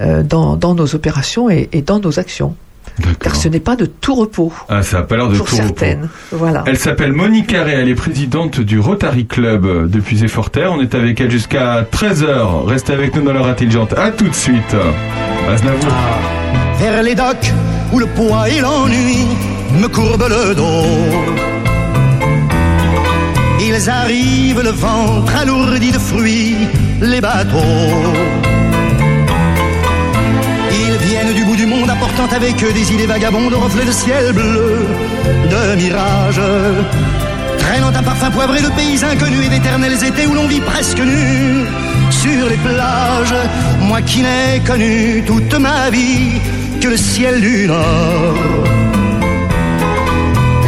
[0.00, 2.54] euh, dans, dans nos opérations et, et dans nos actions.
[3.20, 5.56] Car ce n'est pas de tout repos Ah, ça a pas l'air de tout repos.
[5.56, 6.08] certaines.
[6.30, 6.62] Voilà.
[6.66, 10.72] Elle s'appelle Monique Carré, elle est présidente du Rotary Club depuis Zéforterre.
[10.72, 12.64] On est avec elle jusqu'à 13h.
[12.66, 13.92] Restez avec nous dans l'heure intelligente.
[13.94, 14.76] À tout de suite.
[15.48, 15.92] Aznavour.
[16.82, 17.52] Vers les docks
[17.92, 19.18] où le poids et l'ennui
[19.80, 20.84] me courbent le dos.
[23.68, 26.56] Ils arrivent le ventre alourdi de fruits,
[27.00, 28.02] les bateaux.
[30.82, 34.32] Ils viennent du bout du monde apportant avec eux des idées vagabondes, reflets de ciel
[34.32, 34.84] bleu,
[35.52, 36.48] de mirages.
[37.72, 41.64] Traînant un parfum poivré de pays inconnus et d'éternels étés où l'on vit presque nu
[42.10, 43.34] sur les plages.
[43.80, 46.32] Moi qui n'ai connu toute ma vie
[46.82, 48.34] que le ciel du Nord.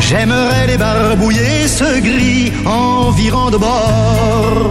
[0.00, 4.70] J'aimerais les barbouiller ce gris environ de bord.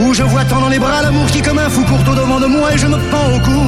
[0.00, 2.40] Où je vois tant dans les bras l'amour qui comme un fou court au devant
[2.40, 3.62] de moi et je me pends au cou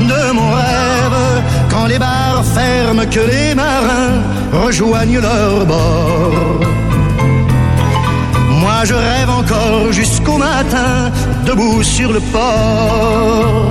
[0.00, 1.42] de mon rêve.
[1.70, 4.22] Quand les bars ferment, que les marins
[4.52, 6.60] rejoignent leur bord.
[8.62, 11.10] Moi je rêve encore jusqu'au matin,
[11.44, 13.70] debout sur le port.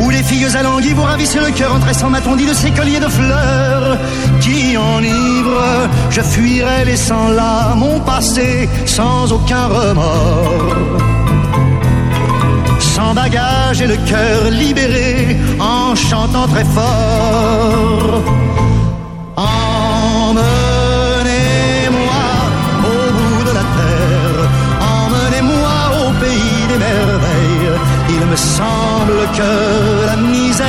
[0.00, 3.00] Où les filles alanguies vous ravissent le cœur en tressant ma tondie de ces colliers
[3.00, 3.98] de fleurs
[4.40, 5.88] qui enivrent.
[6.10, 11.04] Je fuirai laissant là mon passé sans aucun remords
[12.94, 18.22] sans bagage et le cœur libéré en chantant très fort.
[28.24, 30.66] Il me semble que la misère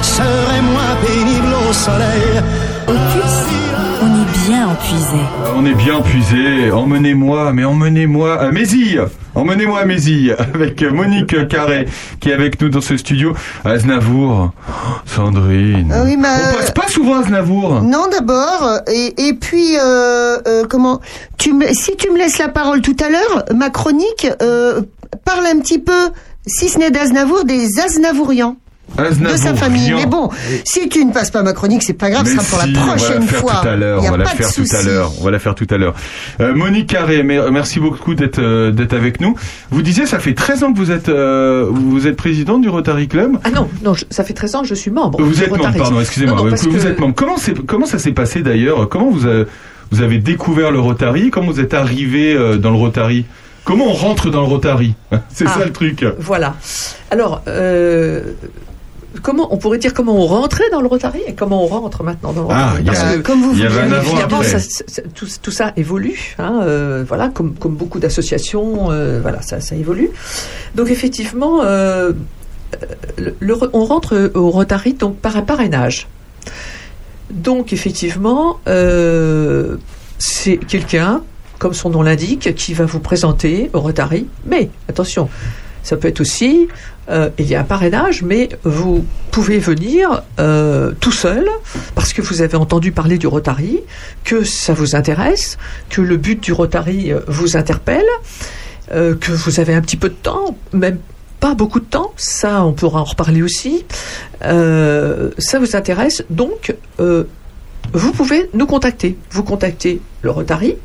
[0.00, 2.40] serait moins pénible au soleil.
[2.86, 5.18] On est bien empuisé.
[5.56, 6.70] On est bien puisé.
[6.70, 9.00] Emmenez-moi, mais emmenez-moi à Mézille.
[9.34, 11.88] Emmenez-moi à Mézille avec Monique Carré
[12.20, 13.34] qui est avec nous dans ce studio.
[13.64, 14.52] Aznavour,
[15.04, 15.92] Sandrine.
[15.92, 17.82] Ah oui, mais, On passe pas souvent à Aznavour.
[17.82, 21.00] Non, d'abord, et, et puis, euh, euh, comment
[21.38, 24.82] tu me, Si tu me laisses la parole tout à l'heure, ma chronique euh,
[25.24, 26.10] parle un petit peu,
[26.46, 28.56] si ce n'est d'Aznavour, des Aznavourians.
[28.98, 29.92] Aznavour, de sa famille.
[29.94, 30.30] Mais bon,
[30.64, 32.72] si tu ne passes pas ma chronique, c'est pas grave, Mais ce sera pour si,
[32.72, 33.52] la on va prochaine la faire fois.
[33.60, 34.02] tout à l'heure.
[34.04, 35.12] On va la faire tout à l'heure.
[35.20, 35.94] On va la faire tout à l'heure.
[36.40, 39.34] Euh, Monique Carré, mer- merci beaucoup d'être euh, d'être avec nous.
[39.72, 43.08] Vous disiez, ça fait 13 ans que vous êtes euh, vous êtes présidente du Rotary
[43.08, 43.38] Club.
[43.42, 45.20] Ah non, non, je- ça fait 13 ans que je suis membre.
[45.20, 45.78] Vous êtes membre, Rotary.
[45.80, 46.36] pardon, excusez-moi.
[46.36, 47.14] Vous, que- êtes membre.
[47.16, 48.88] Comment c'est comment ça s'est passé d'ailleurs?
[48.88, 49.46] Comment vous avez,
[49.90, 51.30] vous avez découvert le Rotary?
[51.30, 53.24] Comment vous êtes arrivé euh, dans le Rotary?
[53.66, 54.94] Comment on rentre dans le Rotary
[55.28, 55.56] C'est Ah.
[55.58, 56.06] ça le truc.
[56.18, 56.54] Voilà.
[57.10, 58.22] Alors, euh,
[59.22, 62.32] comment on pourrait dire comment on rentrait dans le Rotary et comment on rentre maintenant
[62.32, 64.48] dans le Ah, Rotary il y a- Parce que, Comme vous voulez.
[64.48, 69.42] ça- ça- tout, tout ça évolue, hein, euh, voilà, comme, comme beaucoup d'associations, euh, voilà,
[69.42, 70.10] ça, ça évolue.
[70.76, 72.12] Donc effectivement, euh,
[73.18, 76.06] le- le- on rentre au Rotary donc par un parrainage.
[77.30, 79.76] Donc effectivement, euh,
[80.18, 81.22] c'est quelqu'un,
[81.58, 84.26] comme son nom l'indique, qui va vous présenter au Rotary.
[84.46, 85.28] Mais attention,
[85.86, 86.66] ça peut être aussi,
[87.08, 91.48] euh, il y a un parrainage, mais vous pouvez venir euh, tout seul
[91.94, 93.78] parce que vous avez entendu parler du Rotary,
[94.24, 95.58] que ça vous intéresse,
[95.88, 98.04] que le but du Rotary euh, vous interpelle,
[98.88, 100.98] que vous avez un petit peu de temps, même
[101.40, 103.84] pas beaucoup de temps, ça on pourra en reparler aussi.
[104.40, 109.18] Ça vous intéresse, donc vous pouvez nous contacter.
[109.30, 110.76] Vous contactez le Rotary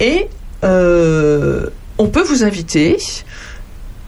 [0.00, 0.28] et
[0.64, 1.68] euh,
[1.98, 2.98] on peut vous inviter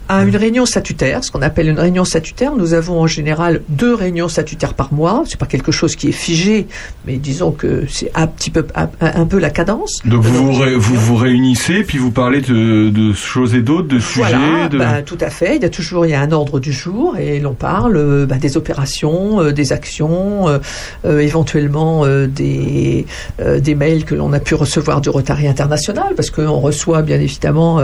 [0.09, 2.55] à une réunion statutaire, ce qu'on appelle une réunion statutaire.
[2.57, 5.23] Nous avons en général deux réunions statutaires par mois.
[5.27, 6.67] C'est pas quelque chose qui est figé,
[7.07, 10.01] mais disons que c'est un petit peu un, un peu la cadence.
[10.05, 13.89] Donc vous vous, ré- vous vous réunissez puis vous parlez de, de choses et d'autres,
[13.89, 14.35] de sujets.
[14.37, 14.79] Voilà, de...
[14.79, 15.57] bah, tout à fait.
[15.57, 18.27] Il y a toujours il y a un ordre du jour et l'on parle euh,
[18.27, 20.59] bah, des opérations, euh, des actions, euh,
[21.05, 23.05] euh, éventuellement des
[23.39, 27.81] des mails que l'on a pu recevoir du Rotary International parce qu'on reçoit bien évidemment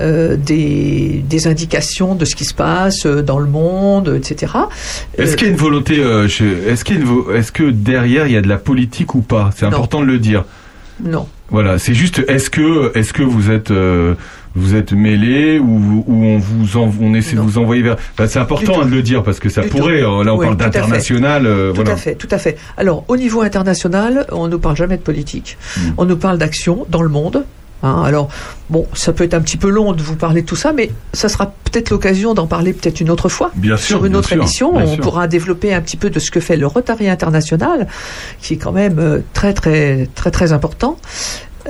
[0.00, 4.52] des des de ce qui se passe euh, dans le monde, etc.
[5.16, 7.02] Est-ce Euh, qu'il y a une volonté euh, Est-ce qu'il
[7.34, 9.50] Est-ce que derrière il y a de la politique ou pas?
[9.56, 10.44] C'est important de le dire.
[11.02, 11.26] Non.
[11.50, 12.22] Voilà, c'est juste.
[12.28, 14.14] Est-ce que Est-ce que vous êtes euh,
[14.56, 17.96] vous êtes mêlé ou, on vous en- on essaie de vous envoyer vers.
[18.12, 20.00] Enfin, c'est important hein, de le dire parce que ça Du pourrait.
[20.00, 20.06] tout.
[20.06, 21.44] euh, Là, on Oui, parle d'international.
[21.46, 21.92] euh, Tout voilà.
[21.92, 22.56] à fait, tout à fait.
[22.76, 25.58] Alors, au niveau international, on ne parle jamais de politique.
[25.76, 25.80] Mm.
[25.98, 27.44] On nous parle d'action dans le monde.
[27.84, 28.02] Hein.
[28.04, 28.28] alors,
[28.70, 30.90] bon, ça peut être un petit peu long de vous parler de tout ça, mais
[31.12, 33.50] ça sera peut-être l'occasion d'en parler peut-être une autre fois.
[33.54, 35.02] Bien sûr, Sur une bien autre sûr, émission, on sûr.
[35.02, 37.86] pourra développer un petit peu de ce que fait le Rotary International,
[38.40, 40.98] qui est quand même euh, très, très, très, très important.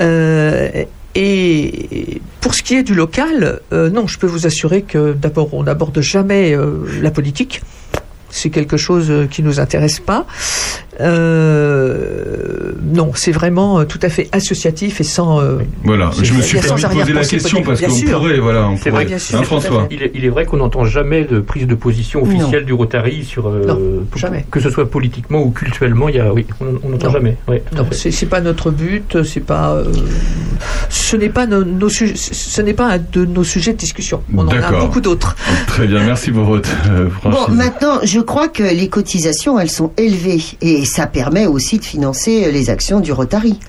[0.01, 0.85] Euh,
[1.15, 5.55] et pour ce qui est du local, euh, non, je peux vous assurer que d'abord,
[5.55, 7.62] on n'aborde jamais euh, la politique.
[8.36, 10.27] C'est quelque chose euh, qui nous intéresse pas.
[11.01, 15.40] Euh, non, c'est vraiment euh, tout à fait associatif et sans.
[15.40, 18.19] euh, Voilà, je me suis permis de poser la question parce Bien qu'on sûr.
[18.19, 19.05] pourrait, voilà, on C'est pourrait.
[19.05, 19.86] vrai, Hein, François.
[19.90, 23.24] Il est, il est vrai qu'on n'entend jamais de prise de position officielle du Rotary
[23.24, 23.78] sur euh, Non,
[24.11, 24.44] pour- jamais.
[24.51, 26.09] que ce soit politiquement ou culturellement.
[26.09, 26.44] Il y a, oui,
[26.85, 27.36] on n'entend jamais.
[27.48, 29.85] Ouais, Non, c'est pas notre but, c'est pas, euh,
[30.89, 34.23] ce n'est pas nos, ce n'est pas un de nos sujets de discussion.
[34.35, 34.81] On en a D'accord.
[34.86, 35.36] beaucoup d'autres.
[35.66, 39.93] Très bien, merci pour votre euh, Bon, maintenant, je crois que les cotisations, elles sont
[39.97, 43.61] élevées et ça permet aussi de financer les actions du Rotary.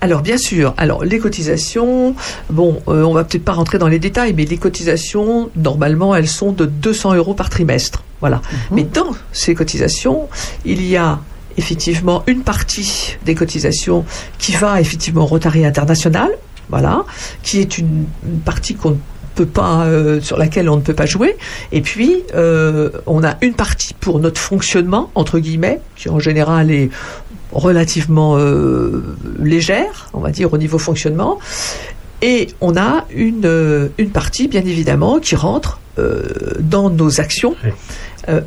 [0.00, 2.14] Alors bien sûr, alors les cotisations,
[2.50, 6.28] bon, euh, on va peut-être pas rentrer dans les détails, mais les cotisations, normalement, elles
[6.28, 8.02] sont de 200 euros par trimestre.
[8.20, 8.40] Voilà.
[8.70, 10.28] Mais dans ces cotisations,
[10.64, 11.20] il y a
[11.56, 14.04] effectivement une partie des cotisations
[14.38, 16.30] qui va effectivement au Rotary International,
[16.70, 17.04] voilà,
[17.42, 18.96] qui est une, une partie qu'on ne
[19.34, 21.36] peut pas, euh, sur laquelle on ne peut pas jouer.
[21.72, 26.70] Et puis, euh, on a une partie pour notre fonctionnement, entre guillemets, qui en général
[26.70, 26.90] est
[27.52, 29.02] relativement euh,
[29.38, 31.38] légère, on va dire, au niveau fonctionnement.
[32.22, 35.80] Et on a une, une partie, bien évidemment, qui rentre
[36.58, 37.54] dans nos actions,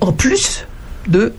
[0.02, 0.66] en plus
[1.08, 1.32] de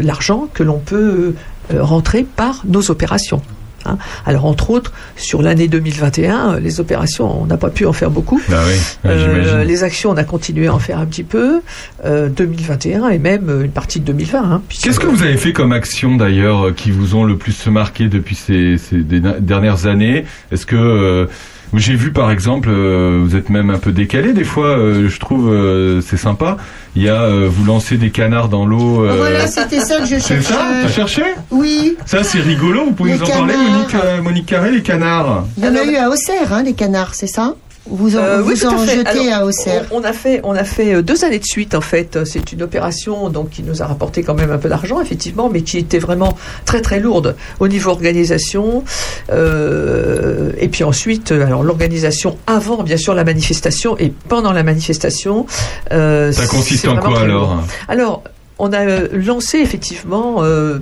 [0.00, 1.34] l'argent que l'on peut
[1.70, 3.42] rentrer par nos opérations.
[3.88, 3.98] Hein.
[4.26, 8.10] Alors, entre autres, sur l'année 2021, euh, les opérations, on n'a pas pu en faire
[8.10, 8.40] beaucoup.
[8.48, 11.60] Bah oui, Euh, les actions, on a continué à en faire un petit peu.
[12.04, 14.38] Euh, 2021 et même euh, une partie de 2020.
[14.52, 18.08] hein, Qu'est-ce que vous avez fait comme action d'ailleurs qui vous ont le plus marqué
[18.08, 20.24] depuis ces, ces dernières années?
[20.52, 21.28] Est-ce que
[21.74, 25.18] j'ai vu par exemple, euh, vous êtes même un peu décalé des fois, euh, je
[25.20, 26.56] trouve euh, c'est sympa.
[26.94, 29.04] Il y a euh, vous lancez des canards dans l'eau.
[29.04, 30.42] euh, Voilà, c'était ça que je c'est cherchais.
[30.54, 31.96] ça T'as cherché Oui.
[32.06, 32.84] Ça c'est rigolo.
[32.86, 33.54] Vous pouvez Les nous en parler.
[33.56, 35.44] Monique, euh, Monique Carré, les canards.
[35.58, 37.54] Il y en a eu à Auxerre, hein, les canards, c'est ça?
[37.88, 38.96] Vous en, Euh, vous oui, tout en à fait.
[38.96, 39.86] jetez Alors, à Auxerre.
[39.90, 42.24] On, on a fait, on a fait euh, deux années de suite en fait.
[42.24, 45.62] C'est une opération donc qui nous a rapporté quand même un peu d'argent effectivement, mais
[45.62, 48.82] qui était vraiment très très lourde au niveau organisation.
[49.30, 54.62] Euh, et puis ensuite, euh, alors l'organisation avant bien sûr la manifestation et pendant la
[54.62, 55.46] manifestation.
[55.92, 57.62] euh, Ça consiste en quoi alors lourd.
[57.88, 58.22] Alors,
[58.58, 60.78] on a euh, lancé effectivement euh,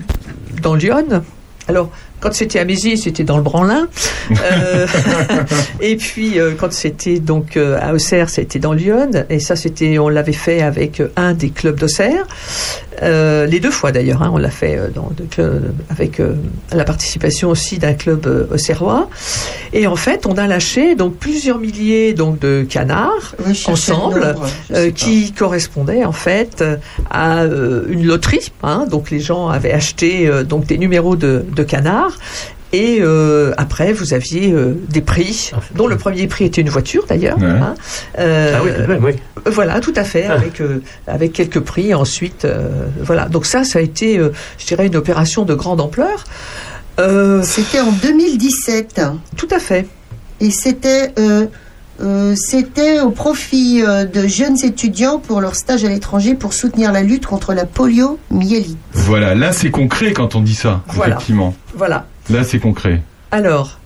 [0.62, 1.22] dans Lyon.
[1.66, 1.90] Alors,
[2.24, 3.86] quand c'était à Mézy, c'était dans le Branlin.
[4.30, 4.86] Euh,
[5.82, 9.10] et puis, euh, quand c'était donc euh, à Auxerre, c'était dans Lyon.
[9.28, 12.26] Et ça, c'était, on l'avait fait avec un des clubs d'Auxerre.
[13.02, 16.20] Euh, les deux fois d'ailleurs, hein, on l'a fait euh, dans, de clubs- avec
[16.72, 19.10] la participation aussi d'un club auxerrois.
[19.74, 24.34] Et en fait, on a lâché donc plusieurs milliers donc de canards Oui, ensemble,
[24.70, 26.64] nombre, qui correspondaient en fait
[27.10, 27.42] à
[27.88, 28.50] une loterie.
[28.62, 28.86] hein.
[28.90, 32.13] donc les gens avaient acheté donc des numéros de, de canards.
[32.72, 37.06] Et euh, après, vous aviez euh, des prix, dont le premier prix était une voiture
[37.08, 37.38] d'ailleurs.
[37.38, 37.46] Ouais.
[37.46, 37.74] hein.
[38.18, 39.12] Euh, Ah oui, même, oui.
[39.46, 42.44] Voilà, tout à fait, avec, euh, avec quelques prix ensuite.
[42.44, 46.24] euh, voilà, donc ça, ça a été, euh, je dirais, une opération de grande ampleur.
[46.98, 49.00] Euh, C'était en 2017.
[49.36, 49.86] tout à fait.
[50.40, 51.12] Et c'était
[52.00, 56.90] euh, c'était au profit euh, de jeunes étudiants pour leur stage à l'étranger pour soutenir
[56.92, 58.78] la lutte contre la poliomyélite.
[58.92, 61.14] Voilà, là c'est concret quand on dit ça, Voilà.
[61.16, 61.54] effectivement.
[61.76, 62.06] Voilà.
[62.30, 63.02] Là c'est concret.
[63.30, 63.78] Alors,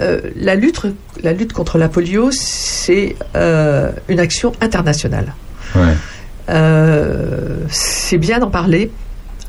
[0.00, 0.80] euh, la, lutte,
[1.22, 5.34] la lutte contre la polio, c'est euh, une action internationale.
[5.76, 5.94] Ouais.
[6.48, 8.90] Euh, c'est bien d'en parler.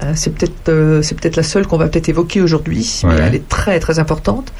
[0.04, 3.36] Euh, c'est peut-être euh, c'est peut-être la seule qu'on va peut-être évoquer aujourd'hui, mais elle
[3.36, 4.52] est très très importante.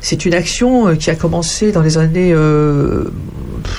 [0.00, 3.04] C'est une action euh, qui a commencé dans les années, euh,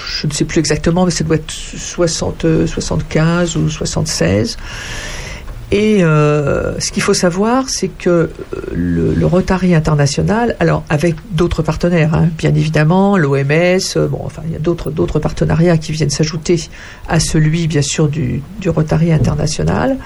[0.05, 4.57] je ne sais plus exactement, mais ça doit être 60, euh, 75 ou 76.
[5.73, 8.29] Et euh, ce qu'il faut savoir, c'est que
[8.73, 13.79] le, le Rotary international, alors avec d'autres partenaires, hein, bien évidemment, l'OMS,
[14.09, 16.61] bon, enfin, il y a d'autres d'autres partenariats qui viennent s'ajouter
[17.07, 19.97] à celui, bien sûr, du, du Rotary international.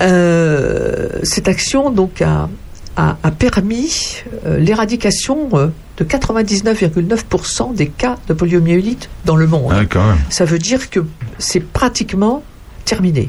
[0.00, 2.48] Euh, cette action, donc, a,
[2.96, 9.72] a, a permis euh, l'éradication euh, de 99,9% des cas de poliomyélite dans le monde.
[9.74, 10.18] Ah, quand même.
[10.30, 11.00] Ça veut dire que
[11.38, 12.42] c'est pratiquement
[12.84, 13.28] terminé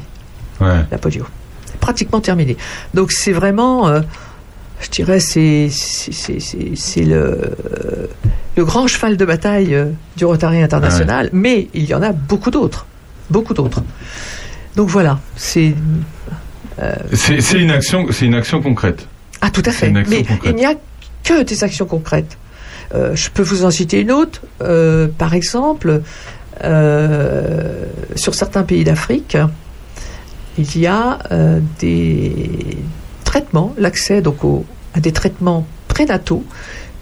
[0.60, 0.84] Ouais.
[0.90, 1.24] la polio.
[1.80, 2.56] Pratiquement terminé.
[2.94, 3.90] Donc c'est vraiment,
[4.80, 5.70] je dirais, c'est
[6.98, 7.56] le,
[8.56, 9.76] le grand cheval de bataille
[10.16, 11.30] du Rotary International, Ouais.
[11.32, 12.86] mais il y en a beaucoup d'autres.
[13.30, 13.82] Beaucoup d'autres.
[14.76, 15.74] Donc voilà, c'est.
[16.78, 19.06] Euh, C'est une action, c'est une action concrète.
[19.40, 19.90] ah, tout à fait.
[19.90, 20.38] Mais concrète.
[20.44, 20.74] il n'y a
[21.24, 22.38] que des actions concrètes.
[22.94, 24.40] Euh, je peux vous en citer une autre.
[24.62, 26.02] Euh, par exemple,
[26.64, 27.84] euh,
[28.16, 29.36] sur certains pays d'Afrique,
[30.58, 31.18] il y a
[31.78, 32.76] des
[33.24, 34.64] traitements, l'accès donc au-
[34.94, 36.44] à des traitements prénataux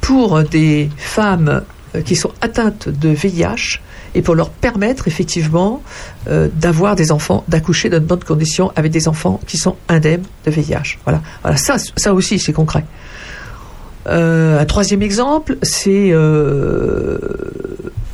[0.01, 1.63] pour des femmes
[2.05, 3.81] qui sont atteintes de VIH
[4.19, 5.81] et pour leur permettre effectivement
[6.29, 10.25] euh, d'avoir des enfants, d'accoucher dans de bonnes conditions avec des enfants qui sont indemnes
[10.45, 10.99] de VIH.
[11.05, 12.85] Voilà, voilà ça, ça aussi c'est concret.
[14.09, 17.19] Euh, un troisième exemple, c'est euh,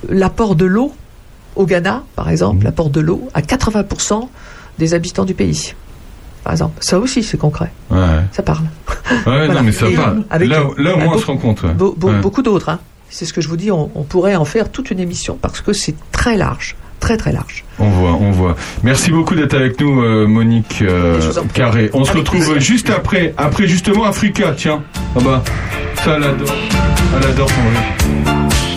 [0.08, 0.92] l'apport de l'eau
[1.56, 4.28] au Ghana, par exemple, l'apport de l'eau à 80%
[4.78, 5.74] des habitants du pays.
[6.42, 7.98] Par exemple, ça aussi c'est concret, Ouais.
[8.32, 8.64] ça parle.
[9.10, 9.54] Ouais, Voilà.
[9.54, 10.24] non, mais ça parle.
[10.28, 11.62] avec- là, où- là, on se rend compte.
[11.62, 11.70] ouais.
[12.02, 12.20] Ouais.
[12.20, 12.68] Beaucoup d'autres.
[12.68, 12.80] hein.
[13.14, 15.60] C'est ce que je vous dis, on, on pourrait en faire toute une émission parce
[15.60, 17.64] que c'est très large, très très large.
[17.78, 18.56] On voit, on voit.
[18.82, 21.20] Merci beaucoup d'être avec nous, euh, Monique euh.
[21.52, 21.90] Carré.
[21.92, 22.60] On se retrouve plaisir.
[22.60, 24.52] juste après, après justement Africa.
[24.56, 24.82] Tiens,
[25.14, 25.44] ah bah,
[26.02, 26.56] ça, elle adore,
[27.16, 28.73] elle adore rire.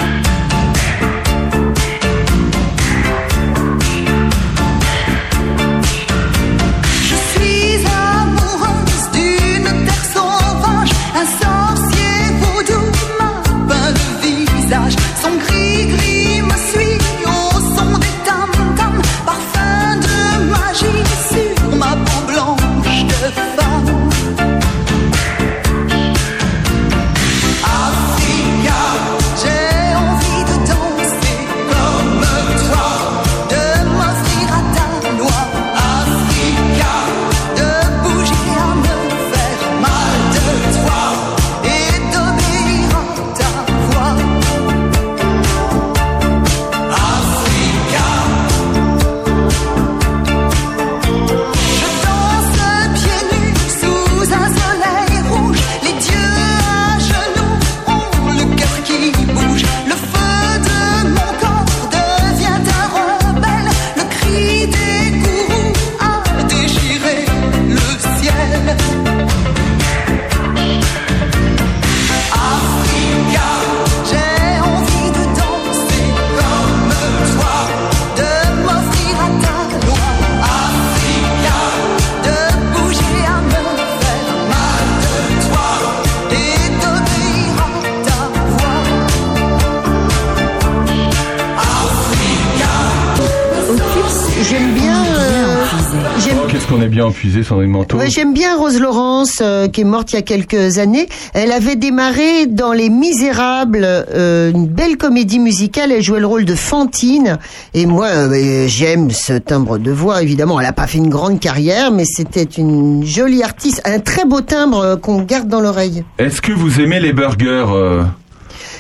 [97.44, 97.98] Sandrine Manteau.
[97.98, 101.08] Ouais, J'aime bien Rose Laurence, euh, qui est morte il y a quelques années.
[101.34, 105.92] Elle avait démarré dans Les Misérables, euh, une belle comédie musicale.
[105.92, 107.38] Elle jouait le rôle de Fantine.
[107.74, 110.60] Et moi, euh, j'aime ce timbre de voix, évidemment.
[110.60, 113.82] Elle n'a pas fait une grande carrière, mais c'était une jolie artiste.
[113.86, 116.04] Un très beau timbre qu'on garde dans l'oreille.
[116.18, 117.66] Est-ce que vous aimez les burgers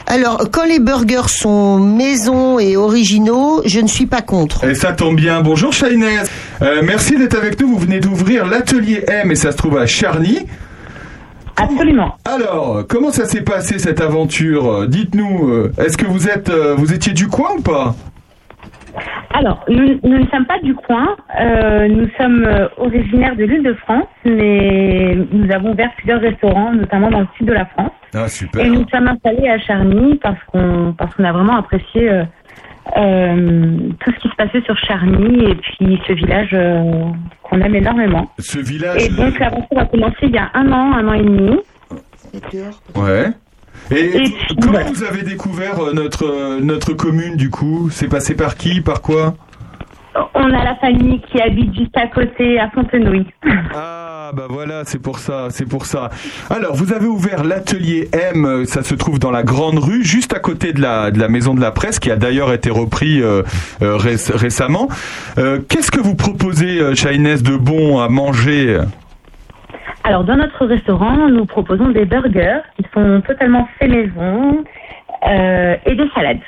[0.09, 4.63] Alors, quand les burgers sont maison et originaux, je ne suis pas contre.
[4.63, 5.41] Et ça tombe bien.
[5.41, 6.19] Bonjour Shainez.
[6.61, 7.67] Euh, merci d'être avec nous.
[7.67, 10.45] Vous venez d'ouvrir l'atelier M et ça se trouve à Charny.
[11.57, 12.15] Absolument.
[12.23, 14.71] Alors, comment ça s'est passé cette aventure?
[14.71, 17.93] Euh, Dites-nous, euh, est-ce que vous êtes, euh, vous étiez du coin ou pas?
[19.33, 21.15] Alors, nous, nous ne sommes pas du coin.
[21.39, 26.73] Euh, nous sommes euh, originaires de l'île de France, mais nous avons ouvert plusieurs restaurants,
[26.73, 27.91] notamment dans le sud de la France.
[28.13, 28.65] Ah super.
[28.65, 32.23] Et nous sommes installés à Charny parce qu'on parce qu'on a vraiment apprécié euh,
[32.97, 36.55] euh, tout ce qui se passait sur Charny et puis ce village
[37.43, 38.31] qu'on aime énormément.
[38.39, 39.03] Ce village.
[39.03, 41.59] Et donc l'aventure a commencé il y a un an, un an et demi.
[42.95, 43.27] Ouais.
[43.91, 44.91] Et, Et comment voilà.
[44.91, 49.01] vous avez découvert euh, notre euh, notre commune du coup C'est passé par qui Par
[49.01, 49.35] quoi?
[50.33, 53.23] On a la famille qui habite juste à côté, à Fontenoy.
[53.75, 56.09] Ah bah voilà, c'est pour ça, c'est pour ça.
[56.49, 60.33] Alors, vous avez ouvert l'atelier M, euh, ça se trouve dans la grande rue, juste
[60.33, 63.21] à côté de la de la maison de la presse, qui a d'ailleurs été repris
[63.21, 63.43] euh,
[63.81, 64.89] réc- récemment.
[65.37, 68.79] Euh, Qu'est-ce que vous proposez, Shainez, de bon à manger?
[70.03, 74.63] Alors, dans notre restaurant, nous proposons des burgers qui sont totalement faits maison
[75.27, 76.39] euh, et des salades.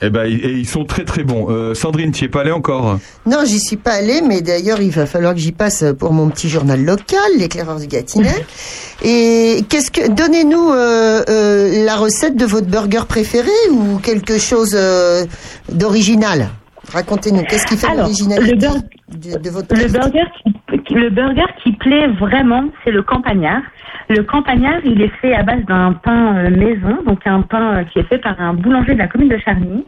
[0.00, 1.50] Eh ben, et ils sont très très bons.
[1.50, 4.90] Euh, Sandrine, tu es pas allée encore Non, j'y suis pas allée, mais d'ailleurs, il
[4.90, 8.28] va falloir que j'y passe pour mon petit journal local, l'éclaireur du Gâtinais.
[9.04, 14.76] Et qu'est-ce que, donnez-nous euh, euh, la recette de votre burger préféré ou quelque chose
[14.76, 15.24] euh,
[15.72, 16.50] d'original?
[16.92, 18.68] Racontez-nous, qu'est-ce qui fait l'originalité
[19.08, 20.54] de, de votre Le burger qui,
[20.94, 23.62] le burger qui plaît vraiment, c'est le campagnard.
[24.08, 27.84] Le campagnard, il est fait à base d'un pain euh, maison, donc un pain euh,
[27.84, 29.84] qui est fait par un boulanger de la commune de Charny.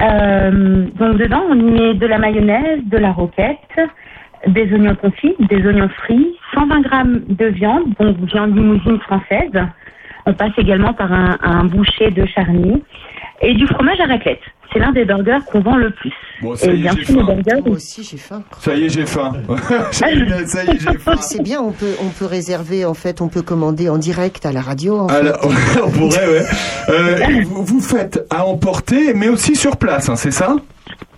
[0.00, 3.80] Euh, donc dedans, on y met de la mayonnaise, de la roquette,
[4.46, 9.52] des oignons confits, des oignons frits, 120 grammes de viande, donc viande limousine française.
[10.26, 12.82] On passe également par un, un boucher de Charny
[13.42, 14.40] et du fromage à raclette.
[14.72, 16.12] C'est l'un des burgers qu'on vend le plus.
[16.40, 17.34] Bon, ça et y est, bien j'ai sûr, le faim.
[17.34, 18.42] burger, Moi aussi, j'ai faim.
[18.60, 19.32] Ça y est, j'ai faim.
[19.90, 21.16] ça y est, j'ai faim.
[21.20, 24.52] C'est bien, on peut, on peut réserver, en fait, on peut commander en direct à
[24.52, 24.96] la radio.
[24.98, 25.06] En
[25.84, 26.44] on pourrait, ouais.
[26.88, 30.56] Euh, vous, vous faites à emporter, mais aussi sur place, hein, c'est ça?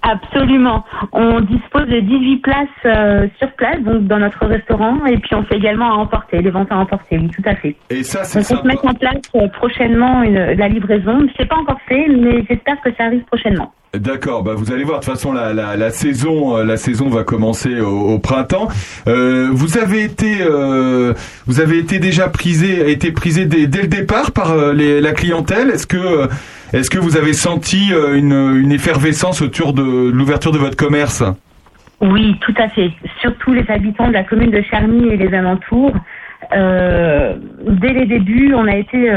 [0.06, 0.84] Absolument.
[1.12, 5.42] On dispose de 18 places euh, sur place, donc dans notre restaurant, et puis on
[5.44, 7.74] fait également à emporter, les ventes à emporter, oui, tout à fait.
[7.88, 8.62] Et ça, c'est on sympa.
[8.62, 11.26] se met en place euh, prochainement une, la livraison.
[11.38, 13.72] C'est pas encore fait, mais j'espère que ça arrive prochainement.
[13.98, 15.00] D'accord, bah vous allez voir.
[15.00, 18.68] De toute façon, la, la, saison, euh, la saison va commencer au, printemps.
[19.06, 21.12] Euh, vous avez été, euh,
[21.46, 25.70] vous avez été déjà prisé, été prisé dès, le départ par les, la clientèle.
[25.70, 31.22] Est-ce que, vous avez senti une, effervescence autour de l'ouverture de votre commerce?
[32.00, 32.90] Oui, tout à fait.
[33.20, 35.92] Surtout les habitants de la commune de Charny et les alentours.
[36.50, 39.10] Dès les débuts, on a été,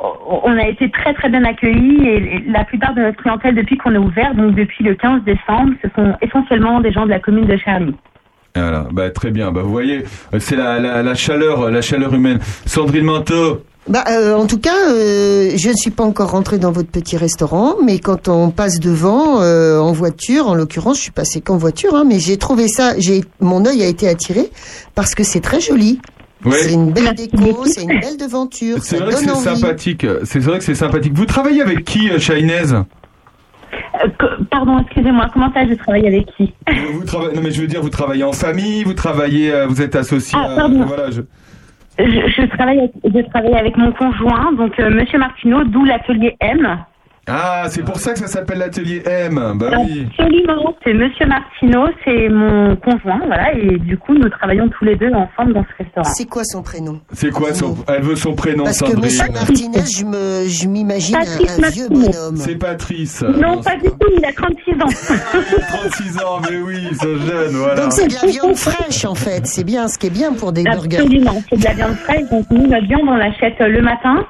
[0.00, 3.94] on a été très très bien accueillis et la plupart de notre clientèle depuis qu'on
[3.94, 7.46] est ouvert, donc depuis le 15 décembre, ce sont essentiellement des gens de la commune
[7.46, 7.94] de Charny.
[8.54, 9.52] Voilà, bah très bien.
[9.52, 12.38] Bah vous voyez, euh, c'est la, la, la chaleur, la chaleur humaine.
[12.66, 13.62] Sandrine Manteau.
[13.88, 17.16] Bah, euh, en tout cas, euh, je ne suis pas encore rentrée dans votre petit
[17.16, 21.56] restaurant, mais quand on passe devant euh, en voiture, en l'occurrence, je suis passée qu'en
[21.56, 24.50] voiture, hein, mais j'ai trouvé ça, j'ai mon œil a été attiré
[24.94, 26.00] parce que c'est très joli.
[26.52, 30.06] C'est une belle déco, c'est une belle devanture, C'est vrai que c'est sympathique.
[30.24, 31.12] C'est vrai que c'est sympathique.
[31.14, 34.08] Vous travaillez avec qui, euh, Shainez Euh,
[34.50, 36.52] pardon, excusez-moi, comment ça, je travaille avec qui?
[36.92, 39.82] Vous travaillez, non mais je veux dire, vous travaillez en famille, vous travaillez, euh, vous
[39.82, 40.38] êtes associé.
[40.40, 40.84] Ah, à- pardon.
[40.84, 41.22] voilà, je-
[41.98, 46.36] je, je travaille avec, je travaille avec mon conjoint, donc euh, Monsieur Martineau, d'où l'atelier
[46.40, 46.78] M.
[47.28, 49.52] Ah, c'est pour ça que ça s'appelle l'atelier M.
[49.56, 50.06] Bah oui.
[50.18, 54.96] Absolument, c'est Monsieur Martineau, c'est mon conjoint, voilà, et du coup nous travaillons tous les
[54.96, 56.04] deux ensemble dans ce restaurant.
[56.14, 57.00] C'est quoi son prénom?
[57.12, 59.04] C'est quoi son Elle veut son prénom, Parce que Sandrine.
[59.04, 62.12] Monsieur Martinez, je me, je m'imagine un, Patrice un vieux Martinez.
[62.12, 62.36] bonhomme.
[62.36, 63.22] C'est Patrice.
[63.22, 64.88] Non, pas du tout, il a 36 ans.
[65.68, 67.82] 36 ans, mais oui, sont jeunes, voilà.
[67.82, 69.46] Donc c'est de la viande fraîche en fait.
[69.46, 70.98] C'est bien, ce qui est bien pour des burgers.
[70.98, 74.26] Absolument, c'est de la viande fraîche, donc nous notre viande on l'achète le matin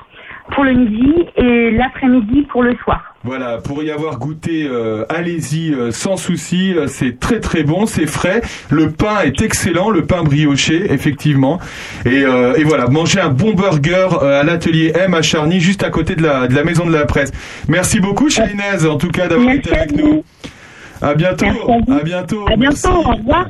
[0.54, 3.02] pour le midi et l'après-midi pour le soir.
[3.24, 6.72] Voilà, pour y avoir goûté, euh, allez-y euh, sans souci.
[6.76, 8.42] euh, c'est très très bon, c'est frais.
[8.70, 11.58] Le pain est excellent, le pain brioché, effectivement.
[12.06, 15.82] Et, euh, et voilà, mangez un bon burger euh, à l'atelier M à Charny, juste
[15.82, 17.32] à côté de la, de la maison de la presse.
[17.66, 20.24] Merci beaucoup, Shainez, en tout cas, d'avoir été avec nous.
[21.02, 21.46] À bientôt.
[21.46, 22.44] À bientôt.
[22.48, 23.46] À bientôt, au revoir.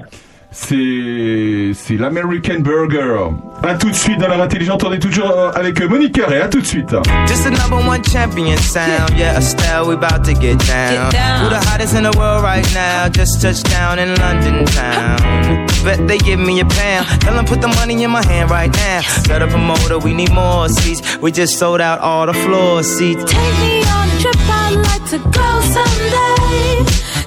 [0.50, 3.30] C'est c'est l'American Burger.
[3.62, 4.82] À tout de suite dans l'heure intelligente.
[4.82, 6.40] On est toujours euh, avec euh, Monique Carré.
[6.40, 6.88] À tout de suite.
[7.26, 9.10] Just a number one champion sound.
[9.16, 11.12] Yeah, Estelle, we about to get down.
[11.42, 13.08] Who the hottest in the world right now?
[13.10, 15.66] Just touched down in London town.
[15.84, 17.06] Bet they give me a pound.
[17.20, 19.02] Tell them put the money in my hand right now.
[19.02, 21.18] Set up a motor, we need more seats.
[21.18, 23.22] We just sold out all the floor seats.
[23.24, 26.84] Take me on a trip, I'd like to go someday.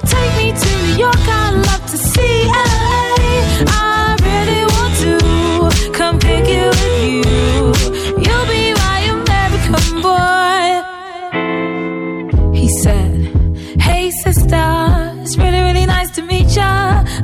[0.09, 2.70] Take me to New York, I'd love to see LA.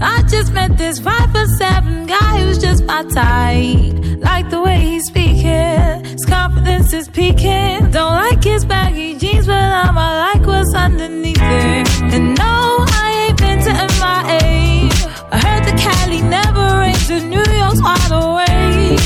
[0.01, 3.93] I just met this five for seven guy who's just my type.
[4.19, 7.91] Like the way he's speaking, his confidence is peaking.
[7.91, 11.87] Don't like his baggy jeans, but I'ma like what's underneath it.
[12.13, 14.89] And no, I ain't been to MIA.
[15.31, 18.99] I heard the Cali never rains, and New York's wide awake.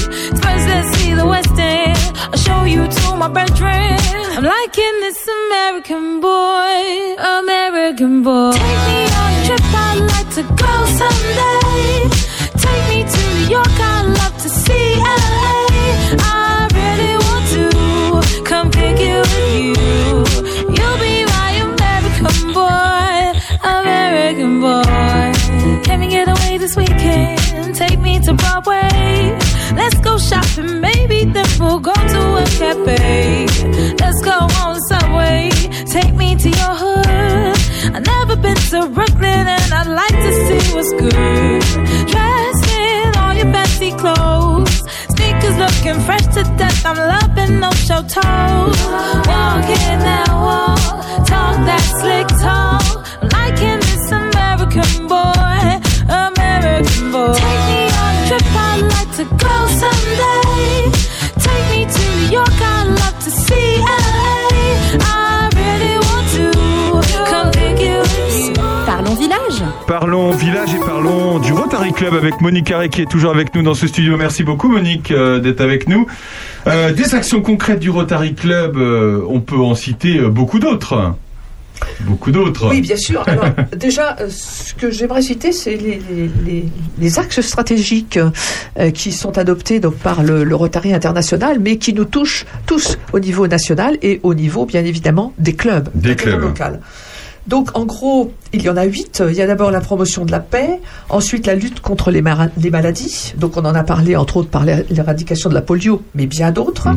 [0.43, 2.10] First, let's see the West End.
[2.30, 3.98] I'll show you to my bedroom.
[4.38, 8.52] I'm liking this American boy, American boy.
[8.53, 12.10] Take me on a trip, I'd like to go someday.
[12.64, 13.81] Take me to New York,
[32.73, 33.48] cafe.
[33.99, 35.49] Let's go on subway.
[35.85, 37.57] Take me to your hood.
[37.95, 41.61] I've never been to Brooklyn and I'd like to see what's good.
[42.11, 44.76] Dressed in all your fancy clothes.
[45.14, 46.85] Sneakers looking fresh to death.
[46.85, 48.80] I'm loving no show toes.
[49.31, 50.77] Walking that wall.
[51.31, 52.85] Talk that slick talk.
[53.22, 55.61] I'm liking this American boy.
[56.07, 57.34] American boy.
[57.34, 58.45] Take me on a trip.
[58.68, 60.40] I'd like to go someday.
[68.86, 69.64] Parlons village.
[69.88, 73.64] Parlons village et parlons du Rotary Club avec Monique Carré qui est toujours avec nous
[73.64, 74.18] dans ce studio.
[74.18, 76.07] Merci beaucoup Monique euh, d'être avec nous.
[76.68, 81.15] Euh, des actions concrètes du Rotary Club, euh, on peut en citer beaucoup d'autres.
[82.02, 82.70] Beaucoup d'autres.
[82.70, 83.24] Oui, bien sûr.
[83.28, 83.45] Alors,
[83.78, 86.66] déjà, euh, ce que j'aimerais citer, c'est les, les- les-
[86.99, 88.18] les axes stratégiques
[88.80, 92.98] euh, qui sont adoptés donc, par le, le Rotary international, mais qui nous touchent tous
[93.14, 95.90] au niveau national et au niveau, bien évidemment, des clubs.
[95.95, 96.41] Des clubs.
[96.41, 96.80] local.
[97.47, 99.23] Donc, en gros, il y en a huit.
[99.27, 103.34] Il y a d'abord la promotion de la paix, ensuite la lutte contre les, maladies.
[103.38, 106.51] Donc, on en a parlé, entre autres, par l'é- l'éradication de la polio, mais bien
[106.51, 106.89] d'autres.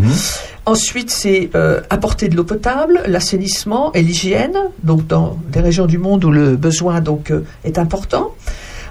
[0.66, 5.98] Ensuite, c'est euh, apporter de l'eau potable, l'assainissement et l'hygiène, donc dans des régions du
[5.98, 8.34] monde où le besoin donc euh, est important.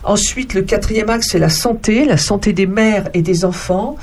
[0.04, 3.96] Ensuite, le quatrième axe, c'est la santé, la santé des mères et des enfants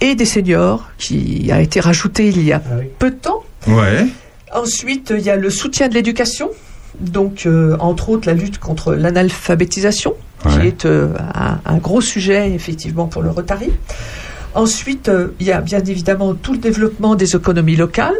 [0.00, 2.60] et des seniors, qui a été rajouté il y a
[2.98, 3.42] peu de temps.
[3.66, 4.06] Ouais.
[4.54, 6.50] Ensuite, il y a le soutien de l'éducation,
[7.00, 10.14] donc euh, entre autres la lutte contre l'analphabétisation,
[10.48, 13.70] qui est euh, un, un gros sujet effectivement pour le Rotary.
[14.54, 18.16] Ensuite, euh, il y a bien évidemment tout le développement des économies locales.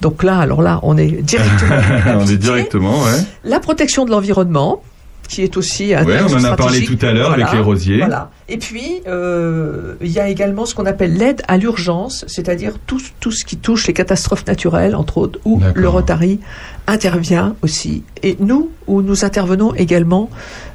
[0.00, 1.76] Donc là, alors là, on est directement.
[2.18, 3.20] on est directement, ouais.
[3.44, 4.82] La protection de l'environnement,
[5.28, 7.98] qui est aussi un Ouais, on en a parlé tout à l'heure avec les rosiers.
[7.98, 8.30] Voilà.
[8.48, 13.00] Et puis, euh, il y a également ce qu'on appelle l'aide à l'urgence, c'est-à-dire tout,
[13.20, 16.38] tout ce qui touche les catastrophes naturelles, entre autres, où le Rotary
[16.86, 18.02] intervient aussi.
[18.22, 20.28] Et nous, où nous intervenons également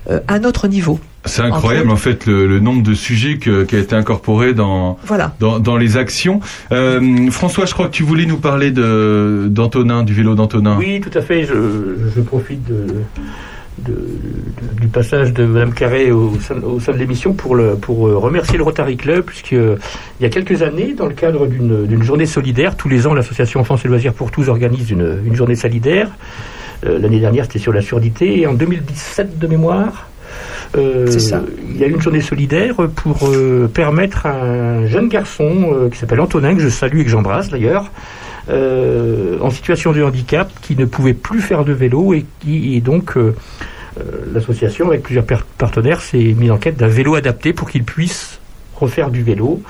[0.09, 0.99] euh, à notre niveau.
[1.25, 4.97] C'est incroyable en fait le, le nombre de sujets que- qui a été incorporé dans,
[5.05, 5.35] Voilà.
[5.41, 6.39] dans, dans les actions.
[6.71, 10.77] Euh, François, je crois que tu voulais nous parler de d'Antonin, du vélo d'Antonin.
[10.79, 11.43] Oui, tout à fait.
[11.43, 11.53] Je,
[12.15, 12.85] je profite de,
[13.79, 17.75] de- de- du passage de Madame Carré au, sein- au sein de l'émission pour, le,
[17.75, 19.75] pour euh, remercier le Rotary Club, puisque euh,
[20.19, 23.13] il y a quelques années, dans le cadre d'une d'une journée solidaire, tous les ans,
[23.13, 26.09] l'association Enfance et Loisirs pour tous organise une, une journée solidaire.
[26.85, 30.09] Euh, L'année dernière, c'était sur la surdité, et en 2017 de mémoire.
[30.77, 31.05] euh,
[31.69, 35.89] il y a eu une journée solidaire pour euh, permettre à un jeune garçon euh,
[35.89, 37.89] qui s'appelle Antonin, que je salue et que j'embrasse d'ailleurs,
[38.49, 42.81] euh, en situation de handicap, qui ne pouvait plus faire de vélo et qui et
[42.81, 43.35] donc euh,
[43.99, 44.03] euh,
[44.33, 45.25] l'association avec plusieurs
[45.57, 48.39] partenaires s'est mise en quête d'un vélo adapté pour qu'il puisse
[48.75, 49.61] refaire du vélo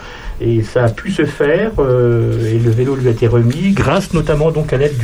[0.41, 4.13] et ça a pu se faire euh, et le vélo lui a été remis grâce
[4.13, 4.97] notamment donc à l'aide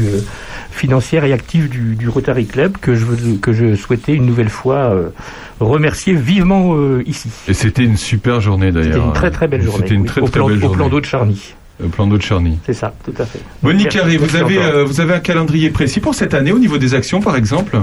[0.71, 4.49] financière et active du, du Rotary Club que je veux- que je souhaitais une nouvelle
[4.49, 5.09] fois euh,
[5.61, 7.29] remercier vivement euh, ici.
[7.47, 8.93] Et c'était une super journée d'ailleurs.
[8.95, 9.83] C'était une très très belle journée.
[9.83, 10.75] C'était une oui, très au très plan, belle au journée.
[10.75, 11.53] plan d'eau de Charny.
[11.83, 12.59] Au plan d'eau de Charny.
[12.65, 13.39] C'est ça, tout à fait.
[13.61, 16.77] Monique Carré, vous avez, euh, vous avez un calendrier précis pour cette année au niveau
[16.77, 17.77] des actions par exemple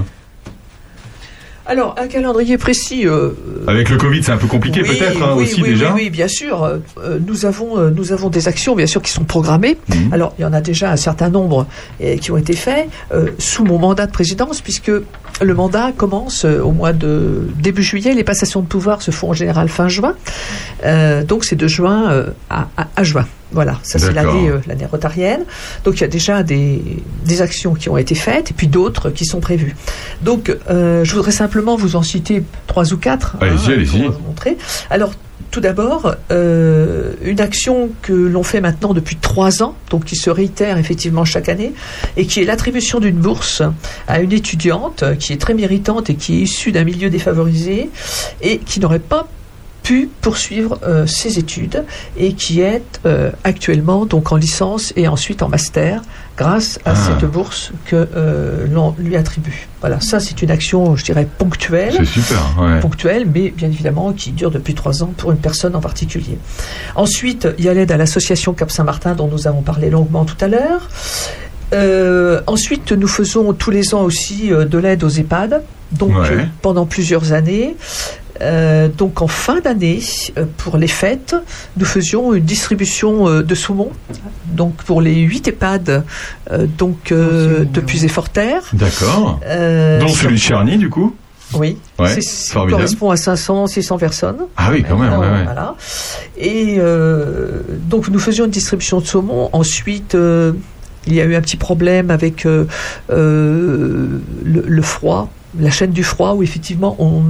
[1.65, 3.05] Alors, un calendrier précis.
[3.07, 3.31] euh,
[3.67, 5.93] Avec le Covid, c'est un peu compliqué Oui, peut-être hein, oui, aussi oui, déjà.
[5.93, 6.63] Oui, oui, bien sûr.
[6.63, 9.77] Euh, euh, nous avons, euh, nous avons des actions, bien sûr, qui sont programmées.
[9.89, 10.11] Mhm.
[10.13, 11.67] Alors, il y en a déjà un certain nombre
[12.01, 14.91] euh, qui ont été faits euh, sous mon mandat de présidence, puisque
[15.41, 18.13] le mandat commence euh, au mois de début juillet.
[18.15, 20.15] Les passations de pouvoir se font en général fin juin.
[20.85, 23.27] Euh, donc, c'est de juin euh, à, à- à juin.
[23.51, 25.43] Voilà, ça c'est l'année euh, l'année rotarienne.
[25.83, 26.81] Donc il y a déjà des,
[27.25, 29.75] des actions qui ont été faites et puis d'autres qui sont prévues.
[30.21, 34.03] Donc euh, je voudrais simplement vous en citer trois ou quatre hein, Allez-y, allez-y.
[34.03, 34.57] pour vous montrer.
[34.89, 35.11] Alors
[35.49, 40.29] tout d'abord, euh, une action que l'on fait maintenant depuis trois ans, donc qui se
[40.29, 41.73] réitère effectivement chaque année,
[42.15, 43.61] et qui est l'attribution d'une bourse
[44.07, 47.89] à une étudiante qui est très méritante et qui est issue d'un milieu défavorisé
[48.41, 49.27] et qui n'aurait pas
[49.83, 51.83] pu poursuivre euh, ses études
[52.15, 56.01] et qui est euh, actuellement donc en licence et ensuite en master
[56.37, 56.95] grâce à Ah.
[56.95, 59.67] cette bourse que euh, l'on lui attribue.
[59.79, 61.95] Voilà, ça c'est une action, je dirais, ponctuelle.
[61.97, 62.79] C'est super, ouais.
[62.79, 66.37] Ponctuelle, mais bien évidemment qui dure depuis trois ans pour une personne en particulier.
[66.95, 70.37] Ensuite, il y a l'aide à l'association Cap Saint-Martin dont nous avons parlé longuement tout
[70.41, 70.89] à l'heure.
[72.47, 76.31] Ensuite, nous faisons tous les ans aussi de l'aide aux EHPAD, donc Ouais.
[76.31, 77.75] euh, pendant plusieurs années.
[78.41, 79.99] Euh, donc en fin d'année,
[80.37, 81.35] euh, pour les fêtes,
[81.77, 83.91] nous faisions une distribution euh, de saumon,
[84.47, 86.03] donc pour les 8 EHPAD
[86.51, 88.63] euh, donc, euh, de Puisé-Forterre.
[88.73, 89.39] D'accord.
[89.45, 91.15] Euh, Donc celui de Charny du coup
[91.53, 92.81] Oui, Ouais, c'est ça formidable.
[92.83, 94.37] correspond à 500, 600 personnes.
[94.57, 95.43] Ah oui, quand même, ouais, ouais.
[95.43, 95.75] Voilà.
[96.37, 99.49] Et euh, donc nous faisions une distribution de saumon.
[99.53, 100.53] Ensuite, euh,
[101.05, 102.65] il y a eu un petit problème avec euh,
[103.11, 104.07] euh,
[104.43, 105.29] le, le froid.
[105.59, 107.23] La chaîne du froid où effectivement on,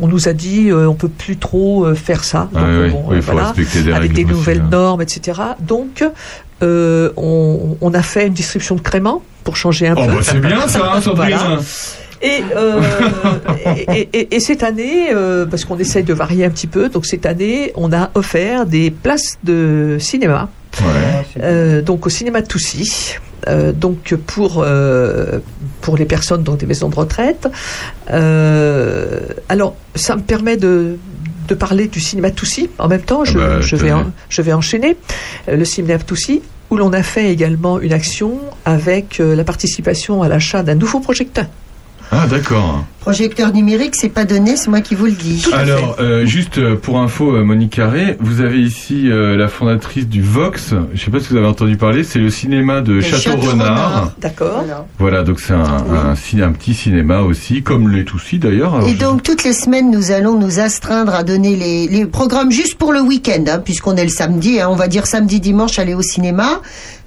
[0.00, 2.48] on nous a dit euh, on peut plus trop euh, faire ça.
[2.54, 4.68] Ah oui, oui, voilà, respecter des avec des aussi, nouvelles hein.
[4.72, 5.40] normes, etc.
[5.60, 6.04] Donc
[6.62, 10.12] euh, on, on a fait une distribution de créments pour changer un Oh, peu.
[10.14, 11.58] bah, c'est bien, ça, hein.
[12.20, 12.80] Et, euh,
[13.94, 17.06] et, et- et cette année, euh, parce qu'on essaye de varier un petit peu, donc
[17.06, 20.48] cette année, on a offert des places de cinéma.
[21.40, 23.14] Euh, donc au cinéma de Toussy.
[23.46, 25.38] Euh, donc pour euh,
[25.80, 27.46] pour les personnes dans des maisons de retraite.
[28.10, 30.98] Euh, alors ça me permet de
[31.48, 33.24] de parler du cinéma de Toussy en même temps.
[33.24, 33.92] Je, Ah bah, je vais tenez.
[33.92, 34.96] en- je vais enchaîner
[35.50, 40.28] le cinéma de Toussy où l'on a fait également une action avec la participation à
[40.28, 41.46] l'achat d'un nouveau projecteur.
[42.10, 42.84] Ah, d'accord.
[43.12, 45.42] Projecteur numérique, c'est pas donné, c'est moi qui vous le dis.
[45.54, 50.06] Alors, euh, juste euh, pour info, euh, Monique Carré, vous avez ici euh, la fondatrice
[50.06, 50.74] du Vox.
[50.92, 54.12] Je sais pas si vous avez entendu parler, c'est le cinéma de Château-Renard.
[54.20, 54.62] D'accord.
[54.98, 55.62] Voilà, donc c'est un,
[56.10, 58.74] un, ciné- un petit cinéma aussi, comme les Toussy d'ailleurs.
[58.74, 62.04] Alors, Et je- donc toutes les semaines, nous allons nous astreindre à donner les, les
[62.04, 64.60] programmes juste pour le week-end, hein, puisqu'on est le samedi.
[64.60, 66.60] hein, on va dire samedi, dimanche, aller au cinéma.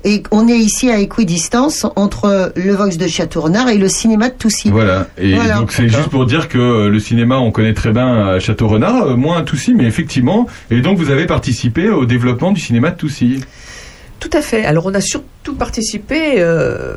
[0.04, 4.34] Et on est ici à équidistance entre le Vox de Château-Renard et le cinéma de
[4.34, 4.72] Toussy.
[4.72, 5.58] Voilà, et Voilà.
[5.58, 9.04] donc c'est juste pour dire que euh, le cinéma, on connaît très bien à Château-Renard,
[9.08, 10.48] euh, moins à Toussy, mais effectivement.
[10.70, 13.42] Et donc vous avez participé au développement du cinéma de Toussy.
[14.20, 14.64] Tout à fait.
[14.66, 16.96] Alors on a surtout participé euh,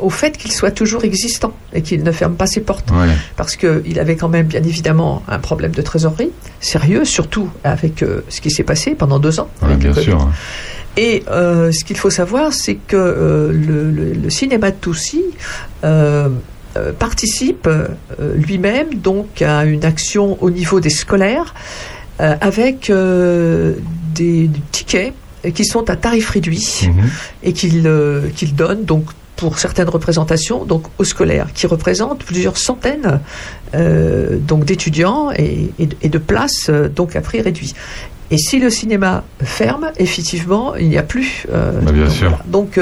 [0.00, 2.90] au fait qu'il soit toujours existant et qu'il ne ferme pas ses portes.
[2.90, 3.08] Ouais.
[3.36, 6.30] Parce qu'il avait quand même bien évidemment un problème de trésorerie
[6.60, 9.48] sérieux, surtout avec euh, ce qui s'est passé pendant deux ans.
[9.62, 10.28] Ouais, avec bien sûr.
[10.98, 15.22] Et euh, ce qu'il faut savoir, c'est que euh, le, le- le cinéma de Toussy
[16.76, 17.88] euh, participe euh,
[18.36, 21.54] lui-même donc à une action au niveau des scolaires
[22.20, 22.90] euh, avec
[24.14, 25.14] des, tickets
[25.54, 26.88] qui sont à tarif réduit
[27.42, 27.82] et qu'il
[28.54, 29.04] donne donc
[29.36, 33.20] pour certaines représentations donc aux scolaires qui représentent plusieurs centaines
[33.74, 37.74] euh, donc d'étudiants et, et de- et de places euh, donc à prix réduit.
[38.32, 41.46] Et si le cinéma ferme, effectivement, il n'y a plus.
[41.52, 42.28] euh, Bah, bien donc, sûr.
[42.30, 42.44] voilà.
[42.48, 42.78] Donc,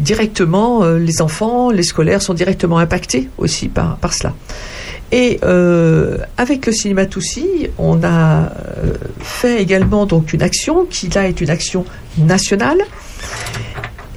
[0.00, 4.34] directement euh, les enfants, les scolaires sont directement impactés aussi par, cela.
[5.12, 11.08] Et euh, avec le cinéma Toussy, on a euh, fait également donc une action qui
[11.08, 11.84] là est une action
[12.18, 12.78] nationale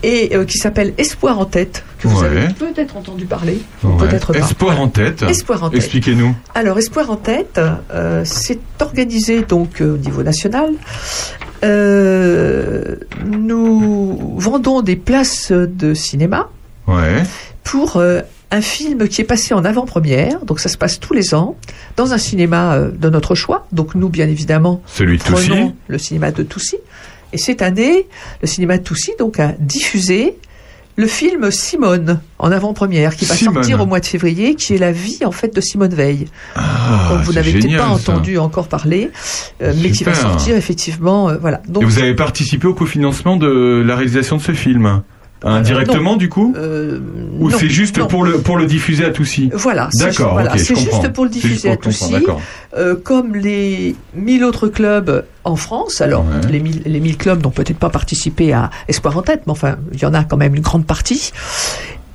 [0.03, 2.27] et qui s'appelle Espoir en tête que vous Ouais.
[2.27, 3.97] avez peut-être entendu parler, Ouais.
[4.07, 4.39] peut-être pas.
[4.39, 5.23] Espoir en tête.
[5.23, 5.77] Espoir en tête.
[5.77, 6.35] Expliquez-nous.
[6.55, 7.59] Alors, Espoir en tête,
[7.91, 10.71] euh, c'est organisé donc euh, au niveau national.
[11.63, 12.95] Euh,
[13.25, 16.49] nous vendons des places de cinéma
[16.87, 17.23] Ouais.
[17.63, 18.01] pour
[18.51, 20.39] un film qui est passé en avant-première.
[20.45, 21.57] Donc, ça se passe tous les ans
[21.97, 23.67] dans un cinéma de notre choix.
[23.73, 25.51] Donc, nous, bien évidemment, Celui de Toussy.
[25.87, 26.77] le cinéma de Toussy.
[27.33, 28.07] Et cette année,
[28.41, 30.37] le cinéma de Toussy donc a diffusé
[30.97, 33.53] le film Simone en avant-première qui va Simone.
[33.53, 36.25] sortir au mois de février, qui est la vie en fait de Simone Veil.
[36.55, 38.11] Ah, Donc vous n'avez peut-être pas ça.
[38.11, 39.11] entendu encore parler,
[39.61, 41.29] euh, mais qui va sortir effectivement.
[41.29, 41.61] euh, voilà.
[41.67, 45.03] Donc Et vous avez participé au cofinancement de la réalisation de ce film
[45.43, 46.17] Indirectement, non.
[46.17, 46.99] du coup euh,
[47.39, 48.07] Ou c'est juste non.
[48.07, 51.75] pour le, pour le diffuser à Toussy Voilà, c'est voilà, juste pour le diffuser à
[52.11, 52.41] d'accord.
[52.75, 57.51] Euh, comme les 1000 autres clubs en France, alors les, 1000, les 1000 clubs n'ont
[57.51, 60.55] peut-être pas participé à Espoir en tête, mais enfin, il y en a quand même
[60.55, 61.31] une grande partie.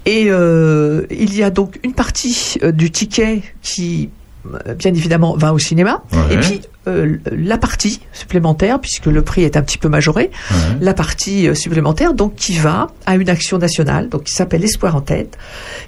[0.04, 4.21] Et euh, il y a donc une partie euh, du ticket qui, euh,
[4.78, 6.02] bien évidemment, va au cinéma.
[6.12, 6.34] Ouais.
[6.34, 10.30] Et puis, euh, la partie supplémentaire, puisque le prix est un petit peu majoré,
[10.80, 14.96] la partie euh, supplémentaire, donc qui va à une action nationale, donc qui s'appelle Espoir
[14.96, 15.38] en tête,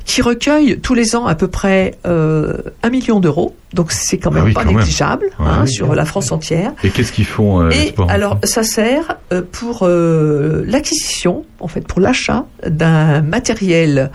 [0.04, 3.56] qui recueille tous les ans à peu près euh, un million d'euros.
[3.72, 4.78] Donc c'est quand Ah même oui, pas quand même.
[4.78, 5.68] négligeable Ouais, hein, oui.
[5.72, 6.72] sur la France entière.
[6.84, 9.16] Et qu'est-ce qu'ils font Et Espoir alors, ça sert
[9.50, 14.10] pour l'acquisition, en fait, pour l'achat d'un matériel,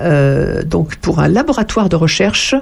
[0.00, 2.54] euh, donc pour un laboratoire de recherche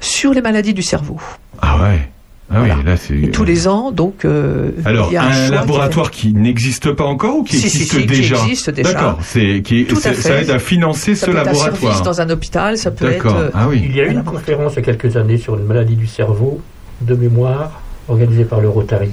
[0.00, 1.20] sur les maladies du cerveau.
[1.60, 2.08] Ah ouais.
[2.54, 3.14] Ah oui, là c'est.
[3.18, 6.10] Et tous les ans, donc, euh, Alors, il y a un, un, choix qui laboratoire
[6.10, 8.92] qui n'existe pas encore ou qui Si, existe si, déjà existe déjà.
[8.92, 10.14] D'accord, c'est qui Tout à fait.
[10.14, 11.80] ça aide à financer Ça ce peut être un laboratoire.
[11.94, 13.24] service dans un hôpital, ça peut être.
[13.24, 13.38] D'accord.
[13.38, 13.80] euh, Ah oui.
[13.82, 16.06] Il y a eu une conférence il y a quelques années sur une maladie du
[16.06, 16.60] cerveau
[17.00, 19.12] de mémoire organisée par le Rotary.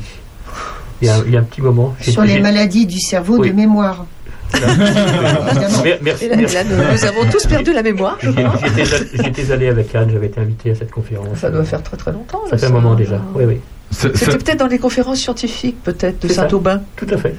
[1.01, 1.95] Il y a, il y a un petit moment.
[2.01, 3.49] Sur les maladies du cerveau Oui.
[3.51, 4.05] de mémoire.
[5.83, 6.27] Mer- Merci.
[6.29, 8.29] Là, là, nous, avons tous perdu la mémoire, je
[9.23, 11.27] J'étais- allé- avec Anne, j'avais été invité à cette conférence.
[11.39, 12.41] Ça doit faire très très longtemps.
[12.49, 13.19] Ça fait un moment déjà.
[13.35, 13.59] Oui, oui.
[13.91, 16.27] C'était peut-être dans les conférences scientifiques, peut-être, de.
[16.31, 16.81] Saint-Aubin.
[16.95, 17.35] Tout à fait.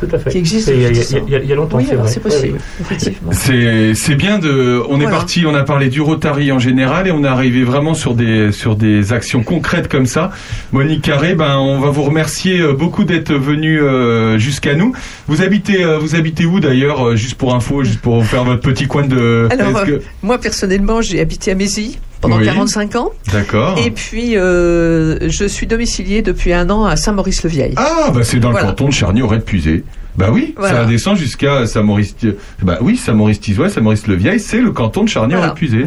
[0.00, 0.30] Tout à fait.
[0.30, 1.24] Qui existe C'est- Il y, a- depuis il y a- 10 ans.
[1.28, 2.60] il y a- il y a longtemps, Oui, c'est possible, oui.
[2.80, 3.30] effectivement.
[3.32, 4.82] C'est c'est bien de.
[4.88, 7.94] On est parti, on a parlé du Rotary en général et on est arrivé vraiment
[7.94, 10.30] sur des sur des actions concrètes comme ça.
[10.72, 14.92] Monique Carré, ben on va vous remercier euh, beaucoup d'être venu euh, jusqu'à nous.
[15.28, 18.62] Vous habitez euh, vous habitez où d'ailleurs juste pour info, juste pour vous faire votre
[18.62, 19.48] petit coin de.
[19.50, 22.44] Alors, que- euh, moi personnellement, j'ai habité à Mézy pendant Oui.
[22.44, 23.10] 45 ans.
[23.32, 23.78] D'accord.
[23.84, 27.74] Et puis, euh, je suis domicilié depuis un an à Saint-Maurice-le-Vieil.
[27.76, 28.66] Ah bah c'est dans Voilà.
[28.66, 29.84] le canton de Charny aurait de Puisé.
[30.16, 30.80] Bah oui, Voilà.
[30.80, 32.14] ça descend jusqu'à Saint-Maurice.
[32.62, 35.86] Bah oui, Saint-Maurice-Tizois, Saint-Maurice-le-Vieil, c'est le canton de Charny de Puisé.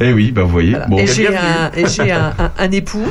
[0.00, 0.76] Eh oui, bah vous voyez.
[0.88, 0.98] Bon.
[0.98, 3.06] et j'ai un, et j'ai un, un- un époux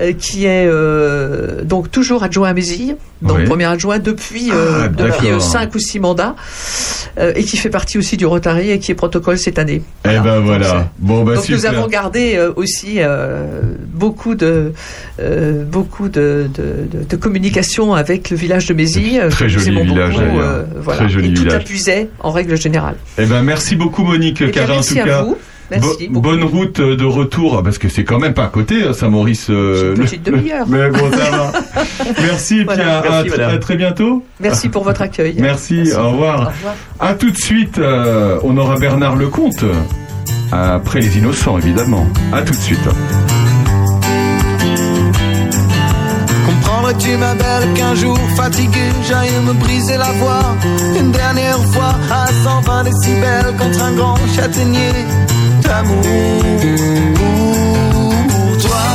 [0.00, 4.88] euh, qui est euh, donc toujours adjoint à Mésille, donc premier adjoint depuis, euh, Ah,
[4.88, 5.36] depuis d'accord.
[5.36, 6.36] euh, cinq ou six mandats,
[7.18, 9.82] euh, et qui fait partie aussi du Rotary et qui est protocole cette année.
[10.04, 10.90] Eh ben voilà.
[10.98, 11.58] Bon bah donc super.
[11.58, 14.72] nous avons gardé euh, aussi euh, beaucoup de
[15.20, 19.22] euh, beaucoup de, de, de- de communication avec le village de Mésille.
[19.30, 21.00] Très joli village, beaucoup, euh, voilà.
[21.00, 22.94] Très joli et tout appuisait en règle générale.
[23.18, 25.22] Eh ben merci beaucoup Monique, Eh bien, car en merci tout à cas.
[25.22, 25.36] vous.
[25.70, 28.92] Merci bo- bonne route de retour parce que c'est quand même pas à côté hein,
[28.92, 29.48] Saint-Maurice.
[29.50, 30.66] euh, Une petite le- demi-heure.
[30.68, 31.52] Mais bon ça va.
[32.22, 32.98] Merci puis Voilà.
[32.98, 34.24] à, Merci, à- à très bientôt.
[34.40, 35.34] Merci pour votre accueil.
[35.38, 36.40] Merci, au revoir.
[36.40, 36.74] Au revoir.
[37.00, 39.64] À tout de suite, euh, on aura Bernard Lecomte.
[40.50, 42.06] Après les innocents, évidemment.
[42.32, 42.80] À tout de suite.
[46.46, 50.56] Comprendrais-tu ma belle qu'un jour fatigué j'aille me briser la voix?
[50.98, 54.92] Une dernière fois à 120 décibels contre un grand châtaignier
[55.68, 56.02] d'amour
[57.14, 58.86] pour toi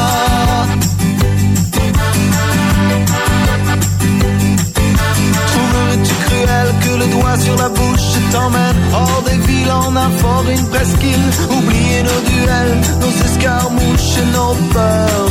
[5.52, 8.78] Trouverais-tu cruel que le doigt sur la bouche t'emmène.
[8.94, 11.28] Hors des villes en un fort, une presqu'île.
[11.58, 15.24] Oublier nos duels, nos escarmouches nos peurs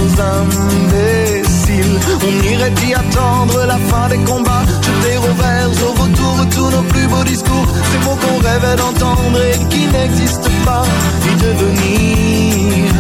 [2.25, 6.83] On irait y attendre la fin des combats Jeter au vert au retour tous nos
[6.83, 10.85] plus beaux discours Ces mots qu'on rêvait d'entendre et qui n'existent pas
[11.27, 12.93] Y devenir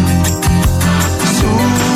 [1.38, 1.92] sourd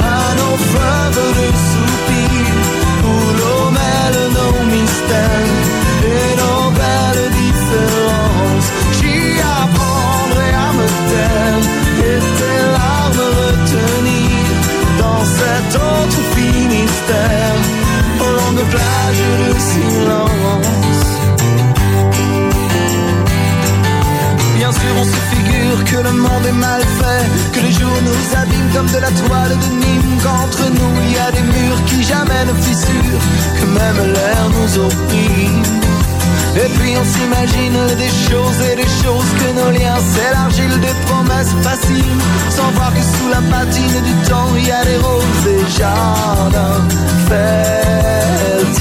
[0.00, 2.66] à nos fleuves de soupirs
[3.04, 5.47] Où mêle nos mystères
[17.08, 17.54] Finistère
[18.20, 21.04] Aux longues plages de silence
[24.56, 28.36] Bien sûr, on se figure que le monde est mal fait, que les jours nous
[28.36, 32.02] abîment comme de la toile de Nîmes, qu'entre nous il y a des murs qui
[32.02, 33.24] jamais ne fissurent,
[33.58, 35.62] que même l'air nous opprime.
[36.56, 41.54] Et puis on s'imagine des choses et des choses que nos liens s'élargissent, des promesses
[41.62, 42.04] faciles,
[42.50, 46.82] sans voir que sous la patine du temps il y a des roses et jardins
[47.28, 48.78] fertiles.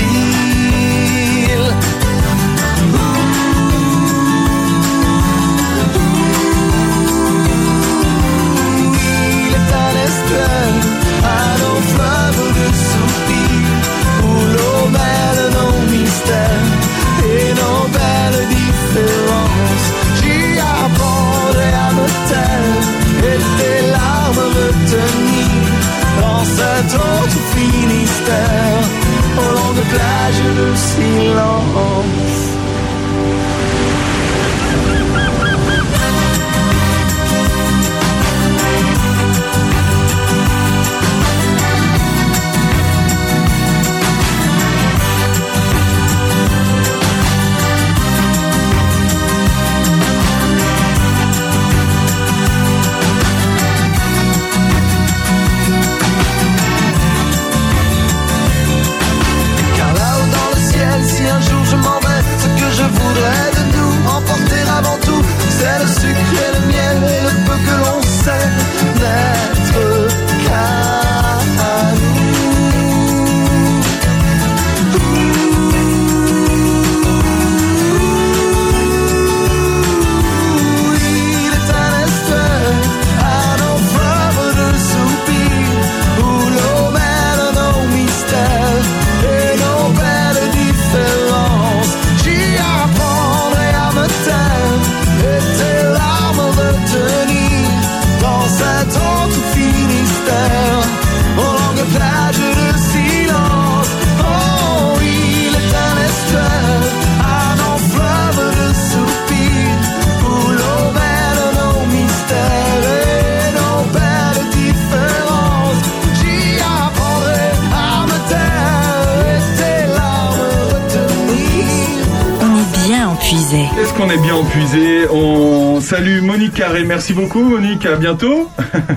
[124.21, 126.83] Bien empuisé On salue Monique Carré.
[126.83, 128.49] Merci beaucoup Monique, à bientôt.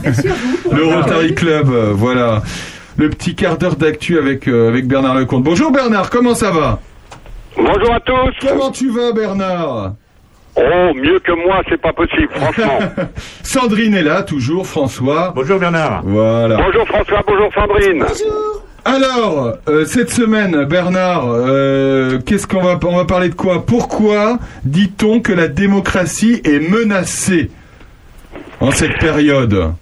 [0.02, 0.74] Merci à vous.
[0.74, 2.42] Le Rotary Club, euh, voilà.
[2.96, 5.42] Le petit quart d'heure d'actu avec, euh, avec Bernard Lecomte.
[5.42, 6.80] Bonjour Bernard, comment ça va?
[7.56, 8.48] Bonjour à tous.
[8.48, 9.92] Comment tu vas Bernard?
[10.56, 12.78] Oh, mieux que moi, c'est pas possible, franchement.
[13.42, 15.32] Sandrine est là, toujours, François.
[15.34, 16.02] Bonjour Bernard.
[16.04, 16.56] Voilà.
[16.56, 18.04] Bonjour François, bonjour Sandrine.
[18.84, 23.66] Alors, euh, cette semaine, Bernard, euh, qu'est-ce qu'on va on va parler de quoi?
[23.66, 27.50] Pourquoi dit-on que la démocratie est menacée
[28.60, 29.74] en cette période?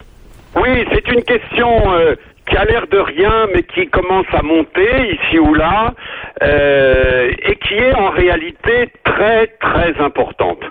[0.56, 2.16] Oui, c'est une question euh,
[2.48, 5.94] qui a l'air de rien, mais qui commence à monter ici ou là,
[6.40, 10.62] et qui est en réalité très très importante.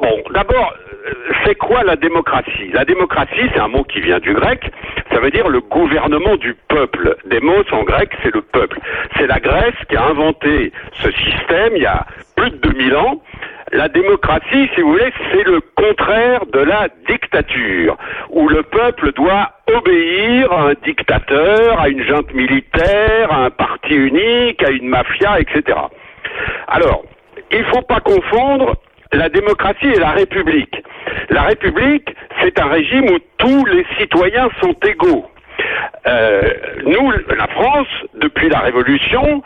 [0.00, 0.74] Bon, d'abord,
[1.44, 2.70] c'est quoi la démocratie?
[2.72, 4.70] La démocratie, c'est un mot qui vient du grec.
[5.12, 7.16] Ça veut dire le gouvernement du peuple.
[7.26, 8.78] Demos en grec, c'est le peuple.
[9.16, 10.72] C'est la Grèce qui a inventé
[11.02, 12.06] ce système il y a
[12.36, 13.22] plus de 2000 ans.
[13.72, 17.96] La démocratie, si vous voulez, c'est le contraire de la dictature,
[18.30, 23.94] où le peuple doit obéir à un dictateur, à une junte militaire, à un parti
[23.94, 25.78] unique, à une mafia, etc.
[26.68, 27.04] Alors,
[27.50, 28.76] il ne faut pas confondre
[29.12, 30.82] la démocratie et la République.
[31.30, 35.26] La République, c'est un régime où tous les citoyens sont égaux.
[36.06, 36.50] Euh,
[36.84, 39.42] nous, la France, depuis la Révolution,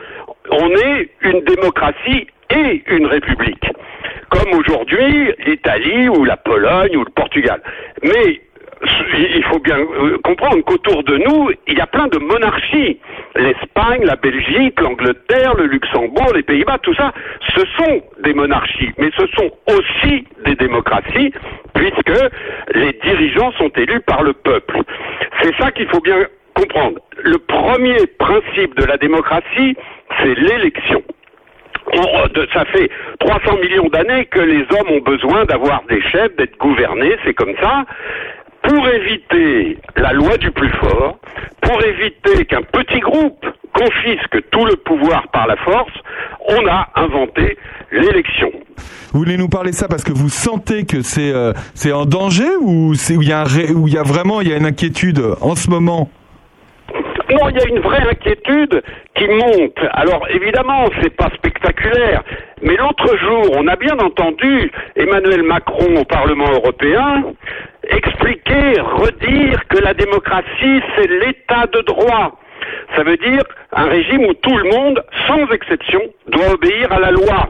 [0.51, 3.65] on est une démocratie et une république.
[4.29, 7.61] Comme aujourd'hui l'Italie ou la Pologne ou le Portugal.
[8.03, 8.41] Mais
[9.17, 12.99] il faut bien euh, comprendre qu'autour de nous, il y a plein de monarchies.
[13.37, 17.13] L'Espagne, la Belgique, l'Angleterre, le Luxembourg, les Pays-Bas, tout ça,
[17.55, 21.33] ce sont des monarchies, mais ce sont aussi des démocraties,
[21.75, 22.13] puisque
[22.75, 24.81] les dirigeants sont élus par le peuple.
[25.43, 26.99] C'est ça qu'il faut bien comprendre.
[27.23, 29.77] Le premier principe de la démocratie,
[30.19, 31.03] c'est l'élection.
[31.93, 32.89] On- de- ça fait
[33.19, 37.55] 300 millions d'années que les hommes ont besoin d'avoir des chefs, d'être gouvernés, c'est comme
[37.61, 37.85] ça.
[38.63, 41.19] Pour éviter la loi du plus fort,
[41.63, 45.93] pour éviter qu'un petit groupe confisque tout le pouvoir par la force,
[46.49, 47.57] on a inventé
[47.93, 48.51] l'élection.
[49.13, 51.53] Vous voulez nous parler ça parce que vous sentez que c'est euh,
[51.93, 56.11] en danger ou il y a y a vraiment une inquiétude en ce moment
[57.33, 58.83] Non, il y a une vraie inquiétude
[59.15, 59.79] qui monte.
[59.93, 62.23] Alors évidemment, c'est pas spectaculaire,
[62.63, 67.25] mais l'autre jour, on a bien entendu Emmanuel Macron au Parlement européen
[67.91, 72.39] expliquer, redire que la démocratie, c'est l'état de droit.
[72.95, 73.43] Ça veut dire
[73.73, 77.49] un régime où tout le monde, sans exception, doit obéir à la loi.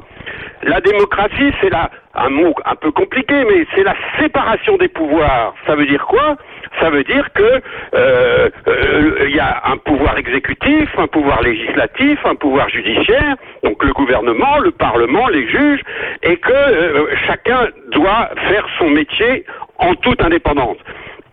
[0.63, 5.55] La démocratie, c'est la, un mot un peu compliqué, mais c'est la séparation des pouvoirs.
[5.67, 6.37] Ça veut dire quoi?
[6.81, 7.61] Ça veut dire que
[7.95, 13.83] euh, euh, il y a un pouvoir exécutif, un pouvoir législatif, un pouvoir judiciaire, donc
[13.83, 15.83] le gouvernement, le parlement, les juges,
[16.23, 19.45] et que euh, chacun doit faire son métier
[19.79, 20.77] en toute indépendance.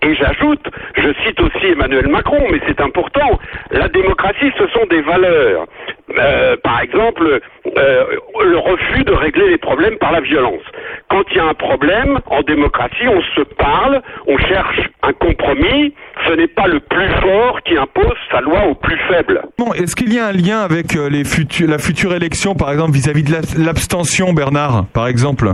[0.03, 0.65] Et j'ajoute,
[0.95, 3.39] je cite aussi Emmanuel Macron, mais c'est important,
[3.71, 5.65] la démocratie, ce sont des valeurs.
[6.17, 7.39] Euh, par exemple,
[7.77, 8.03] euh,
[8.45, 10.61] le refus de régler les problèmes par la violence.
[11.09, 15.93] Quand il y a un problème, en démocratie, on se parle, on cherche un compromis,
[16.27, 19.41] ce n'est pas le plus fort qui impose sa loi au plus faible.
[19.57, 22.71] Bon, est-ce qu'il y a un lien avec euh, les futu- la future élection par
[22.71, 25.51] exemple vis-à-vis de la- l'abstention Bernard par exemple?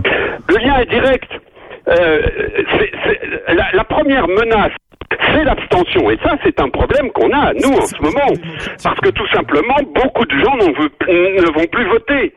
[0.48, 1.30] Le lien est direct.
[1.88, 2.22] Euh,
[3.72, 4.72] la, première menace,
[5.10, 6.10] c'est l'abstention.
[6.10, 8.32] Et ça, c'est un problème qu'on a, nous, en ce moment.
[8.82, 12.34] Parce que tout simplement, beaucoup de gens ne vont plus voter.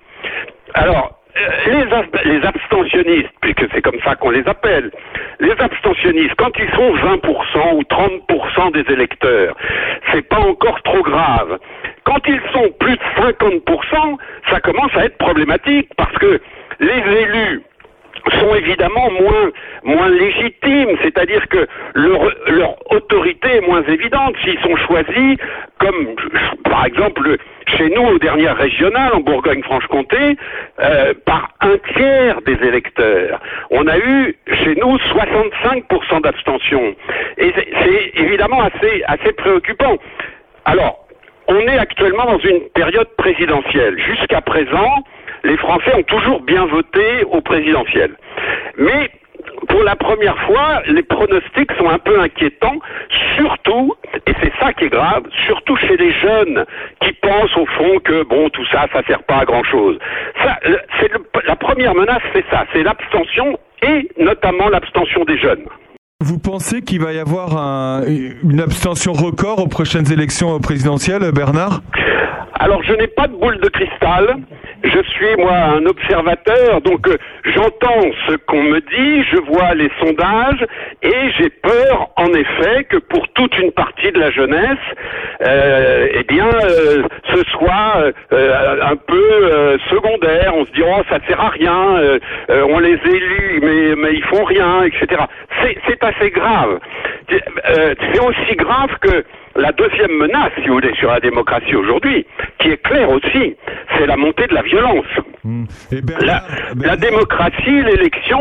[0.73, 1.85] Alors, euh,
[2.25, 4.91] les, les abstentionnistes, puisque c'est comme ça qu'on les appelle,
[5.39, 9.55] les abstentionnistes, quand ils sont 20% ou 30% des électeurs,
[10.11, 11.59] c'est pas encore trop grave.
[12.05, 14.17] Quand ils sont plus de 50%,
[14.49, 16.41] ça commence à être problématique parce que
[16.79, 17.61] les élus
[18.39, 19.51] sont évidemment moins
[19.83, 25.37] moins légitimes, c'est-à-dire que leur, leur autorité est moins évidente s'ils sont choisis
[25.79, 26.15] comme
[26.63, 27.37] par exemple
[27.77, 30.37] chez nous aux dernières régionales en Bourgogne-Franche-Comté
[30.79, 33.39] euh, par un tiers des électeurs.
[33.71, 36.95] On a eu chez nous 65% d'abstention
[37.37, 39.97] et c'est- évidemment assez assez préoccupant.
[40.65, 40.99] Alors
[41.47, 43.97] on est actuellement dans une période présidentielle.
[43.99, 44.91] Jusqu'à présent,
[45.43, 48.15] les Français ont toujours bien voté au présidentiel.
[48.77, 49.11] Mais
[49.69, 52.79] pour la première fois, les pronostics sont un peu inquiétants,
[53.35, 53.95] surtout,
[54.25, 56.65] et c'est ça qui est grave, surtout chez les jeunes
[57.01, 59.97] qui pensent au fond que bon, tout ça, ça sert pas à grand chose.
[61.45, 65.65] La première menace, c'est ça, c'est l'abstention et notamment l'abstention des jeunes.
[66.19, 68.01] Vous pensez qu'il va y avoir un-
[68.43, 71.81] une abstention record aux prochaines élections présidentielles Bernard?
[72.59, 74.37] Alors, je n'ai pas de boule de cristal.
[74.83, 79.89] Je suis, moi, un observateur, donc euh, j'entends ce qu'on me dit, je vois les
[79.99, 80.65] sondages,
[81.03, 84.77] et j'ai peur, en effet, que pour toute une partie de la jeunesse,
[85.41, 87.03] euh, eh bien, euh,
[87.33, 90.53] ce soit un peu secondaire.
[90.55, 92.01] On se dit, oh, ça sert à rien,
[92.49, 93.59] on les élit,
[93.97, 95.21] mais, ils font rien, etc.
[96.07, 96.79] assez grave.
[97.31, 99.23] Euh, C'est aussi grave que
[99.55, 102.25] la deuxième menace, si vous voulez, sur la démocratie aujourd'hui,
[102.59, 103.55] qui est claire aussi,
[103.97, 105.05] c'est la montée de la violence.
[106.21, 106.43] La,
[106.79, 108.39] la démocratie, l'élection,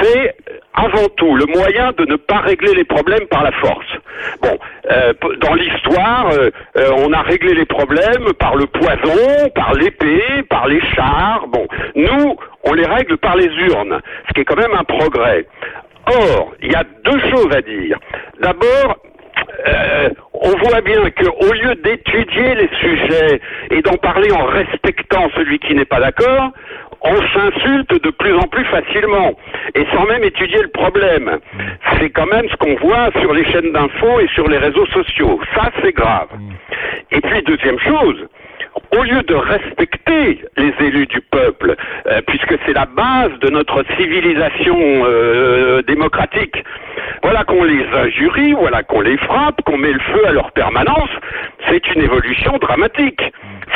[0.00, 0.34] c'est
[0.74, 3.86] avant tout le moyen de ne pas régler les problèmes par la force.
[4.42, 4.58] Bon,
[4.90, 10.42] euh, dans l'histoire, euh, euh, on a réglé les problèmes par le poison, par l'épée,
[10.48, 11.46] par les chars.
[11.48, 15.46] Bon, nous, on les règle par les urnes, ce qui est quand même un progrès.
[16.06, 17.98] Or, il y a deux choses à dire.
[18.40, 18.96] D'abord,
[19.68, 25.58] euh, on voit bien qu'au lieu d'étudier les sujets et d'en parler en respectant celui
[25.58, 26.50] qui n'est pas d'accord,
[27.02, 29.32] on s'insulte de plus en plus facilement
[29.74, 31.38] et sans même étudier le problème.
[31.98, 35.40] C'est quand même ce qu'on voit sur les chaînes d'infos et sur les réseaux sociaux.
[35.54, 36.28] Ça, c'est grave.
[37.10, 38.28] Et puis, deuxième chose,
[38.92, 41.76] au lieu de respecter les élus du peuple,
[42.06, 46.56] euh, puisque c'est la base de notre civilisation euh, démocratique,
[47.22, 51.08] voilà qu'on les injurie, voilà qu'on les frappe, qu'on met le feu à leur permanence,
[51.68, 53.22] c'est une évolution dramatique.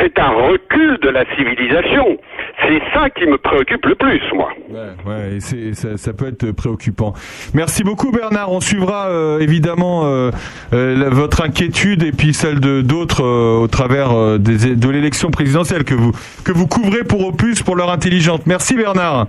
[0.01, 2.18] C'est un recul de la civilisation.
[2.60, 4.51] C'est ça qui me préoccupe le plus, moi.
[4.68, 7.14] Ouais, ça, peut être préoccupant.
[7.55, 8.52] Merci beaucoup Bernard.
[8.52, 10.31] On suivra euh, évidemment
[10.73, 16.13] votre inquiétude et puis celle de d'autres au travers des, de l'élection présidentielle que vous
[16.45, 18.43] que vous couvrez pour Opus pour leur intelligente.
[18.47, 19.27] Merci Bernard.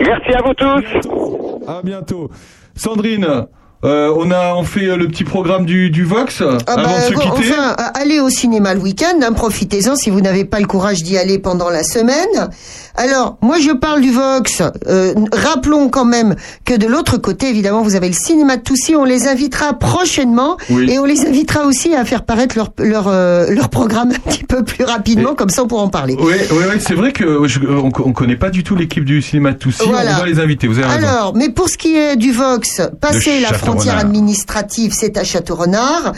[0.00, 1.68] Merci à vous tous.
[1.68, 2.30] À bientôt.
[2.76, 3.46] Sandrine,
[3.84, 6.98] euh, on a on fait euh, le petit programme du, du Vox Ah avant bah,
[7.10, 7.52] de se quitter.
[7.52, 11.02] Enfin, euh, allez au cinéma le week-end, hein, profitez-en si vous n'avez pas le courage
[11.02, 12.48] d'y aller pendant la semaine.
[12.96, 14.62] Alors, moi je parle du Vox.
[14.86, 18.94] Euh, rappelons quand même que de l'autre côté, évidemment, vous avez le cinéma de Toussy.
[18.94, 20.90] On les invitera prochainement Oui.
[20.90, 24.44] et on les invitera aussi à faire paraître leur leur euh, leur programme un petit
[24.44, 26.16] peu plus rapidement, comme ça on pourra en parler.
[26.20, 29.20] Oui, oui, oui, c'est vrai que je- on, on connaît pas du tout l'équipe du
[29.22, 29.82] cinéma de Toussy.
[29.88, 30.12] Voilà.
[30.16, 30.68] On va les inviter.
[30.68, 31.06] Vous avez raison.
[31.08, 35.24] Alors, mais pour ce qui est du Vox, passer De la frontière administrative, c'est à
[35.24, 36.12] Château-Renard.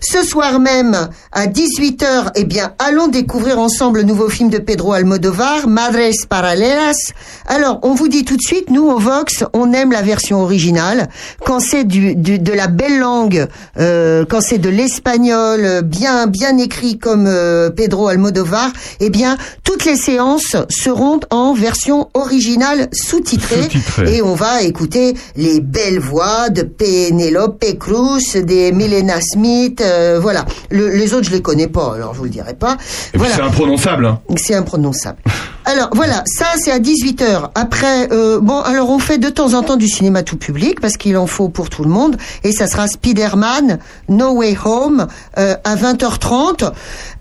[0.00, 4.92] Ce soir même, à 18h, eh bien, allons découvrir ensemble le nouveau film de Pedro
[4.92, 7.12] Almodovar, Madres Paralelas.
[7.46, 11.08] Alors, on vous dit tout de suite, nous, au Vox, on aime la version originale.
[11.44, 13.46] Quand c'est du, du- de la belle langue,
[13.78, 18.70] euh, quand c'est de l'espagnol, euh, bien, bien écrit comme euh, Pedro Almodovar,
[19.00, 23.62] eh bien, toutes les séances seront en version originale sous-titrée.
[23.62, 24.16] Sous-titrée.
[24.16, 26.62] Et on va écouter les belles voix de
[27.06, 30.44] Penelope Cruz, des Milena Smith, euh, voilà.
[30.70, 32.76] Le- les autres, je les connais pas, alors je vous le dirai pas.
[33.12, 34.06] Puis c'est imprononçable.
[34.06, 34.20] Hein.
[34.36, 35.18] C'est imprononçable.
[35.70, 37.50] Alors voilà, ça c'est à 18h.
[37.54, 40.96] Après, euh, bon, alors on fait de temps en temps du cinéma tout public parce
[40.96, 42.16] qu'il en faut pour tout le monde.
[42.42, 43.78] Et ça sera Spider-Man,
[44.08, 46.72] No Way Home, euh, à 20h30.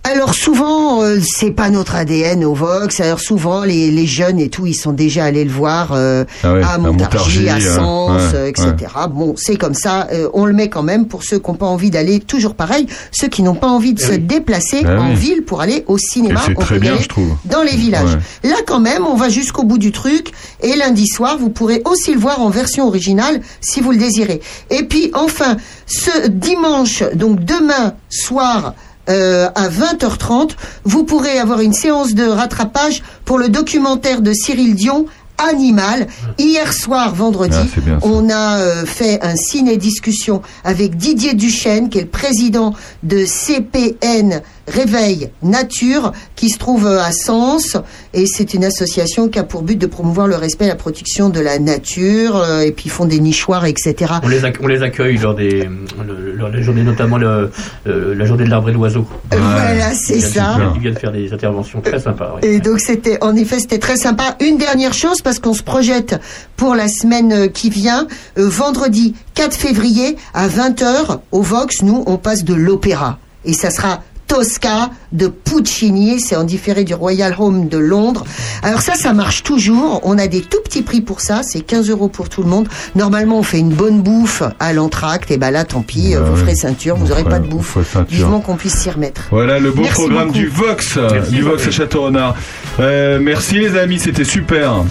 [0.05, 3.01] Alors souvent, euh, c'est pas notre ADN au Vox.
[3.01, 6.53] Alors souvent, les, les jeunes et tout, ils sont déjà allés le voir euh, Ah
[6.53, 8.73] ouais, à Montargis, à Montargis, euh, Sens, ouais, etc.
[9.09, 10.07] Bon, c'est comme ça.
[10.13, 12.21] euh, on le met quand même pour ceux qui n'ont pas envie d'aller.
[12.21, 14.19] Toujours pareil, ceux qui n'ont pas envie de Eh se oui.
[14.19, 15.15] déplacer Ah en oui.
[15.15, 16.39] ville pour aller au cinéma.
[16.45, 17.35] C'est On très bien, je trouve.
[17.43, 18.17] Dans les villages.
[18.43, 20.31] Là, quand même, on va jusqu'au bout du truc.
[20.61, 24.41] Et lundi soir, vous pourrez aussi le voir en version originale si vous le désirez.
[24.69, 28.73] Et puis, enfin, ce dimanche, donc demain soir,
[29.09, 30.51] euh, à 20h30,
[30.83, 35.05] vous pourrez avoir une séance de rattrapage pour le documentaire de Cyril Dion.
[35.39, 36.07] Animal.
[36.39, 42.01] Hier soir, vendredi, Ah, on a euh, fait un ciné-discussion avec Didier Duchesne, qui est
[42.01, 42.73] le président
[43.03, 47.77] de CPN Réveil Nature, qui se trouve euh, à Sens.
[48.13, 51.29] Et c'est une association qui a pour but de promouvoir le respect et la protection
[51.29, 52.35] de la nature.
[52.37, 53.95] euh, et puis ils font des nichoirs, etc.
[54.23, 55.67] On les, acc- on les accueille lors des,
[56.05, 57.51] le- lors des journées, notamment le,
[57.87, 59.05] euh, la journée de l'arbre et de l'oiseau.
[59.31, 60.57] Voilà, c'est ça.
[60.75, 62.35] Ils viennent, faire des interventions très sympas.
[62.35, 62.47] oui.
[62.49, 64.35] Et donc c'était, en effet, c'était très sympa.
[64.41, 66.19] Une dernière chose parce qu'on se projette
[66.55, 68.07] pour la semaine qui vient,
[68.37, 73.69] Euh, vendredi 4 février à 20h au Vox, nous on passe de l'opéra et ça
[73.69, 78.25] sera Tosca de Puccini, c'est en différé du Royal Home de Londres.
[78.61, 80.01] Alors ça, ça marche toujours.
[80.03, 82.67] On a des tout petits prix pour ça, c'est 15 euros pour tout le monde.
[82.95, 86.33] Normalement, on fait une bonne bouffe à l'entracte, et ben là, tant pis, Bah vous
[86.33, 86.39] ouais.
[86.41, 87.77] ferez ceinture, vous aurez pas de bouffe.
[88.09, 89.21] Vivement qu'on puisse s'y remettre.
[89.31, 90.37] Voilà le beau Merci programme beaucoup.
[90.39, 90.99] du Vox,
[91.31, 92.35] du Vox à Château-Renard.
[92.79, 94.83] Euh, merci les amis, c'était super.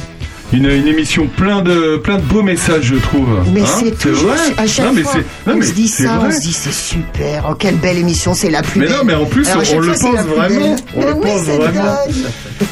[0.52, 3.28] Une, une émission plein de plein de beaux messages, je trouve.
[3.52, 5.20] Mais Hein c'est toujours vrai à chaque non, mais fois.
[5.46, 6.32] non, on mais se dit ça, on vrai.
[6.32, 7.46] se dit c'est super.
[7.50, 8.94] Oh, quelle belle émission, c'est la plus Mais belle.
[8.96, 10.76] non, mais en plus, Alors, on, le pense vraiment.
[10.94, 11.96] On Mais le oui, pense vraiment.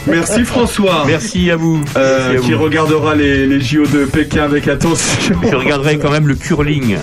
[0.07, 1.05] Merci François.
[1.07, 1.83] Merci à vous.
[1.97, 2.63] Euh, Merci à qui vous.
[2.63, 5.35] regardera les, les JO de Pékin avec attention.
[5.51, 6.97] Je regarderai quand même le curling.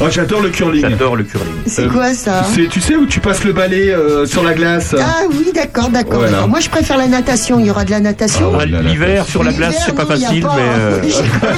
[0.00, 0.82] Oh, j'adore le curling.
[0.82, 1.52] J'adore le curling.
[1.66, 4.94] C'est quoi ça C'est, tu sais où tu passes le balai euh, sur la glace
[4.98, 6.20] Ah oui, d'accord, d'accord.
[6.20, 6.46] Voilà.
[6.46, 7.58] Moi, je préfère la natation.
[7.60, 8.52] Il y aura de la natation.
[8.60, 10.62] Ah, L'hiver sur la glace, c'est pas a facile, pas, mais.
[10.62, 10.78] hein.
[10.78, 11.08] euh, Je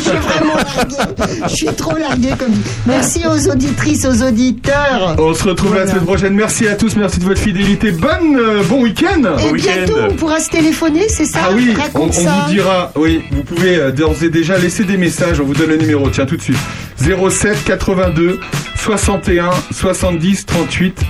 [0.01, 0.97] suis vraiment largué.
[1.45, 2.53] Je suis trop largué comme.
[2.87, 5.17] Merci aux auditrices, aux auditeurs.
[5.19, 6.35] On se retrouve la semaine prochaine.
[6.35, 7.93] Merci à tous, merci de votre fidélité.
[7.93, 9.23] Bonne, euh, bon week-end.
[9.49, 11.41] Et bientôt, on pourra se téléphoner, c'est ça?
[11.45, 12.45] Ah oui, on, Raconte on ça.
[12.47, 15.71] vous dira, oui, vous pouvez euh, d'ores et déjà laisser des messages, on vous donne
[15.71, 16.59] le numéro, tiens tout de suite.
[16.99, 18.39] 07 82
[18.77, 21.01] 61 70 38.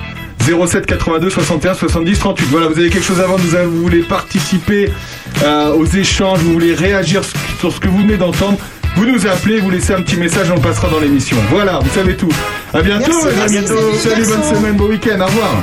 [0.66, 2.46] 07 82 61 70 38.
[2.50, 4.90] Voilà, vous avez quelque chose avant, vous, avez- vous voulez participer
[5.42, 7.22] euh, aux échanges, vous voulez réagir
[7.58, 8.58] sur ce que vous venez d'entendre.
[8.96, 11.36] Vous nous appelez, vous laissez un petit message, on le passera dans l'émission.
[11.50, 12.28] Voilà, vous savez tout.
[12.74, 13.92] À bientôt, Merci, à bientôt.
[13.98, 15.62] salut, bonne semaine, bon week-end, au revoir.